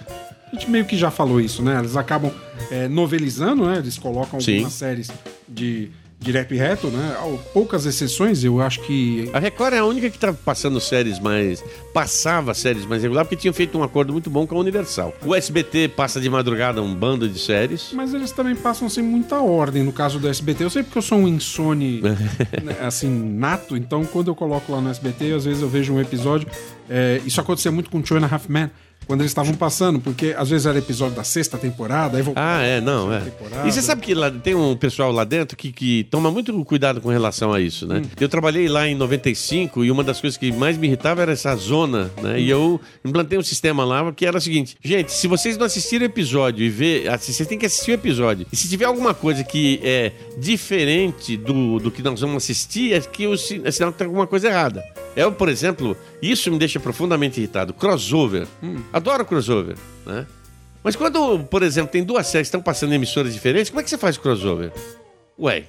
[0.47, 1.77] A gente meio que já falou isso, né?
[1.81, 2.31] Eles acabam
[2.71, 3.79] é, novelizando, né?
[3.79, 4.53] Eles colocam Sim.
[4.59, 5.11] algumas séries
[5.49, 7.15] de direto e reto, né?
[7.53, 11.63] Poucas exceções, eu acho que A Record é a única que tá passando séries mais.
[11.93, 15.15] passava séries mais regular, porque tinham feito um acordo muito bom com a Universal.
[15.25, 17.91] O SBT passa de madrugada um bando de séries.
[17.93, 19.83] Mas eles também passam sem muita ordem.
[19.83, 22.01] No caso do SBT, eu sei porque eu sou um insone,
[22.63, 23.77] né, assim, nato.
[23.77, 26.49] Então, quando eu coloco lá no SBT, às vezes eu vejo um episódio.
[26.89, 28.71] é, isso acontecia muito com Two and a Half Men,
[29.07, 32.59] quando eles estavam passando, porque às vezes era episódio da sexta temporada, aí voltava.
[32.59, 33.21] Ah, é, não, é.
[33.21, 33.69] Temporada.
[33.69, 37.01] E você sabe que lá tem um pessoal lá dentro que, que toma muito cuidado
[37.01, 38.03] com relação a isso, né?
[38.19, 41.55] Eu trabalhei lá em 95 e uma das coisas que mais me irritava era essa
[41.55, 42.41] zona, né?
[42.41, 46.05] E eu implantei um sistema lá que era o seguinte: gente, se vocês não assistiram
[46.05, 48.47] o episódio e ver, assim, vocês têm que assistir o episódio.
[48.53, 53.01] E se tiver alguma coisa que é diferente do, do que nós vamos assistir, é
[53.01, 54.85] que o é sinal que tem alguma coisa errada.
[55.17, 57.73] Eu, por exemplo, isso me deixa profundamente irritado.
[57.73, 58.47] Crossover.
[58.97, 59.77] Adoro crossover,
[60.07, 60.27] né?
[60.83, 63.83] Mas quando, por exemplo, tem duas séries que estão passando em emissoras diferentes, como é
[63.85, 64.73] que você faz crossover?
[65.39, 65.65] Ué,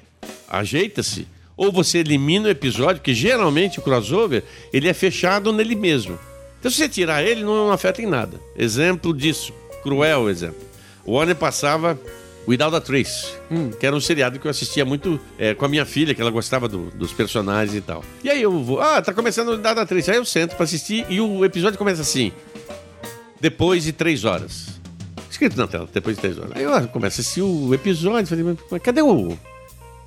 [0.47, 1.27] ajeita-se.
[1.55, 6.17] Ou você elimina o episódio, que geralmente o crossover ele é fechado nele mesmo.
[6.59, 8.39] Então se você tirar ele, não afeta em nada.
[8.55, 9.51] Exemplo disso,
[9.83, 10.61] cruel exemplo.
[11.03, 11.99] O Warner passava
[12.47, 13.27] Without a Trace,
[13.79, 16.31] que era um seriado que eu assistia muito é, com a minha filha, que ela
[16.31, 18.03] gostava do- dos personagens e tal.
[18.23, 20.11] E aí eu vou, ah, tá começando o Without a Trace.
[20.11, 22.31] Aí eu sento pra assistir e o episódio começa assim,
[23.39, 24.79] depois de três horas.
[25.29, 26.51] Escrito na tela, depois de três horas.
[26.55, 29.37] Aí eu começo a assistir o episódio, falei, mas cadê o.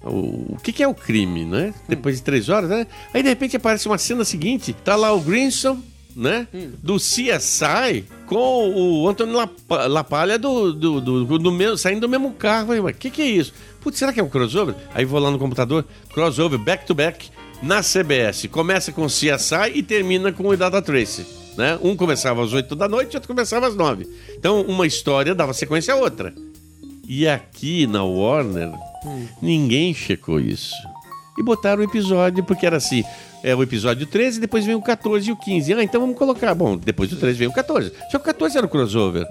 [0.02, 1.74] O, o que, que é o crime, né?
[1.86, 2.86] Depois de três horas, né?
[3.12, 5.78] Aí de repente aparece uma cena seguinte, tá lá o Grinson,
[6.16, 6.48] né?
[6.82, 12.32] Do CSI com o Antônio Lapa- Lapalha do, do, do, do mesmo, saindo do mesmo
[12.32, 12.68] carro.
[12.68, 13.52] Falei, mas o que, que é isso?
[13.82, 14.74] Putz, será que é um crossover?
[14.94, 17.28] Aí vou lá no computador, crossover, back to back,
[17.62, 18.46] na CBS.
[18.50, 21.26] Começa com o CSI e termina com o Data Trace.
[21.56, 21.78] Né?
[21.82, 24.08] Um começava às 8 da noite outro começava às 9.
[24.36, 26.32] Então, uma história dava sequência a outra.
[27.08, 28.70] E aqui na Warner,
[29.42, 30.72] ninguém checou isso.
[31.38, 33.02] E botaram o episódio, porque era assim:
[33.42, 35.74] é o episódio 13, depois vem o 14 e o 15.
[35.74, 36.54] Ah, então vamos colocar.
[36.54, 37.92] Bom, depois do 13 vem o 14.
[38.10, 39.26] Só que o 14 era o crossover.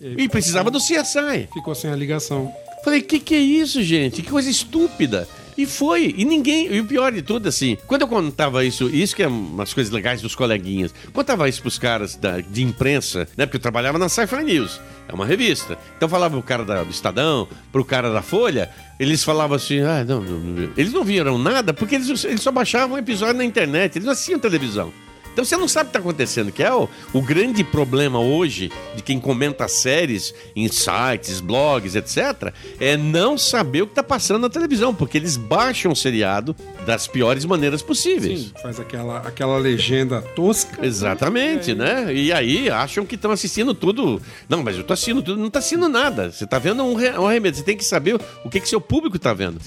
[0.00, 1.48] E precisava do CSI.
[1.52, 2.52] Ficou sem a ligação.
[2.84, 4.20] Falei, que que é isso, gente?
[4.20, 5.28] Que coisa estúpida.
[5.56, 9.14] E foi, e ninguém, e o pior de tudo, assim, quando eu contava isso, isso
[9.14, 13.44] que é umas coisas legais dos coleguinhas, contava isso pros caras da- de imprensa, né,
[13.44, 16.90] porque eu trabalhava na Sci-Fi News, é uma revista, então falava pro cara da- do
[16.90, 20.70] Estadão, pro cara da Folha, eles falavam assim, ah, não, não, não.
[20.76, 24.38] eles não viram nada, porque eles, eles só baixavam episódio na internet, eles não assistiam
[24.38, 24.90] televisão.
[25.32, 28.70] Então você não sabe o que está acontecendo, que é o, o grande problema hoje
[28.94, 34.40] de quem comenta séries em sites, blogs, etc., é não saber o que está passando
[34.42, 36.54] na televisão, porque eles baixam o seriado
[36.86, 38.40] das piores maneiras possíveis.
[38.40, 40.84] Sim, faz aquela, aquela legenda tosca.
[40.84, 42.12] Exatamente, né?
[42.14, 44.20] E aí acham que estão assistindo tudo.
[44.48, 46.30] Não, mas eu tô assistindo tudo, não tá assistindo nada.
[46.30, 48.80] Você tá vendo um, re- um remédio, você tem que saber o que, que seu
[48.80, 49.58] público tá vendo.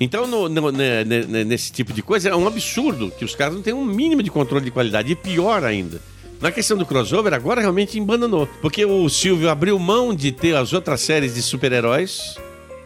[0.00, 3.34] Então, no- no- ne- ne- ne- nesse tipo de coisa, é um absurdo que os
[3.34, 4.91] caras não têm um mínimo de controle de qualidade.
[5.00, 6.00] E pior ainda.
[6.40, 8.46] Na questão do crossover, agora realmente embananou.
[8.60, 12.36] Porque o Silvio abriu mão de ter as outras séries de super-heróis.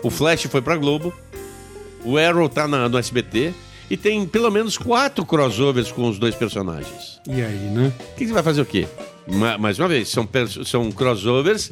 [0.03, 1.13] O Flash foi pra Globo.
[2.05, 3.53] O Arrow tá na- no SBT.
[3.89, 7.21] E tem pelo menos quatro crossovers com os dois personagens.
[7.27, 7.93] E aí, né?
[8.13, 8.87] O que, que vai fazer o quê?
[9.29, 10.29] Ma- Mais uma vez, são,
[10.65, 11.71] são crossovers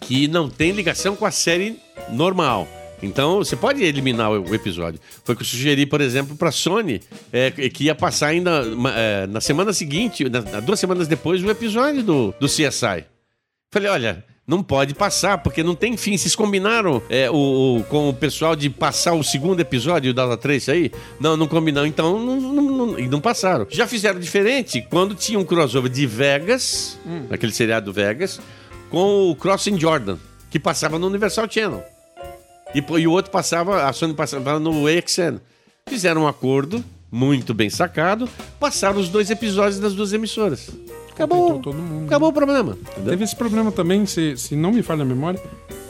[0.00, 1.76] que não tem ligação com a série
[2.10, 2.66] normal.
[3.02, 5.00] Então, você pode eliminar o, episódio.
[5.24, 7.00] Foi o que eu sugeri, por exemplo, para Sony,
[7.32, 8.62] é, que ia passar ainda
[8.96, 13.04] é, na semana seguinte, na- duas semanas depois, o episódio do, do CSI.
[13.72, 16.16] Falei, olha, não pode passar, porque não tem fim.
[16.16, 20.70] Vocês combinaram é, o, o- com o pessoal de passar o segundo episódio da Trace
[20.70, 20.92] aí?
[21.18, 21.86] Não, não combinaram.
[21.86, 23.66] Então, não, não, não- e não passaram.
[23.70, 26.98] Já fizeram diferente quando tinha um crossover de Vegas,
[27.30, 28.40] aquele seriado Vegas,
[28.90, 30.18] com o Crossing Jordan,
[30.50, 31.82] que passava no Universal Channel.
[32.74, 35.38] E, e o outro passava, a Sony passava no AXN.
[35.88, 38.28] Fizeram um acordo, muito bem sacado,
[38.58, 40.70] passaram os dois episódios das duas emissoras.
[41.10, 41.54] Acabou.
[41.54, 42.06] Mundo.
[42.06, 42.76] Acabou o problema.
[42.80, 43.10] entendeu?
[43.10, 45.40] Teve esse problema também, se, se não me falha a memória,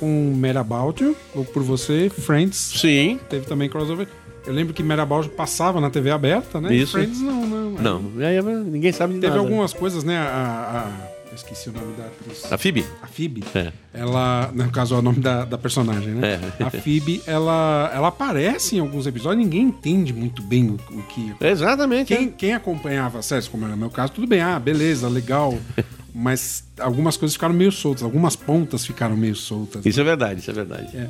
[0.00, 2.56] com Mad About You, ou por você, Friends.
[2.56, 3.20] Sim.
[3.30, 4.08] Teve também crossover.
[4.44, 6.74] Eu lembro que Mad About You passava na TV aberta, né?
[6.74, 6.92] Isso.
[6.92, 7.70] Friends não, não.
[7.70, 9.46] Não, aí ninguém sabe de Teve nada.
[9.46, 10.18] algumas coisas, né?
[10.18, 12.52] A, a- eu esqueci o nome da atriz.
[12.52, 12.84] A Phoebe?
[13.02, 13.42] A Phoebe.
[13.54, 13.72] É.
[13.94, 16.38] Ela, no caso, é o nome da, da personagem, né?
[16.60, 16.62] É.
[16.62, 21.34] A Phoebe, ela, ela aparece em alguns episódios, ninguém entende muito bem o, o que.
[21.40, 22.14] Exatamente.
[22.14, 25.58] Quem, quem acompanhava a série, como era o meu caso, tudo bem, ah, beleza, legal.
[26.14, 29.86] Mas algumas coisas ficaram meio soltas, algumas pontas ficaram meio soltas.
[29.86, 30.94] Isso é verdade, isso é verdade.
[30.94, 31.08] É.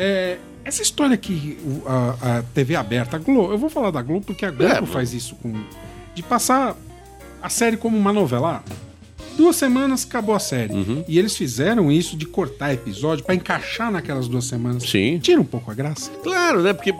[0.00, 4.24] É, essa história que a, a TV aberta, a Globo, eu vou falar da Globo
[4.24, 5.52] porque a Globo É, faz isso com.
[6.14, 6.74] de passar
[7.42, 8.64] a série como uma novela.
[8.66, 8.87] Ah,
[9.38, 10.72] Duas semanas acabou a série.
[10.74, 11.04] Uhum.
[11.06, 14.82] E eles fizeram isso de cortar episódio pra encaixar naquelas duas semanas.
[14.82, 15.20] Sim.
[15.20, 16.10] Tira um pouco a graça.
[16.24, 16.72] Claro, né?
[16.72, 16.92] Porque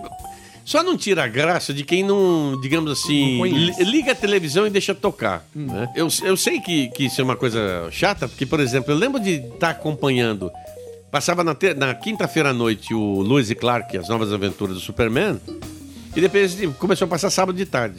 [0.64, 3.44] só não tira a graça de quem não, digamos assim, Não
[3.90, 5.44] liga a televisão e deixa tocar.
[5.52, 5.90] né?
[5.96, 9.18] Eu, eu sei que, que isso é uma coisa chata, porque, por exemplo, eu lembro
[9.20, 10.48] de estar acompanhando.
[11.10, 15.40] Passava na, na quinta-feira à noite o Lewis e Clark, as novas aventuras do Superman,
[16.14, 17.98] e depois começou a passar sábado de tarde.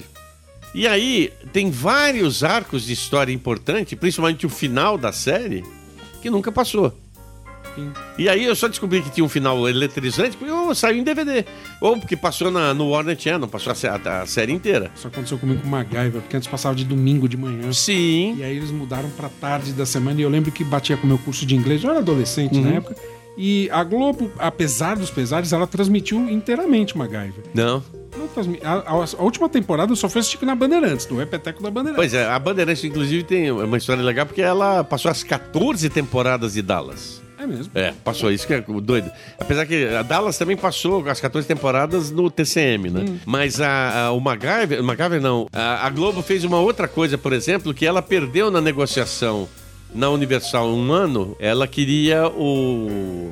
[0.73, 5.63] E aí tem vários arcos de história importante, principalmente o final da série,
[6.21, 6.95] que nunca passou.
[7.75, 7.91] Sim.
[8.17, 11.45] E aí eu só descobri que tinha um final eletrizante porque eu saiu em DVD.
[11.79, 14.91] Ou porque passou na, no Warner Channel, passou a, a série inteira.
[14.95, 17.71] Isso aconteceu comigo com o MacGyver, porque antes passava de domingo de manhã.
[17.71, 18.35] Sim.
[18.37, 20.19] E aí eles mudaram pra tarde da semana.
[20.19, 21.83] E eu lembro que batia com o meu curso de inglês.
[21.83, 22.63] Eu era adolescente Uhum.
[22.63, 22.95] na época.
[23.41, 27.45] E a Globo, apesar dos pesares, ela transmitiu inteiramente MacGyver.
[27.53, 27.81] Não.
[28.17, 31.63] Não transmi- a, a- a última temporada eu só fui assistir na Bandeirantes, no Repeteco
[31.63, 31.95] da Bandeirantes.
[31.95, 36.53] Pois é, a Bandeirantes, inclusive, tem uma história legal porque ela passou as 14 temporadas
[36.53, 37.21] de Dallas.
[37.41, 37.71] É mesmo.
[37.73, 39.09] É, passou isso que é doido.
[39.39, 43.05] Apesar que a Dallas também passou as 14 temporadas no TCM, né?
[43.25, 47.31] Mas a, a- o MacGyver, MacGyver não, a, a Globo fez uma outra coisa, por
[47.31, 49.47] exemplo, que ela perdeu na negociação
[49.93, 53.31] na Universal um ano, ela queria o...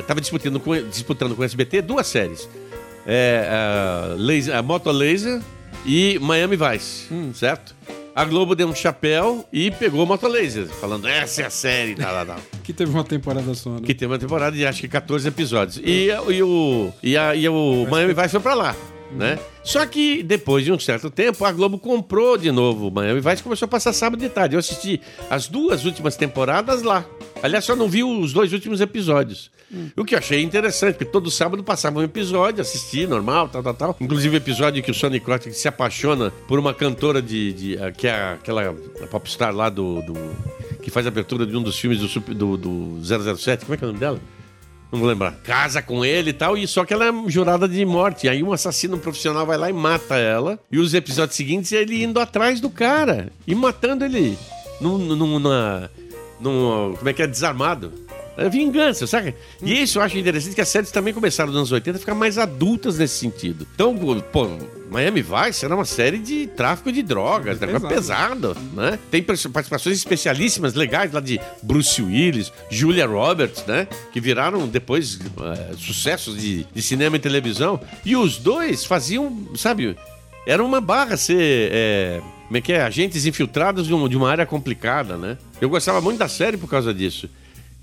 [0.00, 2.48] Estava disputando com, disputando com o SBT duas séries.
[3.06, 5.40] É, a, Laser, a Moto Laser
[5.84, 7.76] e Miami Vice, certo?
[8.14, 11.94] A Globo deu um chapéu e pegou o Moto Laser, falando, essa é a série,
[11.94, 12.38] tal, tal, tal.
[12.64, 13.80] Que teve uma temporada só, né?
[13.84, 15.76] Que tem uma temporada de acho que 14 episódios.
[15.84, 18.74] E, e o, e, a, e o Miami Vice foi pra lá,
[19.12, 19.38] né?
[19.64, 23.40] Só que depois de um certo tempo, a Globo comprou de novo o Miami Vice
[23.40, 24.54] e começou a passar sábado de tarde.
[24.54, 25.00] Eu assisti
[25.30, 27.04] as duas últimas temporadas lá.
[27.42, 29.50] Aliás, só não vi os dois últimos episódios.
[29.96, 33.74] O que eu achei interessante, porque todo sábado passava um episódio, assisti, normal, tal, tal,
[33.74, 33.96] tal.
[34.00, 37.52] Inclusive o episódio que o Sonny Crockett se apaixona por uma cantora de.
[37.52, 38.72] de ah, que é aquela
[39.10, 40.36] popstar lá do, do-
[40.82, 43.64] que faz a abertura de um dos filmes do, do, do 007.
[43.64, 44.20] Como é que é o nome dela?
[44.96, 45.32] Não vou lembrar.
[45.44, 48.28] Casa com ele e tal, e só que ela é jurada de morte.
[48.28, 50.58] Aí um assassino profissional vai lá e mata ela.
[50.72, 54.38] E os episódios seguintes é ele indo atrás do cara e matando ele
[54.80, 55.90] num, num, numa,
[56.40, 57.26] num- como é que é?
[57.26, 57.92] Desarmado.
[58.38, 59.34] É vingança, sabe?
[59.62, 62.14] E isso eu acho interessante que as séries também começaram nos anos 80 a ficar
[62.14, 63.66] mais adultas nesse sentido.
[63.74, 63.96] Então,
[64.30, 64.48] pô,
[64.90, 68.98] Miami Vice era uma série de tráfico de drogas, negócio pesado, né?
[69.10, 73.88] Tem participações especialíssimas, legais lá de Bruce Willis, Julia Roberts, né?
[74.12, 77.80] Que viraram depois eh, sucessos de, de cinema e televisão.
[78.04, 79.96] E os dois faziam, sabe,
[80.46, 81.70] era uma barra ser.
[81.72, 82.82] é, como é que é?
[82.82, 85.36] Agentes infiltrados de, um- de uma área complicada, né?
[85.60, 87.28] Eu gostava muito da série por causa disso.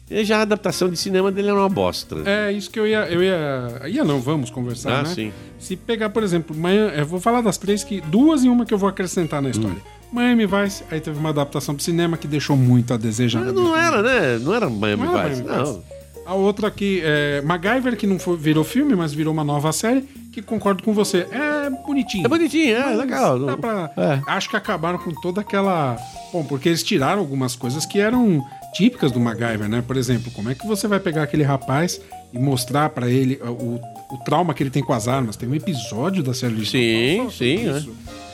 [0.09, 2.17] E já a adaptação de cinema dele era uma bosta.
[2.25, 3.05] É isso que eu ia.
[3.09, 3.81] Eu ia.
[3.87, 5.09] Ia não, vamos conversar, Ah, né?
[5.09, 5.31] sim.
[5.57, 8.01] Se pegar, por exemplo, Miami, eu vou falar das três que.
[8.01, 9.77] Duas e uma que eu vou acrescentar na história.
[9.77, 10.03] Hum.
[10.11, 13.43] Miami Vice, aí teve uma adaptação pro cinema que deixou muito a desejar.
[13.43, 14.37] Mas não era, né?
[14.39, 15.41] Não era Miami Não era Vice.
[15.43, 15.73] Miami Não.
[15.73, 15.85] Vice.
[16.25, 20.01] A outra aqui é MacGyver, que não foi- virou filme, mas virou uma nova série,
[20.31, 21.27] que concordo com você.
[21.31, 22.25] É bonitinho.
[22.25, 23.39] É bonitinho, é legal.
[23.57, 24.21] pra- É.
[24.27, 25.97] Acho que acabaram com toda aquela.
[26.31, 28.41] Bom, porque eles tiraram algumas coisas que eram
[28.73, 29.83] típicas do MacGyver, né?
[29.85, 32.01] Por exemplo, como é que você vai pegar aquele rapaz
[32.33, 33.81] e mostrar pra ele uh, o,
[34.11, 35.35] o trauma que ele tem com as armas?
[35.37, 37.85] Tem um episódio da série Sim, só sobre sim, né?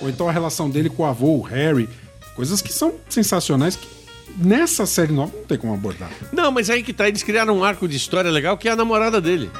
[0.01, 1.87] Ou então a relação dele com o avô, o Harry.
[2.35, 3.87] Coisas que são sensacionais que
[4.37, 6.09] nessa série nova não tem como abordar.
[6.31, 8.75] Não, mas aí que tá, eles criaram um arco de história legal que é a
[8.75, 9.51] namorada dele.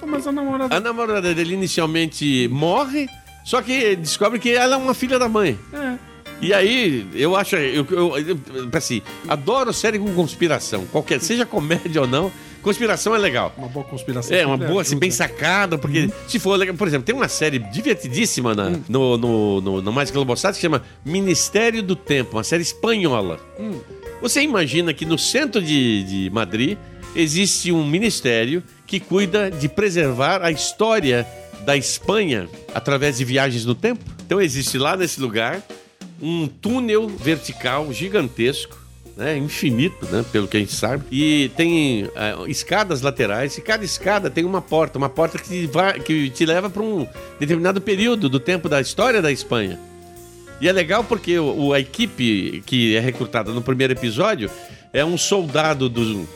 [0.00, 0.74] Pô, Mas a namorada.
[0.74, 3.08] A namorada dele inicialmente morre,
[3.44, 5.58] só que descobre que ela é uma filha da mãe.
[5.72, 6.11] É.
[6.42, 7.54] E aí, eu acho.
[7.56, 8.38] Eu, eu, eu,
[8.72, 10.84] assim, adoro série com conspiração.
[10.86, 13.54] Qualquer, seja comédia ou não, conspiração é legal.
[13.56, 14.36] Uma boa conspiração.
[14.36, 15.00] É, uma boa, assim, ajuda.
[15.00, 16.74] bem sacada, porque se for legal.
[16.74, 20.82] Por exemplo, tem uma série divertidíssima na- no, no, no, no Mais Globosat que chama
[21.04, 23.38] Ministério do Tempo, uma série espanhola.
[24.20, 26.76] Você imagina que no centro de, de Madrid
[27.14, 31.24] existe um ministério que cuida de preservar a história
[31.64, 34.00] da Espanha através de viagens no tempo?
[34.26, 35.62] Então existe lá nesse lugar
[36.22, 38.80] um túnel vertical gigantesco,
[39.16, 43.84] né, infinito, né, pelo que a gente sabe, e tem eh, escadas laterais, e cada
[43.84, 47.06] escada tem uma porta, uma porta que, vai, que te leva para um
[47.38, 49.78] determinado período do tempo da história da Espanha.
[50.60, 54.48] E é legal porque o, o- a equipe que é recrutada no primeiro episódio
[54.92, 56.26] é um soldado do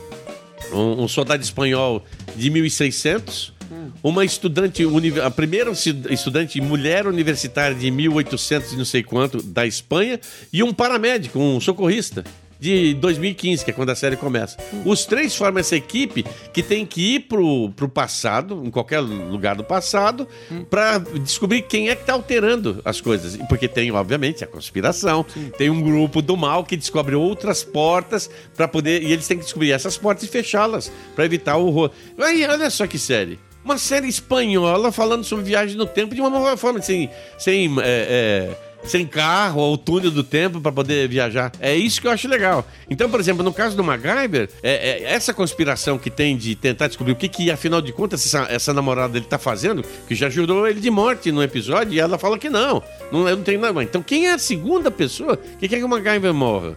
[0.72, 2.04] um, um soldado espanhol
[2.34, 3.54] de 1600,
[4.02, 4.82] uma estudante
[5.22, 5.70] a primeira
[6.10, 10.20] estudante mulher universitária de 1800 e não sei quanto da Espanha
[10.52, 12.24] e um paramédico, um socorrista.
[12.58, 14.56] de 2015, que é quando a série começa.
[14.84, 19.54] Os três formam essa equipe que tem que ir pro, pro passado, em qualquer lugar
[19.56, 20.26] do passado,
[20.70, 23.36] pra descobrir quem é que tá alterando as coisas.
[23.48, 25.24] Porque tem, obviamente, a conspiração,
[25.58, 29.02] tem um grupo do mal que descobre outras portas para poder.
[29.02, 31.90] E eles têm que descobrir essas portas e fechá-las para evitar o horror.
[32.18, 33.38] Aí, olha só que série.
[33.66, 38.54] Uma série espanhola falando sobre viagem no tempo de uma nova forma, sem, sem é,
[38.54, 41.50] é, sem carro ou túnel do tempo para poder viajar.
[41.58, 42.64] É isso que eu acho legal.
[42.88, 46.86] Então, por exemplo, no caso do MacGyver, é, é essa conspiração que tem de tentar
[46.86, 50.30] descobrir o que, que afinal de contas, essa, essa namorada dele tá fazendo, que já
[50.30, 52.80] jurou ele de morte no episódio, e ela fala que não,
[53.10, 53.82] não, não tem nada.
[53.82, 56.76] Então, quem é a segunda pessoa que quer que o MacGyver morra?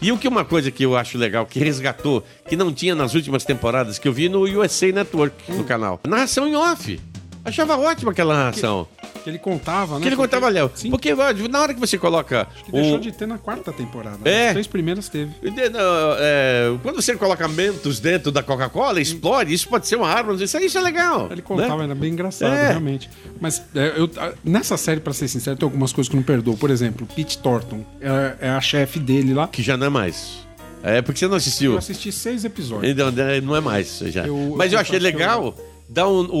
[0.00, 3.14] E o que uma coisa que eu acho legal, que resgatou, que não tinha nas
[3.14, 6.00] últimas temporadas, que eu vi no USA Network, no canal.
[6.06, 7.00] Narração em off.
[7.46, 8.86] Achava ótima aquela narração.
[9.22, 10.02] Que ele contava, né?
[10.02, 10.70] Que ele contava, Léo.
[10.74, 10.90] Sim.
[10.90, 12.46] Porque ó, na hora que você coloca.
[12.64, 14.18] Que deixou de ter na quarta temporada.
[14.28, 14.48] É.
[14.48, 15.32] As três primeiras teve.
[16.18, 20.56] É, quando você coloca mentos dentro da Coca-Cola, explode, isso pode ser uma arma, isso,
[20.58, 21.28] isso é legal.
[21.30, 21.84] Ele contava, né?
[21.84, 22.68] era bem engraçado, É.
[22.68, 23.08] realmente.
[23.40, 24.10] Mas é, eu,
[24.44, 26.56] nessa série, pra ser sincero, tem algumas coisas que eu não perdoo.
[26.56, 29.48] Por exemplo, Pete Thornton é, é a chefe dele lá.
[29.48, 30.46] Que já não é mais.
[30.82, 31.72] É porque você não assistiu.
[31.72, 32.92] Eu assisti seis episódios.
[32.92, 34.26] Então, né, não é mais já.
[34.26, 35.54] Eu- Mas eu eu achei acho que eu-
[35.88, 36.36] Dar um- o,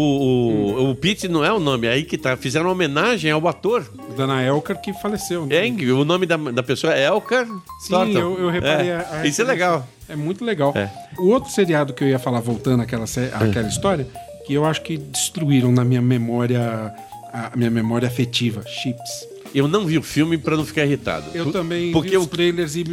[0.86, 2.36] o, o Pete não é o nome, é aí que tá.
[2.36, 3.84] Fizeram uma homenagem ao ator.
[4.16, 5.46] Dana Elker, que faleceu.
[5.46, 5.66] né?
[5.66, 7.46] Eng, o nome da, da pessoa é Elker
[7.80, 8.18] Sim, Thornton.
[8.18, 8.88] eu, eu reparei.
[8.88, 9.86] É, a- a Isso é legal.
[10.08, 10.72] É muito legal.
[10.76, 10.90] É.
[11.18, 14.06] O outro seriado que eu ia falar, voltando àquela, sé- àquela história,
[14.46, 16.92] que eu acho que destruíram na minha memória,
[17.32, 19.28] a minha memória afetiva, Chips.
[19.54, 21.24] Eu não vi o filme pra não ficar irritado.
[21.34, 22.84] Eu também Porque vi os trailers e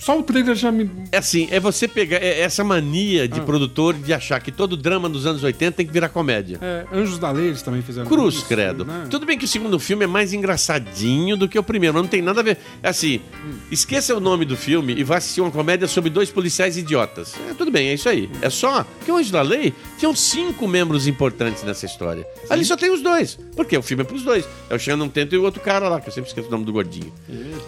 [0.00, 0.90] só o trailer já me...
[1.12, 3.26] É assim, é você pegar é essa mania Ah.
[3.26, 6.58] de produtor de achar que todo drama dos anos 80 tem que virar comédia.
[6.62, 8.84] É, Anjos da Lei eles também fizeram Cruz, isso, credo.
[8.84, 9.06] né?
[9.10, 12.08] Tudo bem que o segundo filme é mais engraçadinho do que o primeiro, mas não
[12.08, 12.58] tem nada a ver.
[12.82, 13.20] É assim,
[13.70, 17.34] esqueça o nome do filme e vá assistir uma comédia sobre dois policiais idiotas.
[17.48, 18.28] É, tudo bem, é isso aí.
[18.40, 22.26] É só que o Anjo da Lei tinham cinco membros importantes nessa história.
[22.48, 23.38] Ali só tem os dois.
[23.54, 24.48] Porque o filme é pros dois.
[24.70, 26.64] É o Shannon Tento e o outro cara lá, que eu sempre esqueço o nome
[26.64, 27.12] do gordinho.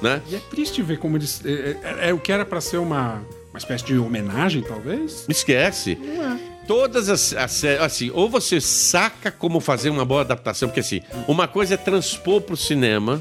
[0.00, 0.20] Né?
[0.30, 1.40] E é triste ver como eles...
[1.44, 1.50] É,
[1.82, 5.26] é- é o que era pra ser uma, uma espécie de homenagem, talvez.
[5.28, 5.96] Esquece.
[5.96, 6.38] Não é.
[6.66, 11.48] Todas as, as assim, ou você saca como fazer uma boa adaptação, porque assim, uma
[11.48, 13.20] coisa é transpor pro cinema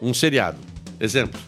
[0.00, 0.58] um seriado.
[1.00, 1.38] Exemplo,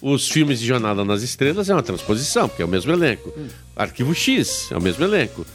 [0.00, 3.32] os filmes de Jornada nas Estrelas é uma transposição, porque é o mesmo elenco.
[3.76, 5.46] Arquivo X é o mesmo elenco.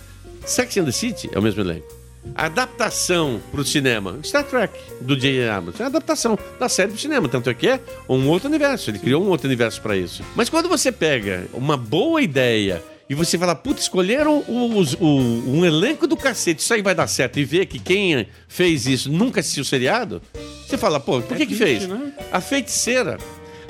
[0.45, 1.94] Sex and the City é o mesmo elenco.
[2.33, 5.47] A adaptação pro cinema, Star Trek, do J.J.
[5.49, 7.79] Abrams, é a adaptação da série pro cinema, tanto é que é
[8.09, 10.23] um outro universo, ele criou um outro universo para isso.
[10.35, 15.63] Mas quando você pega uma boa ideia e você fala, puta, escolheram os- o, um
[15.63, 19.39] elenco do cacete, isso aí vai dar certo, e vê que quem fez isso nunca
[19.39, 20.21] assistiu o seriado,
[20.67, 21.87] você fala, pô, por É que que fez?
[21.87, 22.11] né?
[22.31, 23.17] A feiticeira.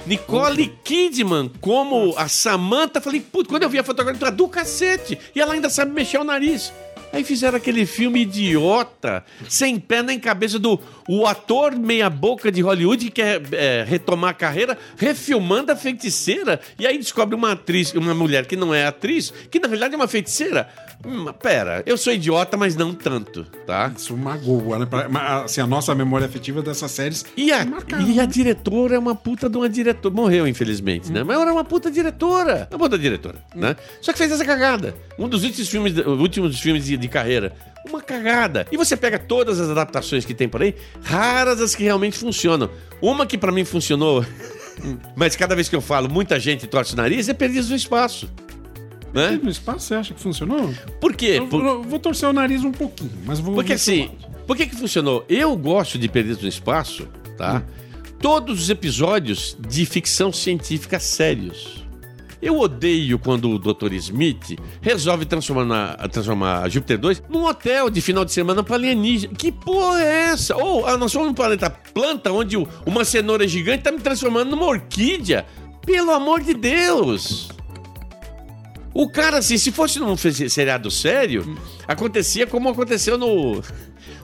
[0.08, 5.18] Nicole Kidman, como a Samantha, falei, puta, quando eu vi a fotografia, tá do cacete.
[5.36, 6.72] E ela ainda sabe mexer o nariz.
[7.16, 10.78] Aí fizeram aquele filme idiota, sem pé nem cabeça, do
[11.08, 16.60] o ator meia-boca de Hollywood que quer é, retomar a carreira, refilmando a feiticeira.
[16.78, 19.98] E aí descobre uma atriz, uma mulher que não é atriz, que na verdade é
[19.98, 20.68] uma feiticeira.
[21.06, 23.92] Hum, pera, eu sou idiota, mas não tanto, tá?
[23.96, 24.86] Isso magoa, né?
[24.86, 28.28] Pra- Assim, a nossa memória afetiva dessas séries E a, marcaram, e a né?
[28.28, 30.14] diretora é uma puta de uma diretora.
[30.16, 31.24] Morreu, infelizmente, né?
[31.24, 32.68] Mas ela era uma puta diretora.
[32.72, 33.76] Uma puta diretora, né?
[34.02, 34.96] Só que fez essa cagada.
[35.20, 37.54] Um dos últimos filmes, últimos filmes de, de carreira.
[37.88, 38.66] Uma cagada.
[38.72, 40.74] E você pega todas as adaptações que tem por aí,
[41.04, 42.70] raras as que realmente funcionam.
[43.00, 44.26] Uma que pra mim funcionou,
[45.16, 48.28] mas cada vez que eu falo, muita gente torce o nariz, é Perdidos no Espaço.
[49.16, 49.40] Né?
[49.42, 50.74] No espaço, você acha que funcionou?
[51.00, 51.36] Por quê?
[51.38, 53.56] Eu, Por- eu vou torcer o nariz um pouquinho, mas vou.
[53.56, 54.12] Porque assim,
[54.46, 55.24] por que que funcionou?
[55.30, 57.64] Eu gosto de Perdidos no Espaço, tá?
[58.20, 61.84] Todos os episódios de ficção científica sérios.
[62.42, 63.94] Eu odeio quando o Dr.
[63.94, 68.76] Smith resolve transformar, na- transformar a Júpiter 2 num hotel de final de semana para
[68.76, 69.34] alienígena.
[69.34, 70.56] Que porra é essa?
[70.56, 74.52] Ou ah, nós somos um planeta planta onde o- uma cenoura gigante tá me transformando
[74.52, 75.46] numa orquídea.
[75.86, 77.50] Pelo amor de Deus!
[78.96, 83.62] O cara, assim, se fosse num seriado sério, acontecia como aconteceu no.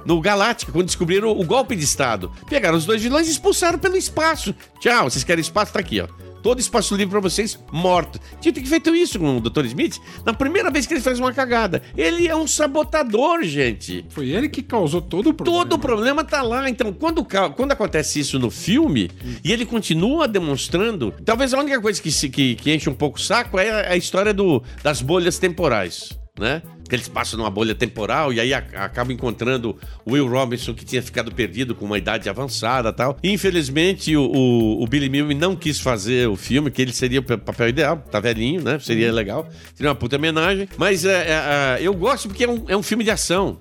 [0.05, 2.31] No Galáctica, quando descobriram o golpe de Estado.
[2.49, 4.55] Pegaram os dois vilões e expulsaram pelo espaço.
[4.79, 5.73] Tchau, vocês querem espaço?
[5.73, 6.07] Tá aqui, ó.
[6.41, 8.19] Todo espaço livre pra vocês, morto.
[8.39, 9.65] Tinha que ter feito isso com o Dr.
[9.65, 11.81] Smith na primeira vez que ele fez uma cagada.
[11.95, 14.05] Ele é um sabotador, gente.
[14.09, 15.59] Foi ele que causou todo o problema.
[15.59, 16.69] Todo o problema tá lá.
[16.69, 19.09] Então, quando, quando acontece isso no filme
[19.43, 23.17] e ele continua demonstrando, talvez a única coisa que, se- que, que enche um pouco
[23.17, 26.61] o saco é a, a história do, das bolhas temporais, né?
[26.91, 31.01] Que eles passam numa bolha temporal e aí acabam encontrando o Will Robinson que tinha
[31.01, 33.17] ficado perdido com uma idade avançada tal.
[33.23, 37.23] Infelizmente, o, o, o Billy Milne não quis fazer o filme, que ele seria o
[37.23, 38.77] papel ideal, tá velhinho, né?
[38.77, 39.15] Seria uhum.
[39.15, 40.67] legal, seria uma puta homenagem.
[40.77, 43.57] Mas é, é, é, eu gosto porque é um, é um filme de ação.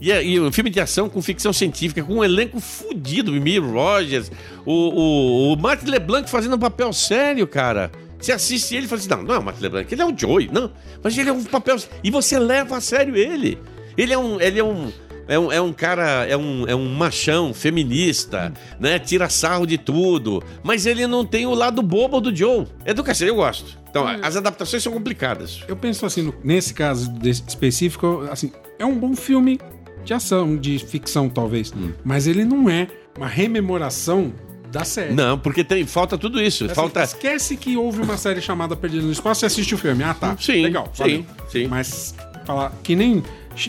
[0.00, 3.58] E, é, e um filme de ação com ficção científica, com um elenco fudido, Mimi
[3.58, 4.32] Rogers,
[4.64, 7.92] o, o, o Martin LeBlanc fazendo um papel sério, cara.
[8.22, 10.16] Você assiste ele e fala assim: não, não é o Matt LeBlanc, ele é o
[10.16, 10.48] Joey.
[10.52, 10.70] Não,
[11.02, 11.76] mas ele é um papel.
[12.04, 13.58] E você leva a sério ele.
[13.98, 14.40] Ele é um.
[14.40, 14.92] Ele é um
[15.28, 18.98] é um, é um cara, é um, é um machão feminista, né?
[18.98, 20.42] Tira sarro de tudo.
[20.62, 22.66] Mas ele não tem o lado bobo do Joe.
[22.84, 23.78] É do cacete, eu gosto.
[23.88, 24.18] Então, é.
[24.20, 25.62] as adaptações são complicadas.
[25.68, 29.60] Eu penso assim, nesse caso específico, assim, é um bom filme
[30.04, 31.72] de ação, de ficção, talvez.
[31.72, 31.92] Hum.
[32.04, 34.32] Mas ele não é uma rememoração
[34.72, 35.12] da série.
[35.12, 36.64] Não, porque tem, falta tudo isso.
[36.64, 37.02] Assim, falta...
[37.02, 40.02] Esquece que houve uma série chamada Perdido no Espaço e assiste o filme.
[40.02, 40.34] Ah, tá.
[40.40, 40.62] Sim.
[40.62, 40.90] Legal.
[40.94, 41.66] Sim, sim.
[41.66, 42.14] Mas
[42.46, 43.22] falar que nem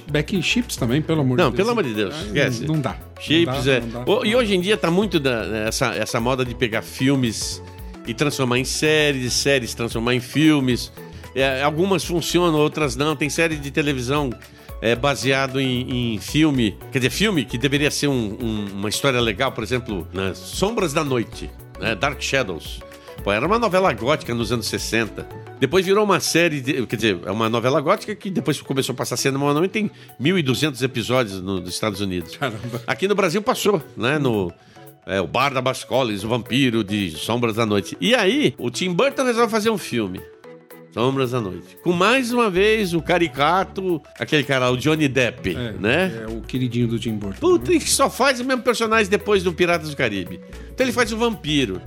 [0.10, 1.68] Becky Chips também, pelo amor não, de Deus.
[1.68, 2.66] Não, pelo amor de Deus, esquece.
[2.66, 2.96] Não, não dá.
[3.20, 3.82] Chips, é.
[4.06, 7.62] O, e hoje em dia tá muito da, essa, essa moda de pegar filmes
[8.08, 10.92] e transformar em séries, séries transformar em filmes.
[11.36, 13.16] É, algumas funcionam, outras não.
[13.16, 14.30] Tem série de televisão
[14.84, 19.22] é, baseado em, em, filme, quer dizer, filme que deveria ser um, um, uma história
[19.22, 21.50] legal, por exemplo, nas Sombras da Noite,
[21.80, 21.96] né?
[21.96, 22.82] Dark Shadows.
[23.24, 25.26] Pô, era uma novela gótica nos anos 60.
[25.58, 28.96] Depois virou uma série, de, quer dizer, é uma novela gótica que depois começou a
[28.98, 29.90] passar sendo uma e tem
[30.22, 32.36] 1.200 episódios no, nos Estados Unidos.
[32.36, 32.82] Caramba.
[32.86, 34.20] Aqui no Brasil passou, né?
[34.20, 34.52] No,
[35.06, 37.96] é, o Bar da Bascoles, o Vampiro de Sombras da Noite.
[38.02, 40.20] E aí, o Tim Burton resolve fazer um filme.
[40.94, 41.76] Sombras da Noite.
[41.84, 46.24] Com mais uma vez o caricato, aquele cara, o Johnny Depp, é, né?
[46.24, 47.40] É o queridinho do Tim Burton.
[47.40, 47.80] Puta, né?
[47.80, 50.40] que só faz o mesmo personagem depois do Piratas do Caribe.
[50.72, 51.82] Então ele faz o vampiro.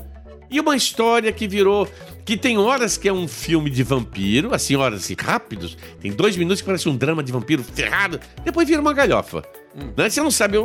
[0.51, 1.89] E uma história que virou.
[2.25, 5.79] Que tem horas que é um filme de vampiro, assim, horas assim, rápidos.
[6.01, 8.19] Tem dois minutos que parece um drama de vampiro ferrado.
[8.45, 9.45] Depois vira uma galhofa.
[9.77, 9.93] Hum.
[9.97, 10.11] Né?
[10.11, 10.57] Você não sabe.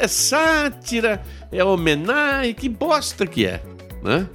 [0.00, 1.20] É sátira,
[1.50, 3.60] é homenagem, que bosta que é.
[4.00, 4.28] Né?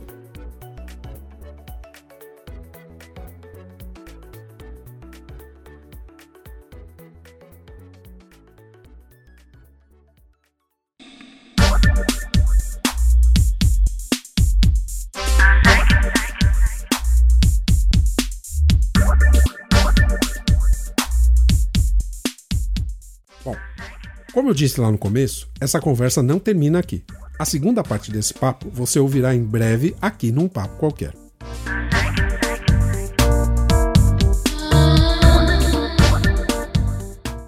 [24.44, 27.02] Como eu disse lá no começo, essa conversa não termina aqui.
[27.40, 31.14] A segunda parte desse papo você ouvirá em breve aqui num papo qualquer.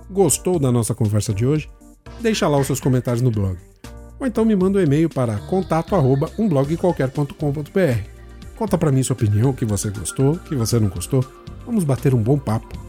[0.10, 1.70] Gostou da nossa conversa de hoje?
[2.22, 3.58] Deixa lá os seus comentários no blog.
[4.18, 8.10] Ou então me manda um e-mail para contato@umblogqualquer.com.br.
[8.56, 11.26] Conta para mim sua opinião, o que você gostou, o que você não gostou.
[11.66, 12.80] Vamos bater um bom papo.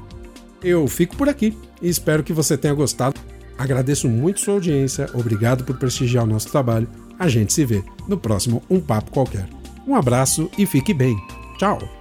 [0.62, 3.20] Eu fico por aqui e espero que você tenha gostado
[3.58, 6.88] Agradeço muito sua audiência, obrigado por prestigiar o nosso trabalho.
[7.18, 9.48] A gente se vê no próximo Um Papo Qualquer.
[9.86, 11.16] Um abraço e fique bem.
[11.58, 11.95] Tchau!